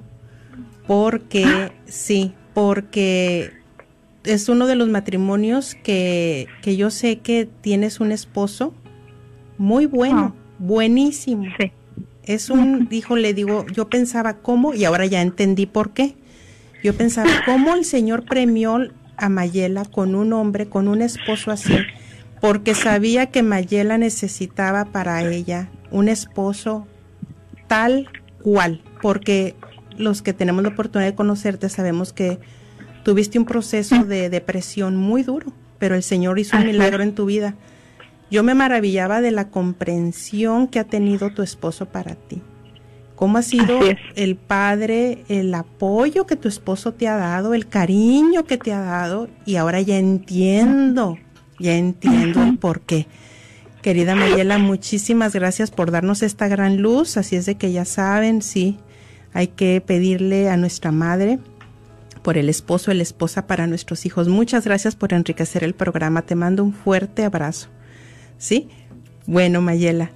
porque 0.85 1.71
sí, 1.85 2.33
porque 2.53 3.60
es 4.23 4.49
uno 4.49 4.67
de 4.67 4.75
los 4.75 4.89
matrimonios 4.89 5.75
que, 5.75 6.47
que 6.61 6.77
yo 6.77 6.89
sé 6.89 7.19
que 7.19 7.47
tienes 7.61 7.99
un 7.99 8.11
esposo 8.11 8.73
muy 9.57 9.85
bueno, 9.85 10.35
ah. 10.35 10.55
buenísimo. 10.59 11.45
Sí. 11.59 11.71
Es 12.23 12.49
un, 12.49 12.87
dijo, 12.89 13.15
le 13.15 13.33
digo, 13.33 13.65
yo 13.73 13.89
pensaba 13.89 14.37
cómo, 14.37 14.73
y 14.73 14.85
ahora 14.85 15.05
ya 15.05 15.21
entendí 15.21 15.65
por 15.65 15.91
qué. 15.91 16.15
Yo 16.83 16.95
pensaba 16.95 17.29
cómo 17.45 17.75
el 17.75 17.85
Señor 17.85 18.25
premió 18.25 18.79
a 19.17 19.29
Mayela 19.29 19.85
con 19.85 20.15
un 20.15 20.33
hombre, 20.33 20.67
con 20.67 20.87
un 20.87 21.03
esposo 21.03 21.51
así, 21.51 21.77
porque 22.39 22.73
sabía 22.73 23.27
que 23.27 23.43
Mayela 23.43 23.99
necesitaba 23.99 24.85
para 24.85 25.23
ella 25.23 25.69
un 25.91 26.09
esposo 26.09 26.87
tal 27.67 28.09
cual, 28.41 28.81
porque 29.01 29.55
los 29.95 30.23
que 30.23 30.33
tenemos 30.33 30.63
la 30.63 30.69
oportunidad 30.69 31.11
de 31.11 31.15
conocerte 31.15 31.69
sabemos 31.69 32.13
que 32.13 32.39
tuviste 33.03 33.39
un 33.39 33.45
proceso 33.45 34.03
de 34.03 34.29
depresión 34.29 34.95
muy 34.95 35.23
duro, 35.23 35.51
pero 35.79 35.95
el 35.95 36.03
Señor 36.03 36.39
hizo 36.39 36.57
un 36.57 36.65
milagro 36.67 37.03
en 37.03 37.15
tu 37.15 37.25
vida. 37.25 37.55
Yo 38.29 38.43
me 38.43 38.55
maravillaba 38.55 39.21
de 39.21 39.31
la 39.31 39.49
comprensión 39.49 40.67
que 40.67 40.79
ha 40.79 40.85
tenido 40.85 41.31
tu 41.31 41.41
esposo 41.41 41.87
para 41.87 42.15
ti. 42.15 42.41
¿Cómo 43.15 43.37
ha 43.37 43.43
sido 43.43 43.79
el 44.15 44.35
padre, 44.35 45.25
el 45.27 45.53
apoyo 45.53 46.25
que 46.25 46.35
tu 46.35 46.47
esposo 46.47 46.93
te 46.93 47.07
ha 47.07 47.17
dado, 47.17 47.53
el 47.53 47.67
cariño 47.67 48.45
que 48.45 48.57
te 48.57 48.73
ha 48.73 48.79
dado? 48.79 49.27
Y 49.45 49.57
ahora 49.57 49.81
ya 49.81 49.99
entiendo, 49.99 51.19
ya 51.59 51.75
entiendo 51.75 52.41
el 52.41 52.57
por 52.57 52.81
qué. 52.81 53.05
Querida 53.83 54.15
Mayela, 54.15 54.57
muchísimas 54.57 55.33
gracias 55.33 55.69
por 55.69 55.91
darnos 55.91 56.23
esta 56.23 56.47
gran 56.47 56.81
luz. 56.81 57.17
Así 57.17 57.35
es 57.35 57.45
de 57.45 57.55
que 57.55 57.71
ya 57.71 57.85
saben, 57.85 58.41
sí, 58.41 58.79
hay 59.33 59.47
que 59.47 59.83
pedirle 59.85 60.49
a 60.49 60.57
nuestra 60.57 60.91
madre 60.91 61.39
por 62.21 62.37
el 62.37 62.49
esposo, 62.49 62.93
la 62.93 63.03
esposa 63.03 63.47
para 63.47 63.67
nuestros 63.67 64.05
hijos. 64.05 64.27
Muchas 64.27 64.65
gracias 64.65 64.95
por 64.95 65.13
enriquecer 65.13 65.63
el 65.63 65.73
programa. 65.73 66.21
Te 66.23 66.35
mando 66.35 66.63
un 66.63 66.73
fuerte 66.73 67.23
abrazo. 67.23 67.69
¿Sí? 68.37 68.69
Bueno, 69.25 69.61
Mayela, 69.61 70.11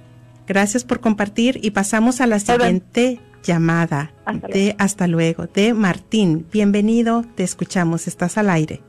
gracias 0.46 0.84
por 0.84 1.00
compartir 1.00 1.60
y 1.62 1.70
pasamos 1.70 2.20
a 2.20 2.26
la 2.26 2.38
siguiente 2.40 3.20
llamada 3.42 4.12
hasta 4.24 4.48
de 4.48 4.58
luego. 4.64 4.76
hasta 4.78 5.06
luego 5.06 5.46
de 5.46 5.74
Martín. 5.74 6.46
Bienvenido, 6.52 7.24
te 7.34 7.44
escuchamos, 7.44 8.08
estás 8.08 8.36
al 8.36 8.50
aire. 8.50 8.82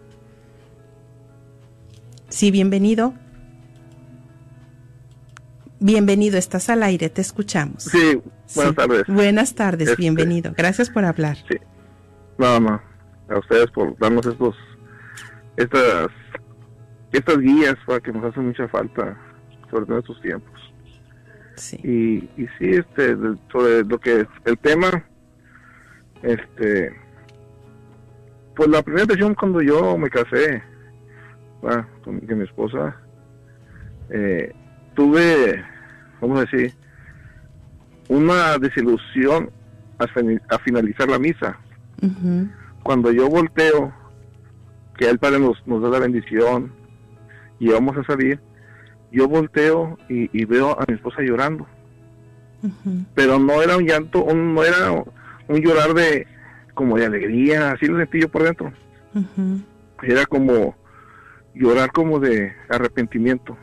Sí, 2.30 2.52
bienvenido. 2.52 3.14
Bienvenido, 5.80 6.40
estás 6.40 6.70
al 6.72 6.82
aire, 6.82 7.10
te 7.10 7.22
escuchamos. 7.22 7.84
Sí, 7.84 8.20
buenas 8.56 8.76
tardes. 8.76 9.04
Buenas 9.08 9.54
tardes, 9.54 9.90
este, 9.90 10.02
bienvenido. 10.02 10.54
Gracias 10.58 10.90
por 10.90 11.06
hablar. 11.06 11.38
Sí, 11.48 11.58
nada 12.40 12.60
más 12.60 12.82
a 13.30 13.40
ustedes 13.40 13.70
por 13.72 13.98
darnos 13.98 14.26
estos 14.26 14.56
estas 15.58 16.08
estas 17.12 17.38
guías 17.40 17.76
para 17.86 18.00
que 18.00 18.12
nos 18.12 18.24
hacen 18.26 18.48
mucha 18.48 18.68
falta 18.68 19.18
sobre 19.70 19.86
todo 19.86 20.00
estos 20.00 20.22
tiempos. 20.22 20.74
Sí. 21.56 21.78
y, 21.84 22.42
y 22.44 22.48
sí 22.60 22.70
este 22.70 23.18
sobre 23.52 23.84
lo 23.84 24.00
que 24.00 24.28
el 24.46 24.58
tema 24.60 25.04
este 26.22 26.96
pues 28.56 28.70
la 28.70 28.84
primera 28.84 29.04
impresión 29.04 29.34
cuando 29.34 29.62
yo 29.62 29.98
me 29.98 30.10
casé 30.10 30.62
con, 32.04 32.22
mi 32.26 32.44
esposa 32.44 32.96
eh, 34.10 34.54
tuve 34.96 35.64
vamos 36.22 36.40
a 36.40 36.46
decir 36.46 36.74
una 38.10 38.58
desilusión 38.58 39.52
a, 40.00 40.58
finalizar 40.60 41.10
la 41.10 41.20
misa 41.20 41.58
cuando 42.88 43.12
yo 43.12 43.28
volteo, 43.28 43.94
que 44.98 45.10
el 45.10 45.20
Padre 45.20 45.40
nos, 45.40 45.62
nos 45.68 45.82
da 45.82 45.90
la 45.90 46.00
bendición 46.00 46.72
y 47.60 47.68
vamos 47.68 47.98
a 47.98 48.04
salir, 48.06 48.40
yo 49.12 49.28
volteo 49.28 49.98
y, 50.08 50.46
veo 50.46 50.72
a 50.72 50.86
mi 50.88 50.94
esposa 50.94 51.22
llorando. 51.22 51.68
Pero 53.14 53.40
no 53.40 53.62
era 53.62 53.76
un 53.76 53.86
llanto, 53.86 54.26
no 54.34 54.64
era 54.64 55.04
un 55.50 55.62
llorar 55.62 55.94
de 55.96 56.28
como 56.76 56.98
de 56.98 57.08
alegría, 57.08 57.72
así 57.72 57.88
lo 57.88 57.98
sentí 57.98 58.22
yo 58.22 58.30
por 58.30 58.44
dentro. 58.44 58.72
Era 60.02 60.26
como 60.26 60.74
llorar 61.56 61.92
como 61.92 62.22
de 62.22 62.54
arrepentimiento. 62.70 63.58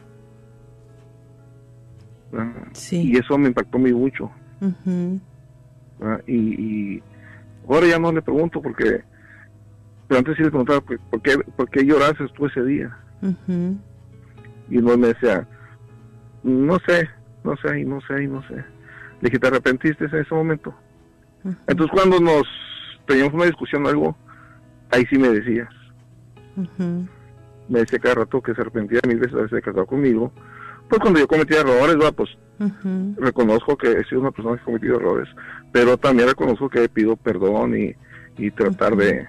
Y 2.91 3.16
eso 3.16 3.39
me 3.39 3.49
impactó 3.49 3.79
muy 3.79 3.95
mucho. 3.95 4.31
y, 6.27 6.37
y, 6.37 7.03
ahora 7.66 7.87
ya 7.87 7.99
no 7.99 8.12
le 8.12 8.20
pregunto 8.20 8.61
porque 8.61 9.14
pero 10.09 10.19
antes 10.19 10.37
sí 10.37 10.43
le 10.43 10.51
preguntaba, 10.51 10.81
¿por 10.81 11.23
qué, 11.23 11.39
por 11.57 11.71
qué 11.71 11.85
lloraste 11.85 12.27
tú 12.37 12.47
ese 12.47 12.63
día? 12.65 12.97
Y 14.71 14.79
no 14.79 14.97
me 14.97 15.09
decía, 15.09 15.47
no 16.43 16.79
sé, 16.87 17.09
no 17.43 17.57
sé, 17.57 17.81
y 17.81 17.85
no 17.85 18.01
sé, 18.03 18.25
y 18.25 18.27
no 18.27 18.43
sé. 18.49 18.55
Le 18.55 19.31
dije, 19.31 19.39
¿te 19.39 19.47
arrepentiste 19.47 20.05
en 20.05 20.15
ese 20.17 20.35
momento? 20.35 20.75
Entonces 21.67 21.91
cuando 21.93 22.21
nos 22.21 22.43
teníamos 23.07 23.35
una 23.35 23.45
discusión 23.45 23.87
o 23.87 23.89
algo, 23.89 24.17
ahí 24.91 25.05
sí 25.11 25.19
me 25.19 25.29
decías. 25.29 25.69
Me 27.69 27.81
decía 27.81 27.99
cada 27.99 28.17
rato 28.17 28.43
que 28.43 28.55
se 28.55 28.61
arrepentía 28.61 29.01
mil 29.07 29.19
veces 29.19 29.33
de 29.33 29.39
haberse 29.41 29.63
casado 29.63 29.87
conmigo. 29.87 30.33
Pues 30.89 31.01
cuando 31.01 31.19
yo 31.19 31.27
cometía 31.27 31.61
errores, 31.61 31.97
pues 32.15 32.31
reconozco 33.17 33.77
que 33.77 33.93
he 33.93 34.05
sido 34.05 34.21
una 34.21 34.31
persona 34.31 34.57
que 34.57 34.63
ha 34.63 34.65
cometido 34.67 34.97
errores, 34.97 35.29
pero 35.73 35.97
también 35.97 36.29
reconozco 36.29 36.69
que 36.69 36.89
pido 36.89 37.17
perdón 37.17 37.77
y, 37.77 37.95
y 38.37 38.51
tratar 38.51 38.97
de, 38.97 39.27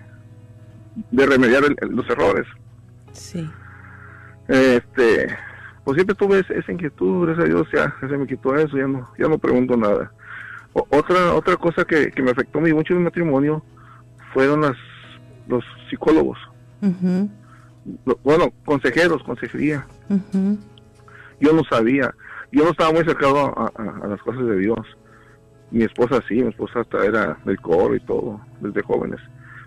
de 1.11 1.25
remediar 1.25 1.63
los 1.81 2.09
errores. 2.09 2.47
Sí. 3.11 3.49
Este, 4.47 5.27
pues 5.83 5.95
siempre 5.95 6.15
tuve 6.15 6.39
esa 6.39 6.71
inquietud, 6.71 7.25
gracias 7.25 7.45
a 7.45 7.49
Dios 7.49 7.67
ya, 7.73 7.95
se 7.99 8.17
me 8.17 8.27
quitó 8.27 8.55
eso, 8.55 8.77
ya 8.77 8.87
no, 8.87 9.09
ya 9.17 9.27
no 9.27 9.37
pregunto 9.37 9.75
nada. 9.75 10.11
otra, 10.73 11.33
otra 11.33 11.57
cosa 11.57 11.85
que, 11.85 12.11
me 12.21 12.31
afectó 12.31 12.59
mucho 12.59 12.93
en 12.93 12.99
mi 12.99 13.05
matrimonio 13.05 13.63
fueron 14.33 14.61
las, 14.61 14.77
los 15.47 15.63
psicólogos. 15.89 16.37
bueno, 18.23 18.51
consejeros, 18.65 19.23
consejería. 19.23 19.85
Yo 21.39 21.53
no 21.53 21.63
sabía, 21.69 22.13
yo 22.51 22.63
no 22.63 22.71
estaba 22.71 22.91
muy 22.91 23.03
cercado 23.03 23.53
a, 23.57 24.07
las 24.07 24.21
cosas 24.21 24.45
de 24.45 24.57
Dios. 24.59 24.79
Mi 25.71 25.83
esposa 25.83 26.21
sí, 26.27 26.35
mi 26.35 26.49
esposa 26.49 26.81
hasta 26.81 27.03
era 27.03 27.37
del 27.43 27.59
coro 27.59 27.95
y 27.95 27.99
todo, 28.01 28.39
desde 28.61 28.83
jóvenes 28.83 29.19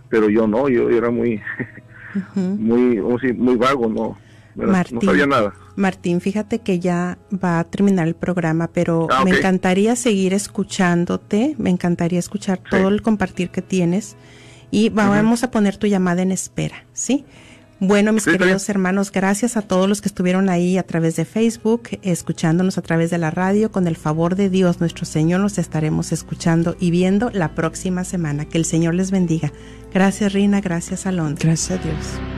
pero 0.08 0.28
yo 0.28 0.46
no, 0.46 0.68
yo 0.68 0.90
era 0.90 1.10
muy, 1.10 1.40
muy, 2.34 3.00
muy 3.00 3.56
vago, 3.56 3.88
no, 3.88 4.18
Martín, 4.54 4.98
no 5.02 5.10
sabía 5.10 5.26
nada. 5.26 5.54
Martín, 5.76 6.20
fíjate 6.20 6.58
que 6.58 6.80
ya 6.80 7.18
va 7.32 7.60
a 7.60 7.64
terminar 7.64 8.08
el 8.08 8.16
programa, 8.16 8.68
pero 8.68 9.06
ah, 9.10 9.24
me 9.24 9.30
encantaría 9.30 9.94
seguir 9.94 10.34
escuchándote, 10.34 11.54
me 11.58 11.70
encantaría 11.70 12.18
escuchar 12.18 12.58
todo 12.58 12.88
el 12.88 13.00
compartir 13.02 13.50
que 13.50 13.62
tienes 13.62 14.16
y 14.70 14.88
vamos 14.90 15.44
a 15.44 15.50
poner 15.50 15.76
tu 15.76 15.86
llamada 15.86 16.22
en 16.22 16.32
espera, 16.32 16.84
¿sí? 16.92 17.24
Bueno, 17.80 18.12
mis 18.12 18.24
queridos 18.24 18.68
hermanos, 18.68 19.12
gracias 19.12 19.56
a 19.56 19.62
todos 19.62 19.88
los 19.88 20.00
que 20.00 20.08
estuvieron 20.08 20.48
ahí 20.48 20.78
a 20.78 20.82
través 20.82 21.14
de 21.14 21.24
Facebook, 21.24 21.90
escuchándonos 22.02 22.76
a 22.76 22.82
través 22.82 23.10
de 23.10 23.18
la 23.18 23.30
radio. 23.30 23.70
Con 23.70 23.86
el 23.86 23.96
favor 23.96 24.34
de 24.34 24.50
Dios, 24.50 24.80
nuestro 24.80 25.04
Señor, 25.04 25.40
nos 25.40 25.58
estaremos 25.58 26.10
escuchando 26.10 26.76
y 26.80 26.90
viendo 26.90 27.30
la 27.30 27.54
próxima 27.54 28.02
semana. 28.02 28.46
Que 28.46 28.58
el 28.58 28.64
Señor 28.64 28.94
les 28.94 29.12
bendiga. 29.12 29.52
Gracias, 29.94 30.32
Rina. 30.32 30.60
Gracias, 30.60 31.06
Alondra. 31.06 31.46
Gracias 31.46 31.78
a 31.78 31.82
Dios. 31.82 32.37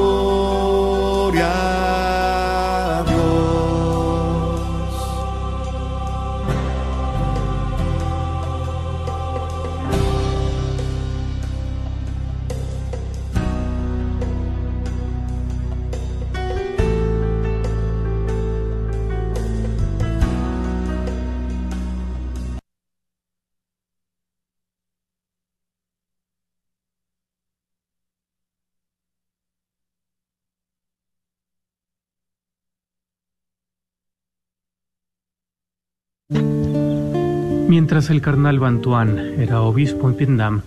Mientras 37.71 38.09
el 38.09 38.21
carnal 38.21 38.59
Bantuan 38.59 39.17
era 39.39 39.61
obispo 39.61 40.09
en 40.09 40.17
Vietnam, 40.17 40.61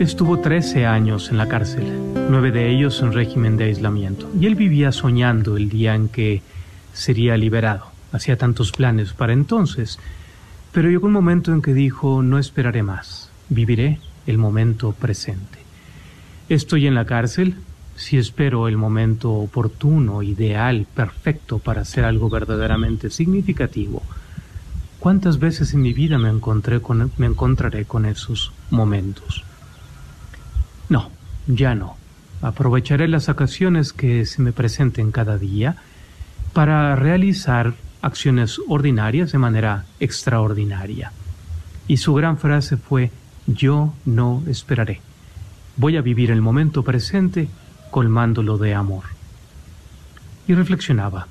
estuvo 0.00 0.40
13 0.40 0.86
años 0.86 1.30
en 1.30 1.38
la 1.38 1.46
cárcel, 1.46 1.84
nueve 2.30 2.52
de 2.52 2.70
ellos 2.70 3.02
en 3.02 3.12
régimen 3.12 3.56
de 3.56 3.64
aislamiento, 3.64 4.26
y 4.40 4.46
él 4.46 4.54
vivía 4.54 4.92
soñando 4.92 5.56
el 5.58 5.68
día 5.68 5.94
en 5.94 6.08
que 6.08 6.42
sería 6.94 7.36
liberado. 7.36 7.86
Hacía 8.12 8.38
tantos 8.38 8.72
planes 8.72 9.12
para 9.12 9.34
entonces, 9.34 9.98
pero 10.72 10.88
llegó 10.88 11.06
un 11.06 11.12
momento 11.12 11.52
en 11.52 11.60
que 11.60 11.74
dijo, 11.74 12.22
no 12.22 12.38
esperaré 12.38 12.82
más, 12.82 13.30
viviré 13.50 13.98
el 14.26 14.38
momento 14.38 14.92
presente. 14.92 15.58
Estoy 16.48 16.86
en 16.86 16.94
la 16.94 17.04
cárcel, 17.04 17.56
si 17.94 18.16
espero 18.16 18.68
el 18.68 18.76
momento 18.76 19.32
oportuno, 19.32 20.22
ideal, 20.22 20.86
perfecto 20.94 21.58
para 21.58 21.82
hacer 21.82 22.04
algo 22.04 22.30
verdaderamente 22.30 23.10
significativo, 23.10 24.02
¿Cuántas 25.06 25.38
veces 25.38 25.72
en 25.72 25.82
mi 25.82 25.92
vida 25.92 26.18
me, 26.18 26.28
encontré 26.28 26.82
con, 26.82 27.12
me 27.16 27.26
encontraré 27.26 27.84
con 27.84 28.06
esos 28.06 28.50
momentos? 28.70 29.44
No, 30.88 31.12
ya 31.46 31.76
no. 31.76 31.96
Aprovecharé 32.42 33.06
las 33.06 33.28
ocasiones 33.28 33.92
que 33.92 34.26
se 34.26 34.42
me 34.42 34.50
presenten 34.50 35.12
cada 35.12 35.38
día 35.38 35.76
para 36.52 36.96
realizar 36.96 37.74
acciones 38.02 38.60
ordinarias 38.66 39.30
de 39.30 39.38
manera 39.38 39.84
extraordinaria. 40.00 41.12
Y 41.86 41.98
su 41.98 42.12
gran 42.12 42.36
frase 42.36 42.76
fue, 42.76 43.12
yo 43.46 43.94
no 44.06 44.42
esperaré. 44.48 45.02
Voy 45.76 45.96
a 45.96 46.02
vivir 46.02 46.32
el 46.32 46.42
momento 46.42 46.82
presente 46.82 47.48
colmándolo 47.92 48.58
de 48.58 48.74
amor. 48.74 49.04
Y 50.48 50.54
reflexionaba, 50.54 51.28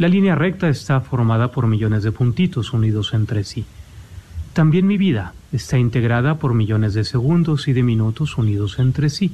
la 0.00 0.08
línea 0.08 0.34
recta 0.34 0.70
está 0.70 1.02
formada 1.02 1.52
por 1.52 1.66
millones 1.66 2.02
de 2.02 2.10
puntitos 2.10 2.72
unidos 2.72 3.12
entre 3.12 3.44
sí. 3.44 3.66
También 4.54 4.86
mi 4.86 4.96
vida 4.96 5.34
está 5.52 5.76
integrada 5.76 6.36
por 6.36 6.54
millones 6.54 6.94
de 6.94 7.04
segundos 7.04 7.68
y 7.68 7.74
de 7.74 7.82
minutos 7.82 8.38
unidos 8.38 8.78
entre 8.78 9.10
sí. 9.10 9.30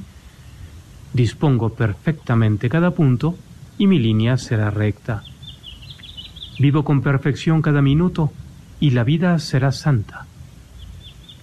Dispongo 1.13 1.69
perfectamente 1.69 2.67
cada 2.67 2.91
punto 2.91 3.37
y 3.77 3.87
mi 3.87 3.97
línea 3.97 4.35
será 4.35 4.69
recta. 4.69 5.23
Vivo 6.59 6.83
con 6.83 7.01
perfección 7.01 7.61
cada 7.61 7.81
minuto 7.81 8.33
y 8.81 8.89
la 8.89 9.05
vida 9.05 9.39
será 9.39 9.71
santa. 9.71 10.25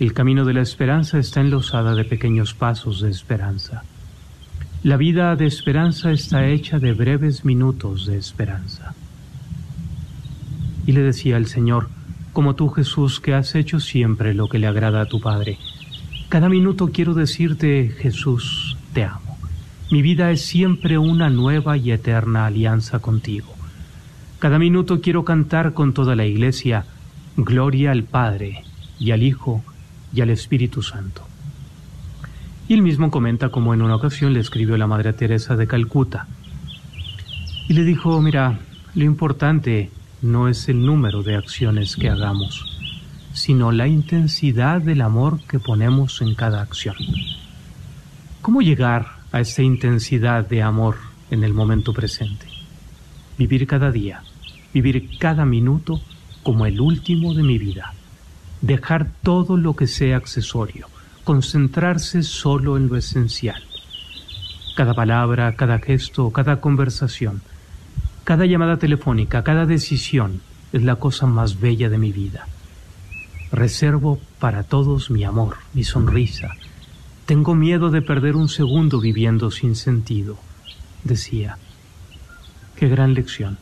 El 0.01 0.13
camino 0.13 0.45
de 0.45 0.53
la 0.53 0.61
esperanza 0.61 1.19
está 1.19 1.41
enlosada 1.41 1.95
de 1.95 2.05
pequeños 2.05 2.53
pasos 2.53 3.01
de 3.01 3.09
esperanza. 3.09 3.85
La 4.83 4.99
vida 4.99 5.35
de 5.35 5.47
esperanza 5.47 6.13
está 6.13 6.47
hecha 6.47 6.79
de 6.79 6.93
breves 6.93 7.47
minutos 7.47 8.05
de 8.05 8.19
esperanza. 8.19 8.84
Y 10.87 10.93
le 10.93 11.01
decía 11.01 11.37
el 11.37 11.47
Señor, 11.47 11.89
como 12.33 12.55
tú 12.55 12.69
Jesús 12.69 13.21
que 13.21 13.35
has 13.35 13.55
hecho 13.55 13.81
siempre 13.81 14.35
lo 14.35 14.49
que 14.49 14.59
le 14.59 14.67
agrada 14.67 15.03
a 15.03 15.07
tu 15.07 15.21
Padre. 15.21 15.59
Cada 16.29 16.49
minuto 16.49 16.91
quiero 16.93 17.15
decirte, 17.15 17.95
Jesús, 17.99 18.77
te 18.93 19.05
amo. 19.05 19.39
Mi 19.91 20.03
vida 20.03 20.31
es 20.31 20.45
siempre 20.45 20.99
una 20.99 21.31
nueva 21.31 21.77
y 21.77 21.93
eterna 21.93 22.47
alianza 22.47 22.99
contigo. 22.99 23.55
Cada 24.41 24.59
minuto 24.59 25.01
quiero 25.01 25.25
cantar 25.25 25.75
con 25.75 25.95
toda 25.95 26.17
la 26.17 26.27
iglesia, 26.27 26.87
Gloria 27.37 27.93
al 27.93 28.03
Padre, 28.03 28.65
y 28.99 29.13
al 29.13 29.23
Hijo, 29.23 29.63
y 30.13 30.21
al 30.21 30.31
Espíritu 30.31 30.83
Santo. 30.83 31.23
Y 32.67 32.75
él 32.75 32.83
mismo 32.83 33.11
comenta 33.11 33.51
como 33.51 33.75
en 33.75 33.83
una 33.83 33.97
ocasión 33.97 34.33
le 34.33 34.41
escribió 34.41 34.77
la 34.77 34.87
Madre 34.87 35.13
Teresa 35.13 35.55
de 35.57 35.67
Calcuta. 35.67 36.27
Y 37.69 37.75
le 37.75 37.85
dijo, 37.85 38.21
mira, 38.21 38.59
lo 38.95 39.05
importante 39.05 39.91
no 40.25 40.49
es 40.49 40.71
el 40.71 40.87
número 40.87 41.23
de 41.23 41.37
acciones 41.37 41.97
que 41.97 42.09
hagamos, 42.09 42.65
sino 43.35 43.73
la 43.73 43.89
intensidad 43.89 44.81
del 44.81 45.03
amor 45.03 45.39
que 45.47 45.59
ponemos 45.59 46.23
en 46.23 46.35
cada 46.35 46.63
acción. 46.63 46.97
¿Cómo 48.41 48.63
llegar 48.63 49.19
a 49.33 49.41
esa 49.41 49.63
intensidad 49.63 50.49
de 50.49 50.63
amor 50.63 50.97
en 51.31 51.45
el 51.45 51.53
momento 51.53 51.93
presente? 51.93 52.47
Vivir 53.37 53.67
cada 53.67 53.91
día, 53.91 54.23
vivir 54.73 55.19
cada 55.19 55.45
minuto 55.45 56.01
como 56.43 56.65
el 56.65 56.81
último 56.81 57.35
de 57.35 57.43
mi 57.43 57.59
vida. 57.59 57.93
Dejar 58.63 59.11
todo 59.23 59.59
lo 59.59 59.77
que 59.77 59.87
sea 59.87 60.17
accesorio, 60.17 60.87
concentrarse 61.25 62.23
solo 62.23 62.79
en 62.79 62.89
lo 62.89 62.97
esencial. 62.97 63.63
Cada 64.75 64.95
palabra, 64.95 65.55
cada 65.55 65.81
gesto, 65.81 66.31
cada 66.31 66.63
conversación, 66.63 67.43
cada 68.25 68.47
llamada 68.47 68.79
telefónica, 68.79 69.45
cada 69.45 69.67
decisión 69.67 70.41
es 70.73 70.83
la 70.83 70.97
cosa 70.97 71.27
más 71.27 71.61
bella 71.61 71.91
de 71.91 71.99
mi 71.99 72.11
vida. 72.11 72.47
Reservo 73.53 74.19
para 74.41 74.63
todos 74.63 75.11
mi 75.11 75.25
amor, 75.25 75.59
mi 75.75 75.85
sonrisa. 75.85 76.57
Tengo 77.27 77.55
miedo 77.55 77.91
de 77.91 78.03
perder 78.03 78.35
un 78.35 78.49
segundo 78.49 79.01
viviendo 79.01 79.51
sin 79.51 79.77
sentido, 79.77 80.39
decía. 81.05 81.59
Qué 82.77 82.89
gran 82.89 83.15
lección. 83.15 83.59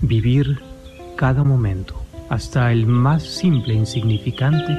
Vivir 0.00 0.60
cada 1.16 1.42
momento, 1.42 2.04
hasta 2.28 2.70
el 2.72 2.86
más 2.86 3.22
simple 3.24 3.74
e 3.74 3.78
insignificante, 3.78 4.76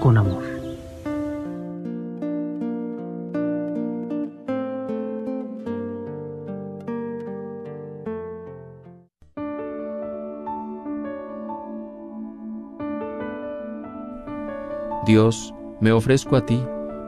con 0.00 0.18
amor. 0.18 0.55
Dios, 15.06 15.54
me 15.80 15.92
ofrezco 15.92 16.34
a 16.34 16.44
ti, 16.44 16.60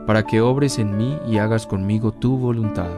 para 0.07 0.23
que 0.23 0.39
obres 0.39 0.79
en 0.79 0.97
mí 0.97 1.19
y 1.27 1.37
hagas 1.37 1.67
conmigo 1.67 2.13
tu 2.13 2.37
voluntad. 2.37 2.89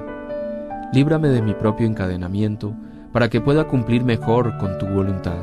Líbrame 0.93 1.29
de 1.29 1.41
mi 1.41 1.55
propio 1.55 1.87
encadenamiento, 1.87 2.73
para 3.11 3.27
que 3.27 3.41
pueda 3.41 3.67
cumplir 3.67 4.03
mejor 4.03 4.59
con 4.59 4.77
tu 4.77 4.85
voluntad. 4.85 5.39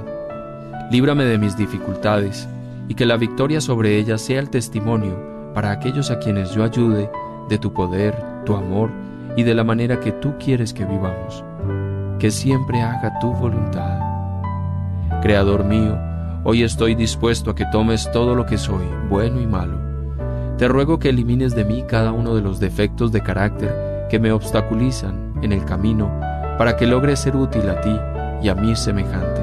Líbrame 0.93 1.25
de 1.25 1.39
mis 1.39 1.57
dificultades, 1.57 2.49
y 2.87 2.95
que 2.95 3.05
la 3.05 3.17
victoria 3.17 3.61
sobre 3.61 3.99
ellas 3.99 4.21
sea 4.21 4.39
el 4.39 4.49
testimonio 4.49 5.19
para 5.55 5.73
aquellos 5.73 6.13
a 6.13 6.21
quienes 6.21 6.53
yo 6.53 6.63
ayude 6.63 7.11
de 7.49 7.59
tu 7.59 7.75
poder, 7.75 8.15
tu 8.47 8.55
amor 8.55 8.91
y 9.37 9.43
de 9.43 9.55
la 9.55 9.65
manera 9.65 9.99
que 9.99 10.13
tú 10.13 10.35
quieres 10.39 10.73
que 10.73 10.85
vivamos. 10.85 11.43
Que 12.21 12.31
siempre 12.31 12.81
haga 12.81 13.19
tu 13.19 13.33
voluntad. 13.33 13.99
Creador 15.21 15.65
mío, 15.65 15.99
Hoy 16.51 16.63
estoy 16.63 16.95
dispuesto 16.95 17.51
a 17.51 17.55
que 17.55 17.67
tomes 17.67 18.11
todo 18.11 18.35
lo 18.35 18.47
que 18.47 18.57
soy, 18.57 18.87
bueno 19.11 19.39
y 19.39 19.47
malo. 19.47 19.79
Te 20.57 20.67
ruego 20.67 20.99
que 20.99 21.11
elimines 21.11 21.55
de 21.55 21.67
mí 21.67 21.85
cada 21.87 22.11
uno 22.11 22.35
de 22.35 22.41
los 22.41 22.59
defectos 22.59 23.13
de 23.13 23.23
carácter 23.23 24.07
que 24.09 24.19
me 24.19 24.33
obstaculizan 24.33 25.35
en 25.43 25.53
el 25.53 25.67
camino 25.67 26.11
para 26.57 26.75
que 26.75 26.87
logre 26.87 27.17
ser 27.17 27.37
útil 27.37 27.69
a 27.69 27.83
ti 27.83 27.95
y 28.43 28.49
a 28.49 28.55
mí 28.55 28.75
semejante 28.77 29.38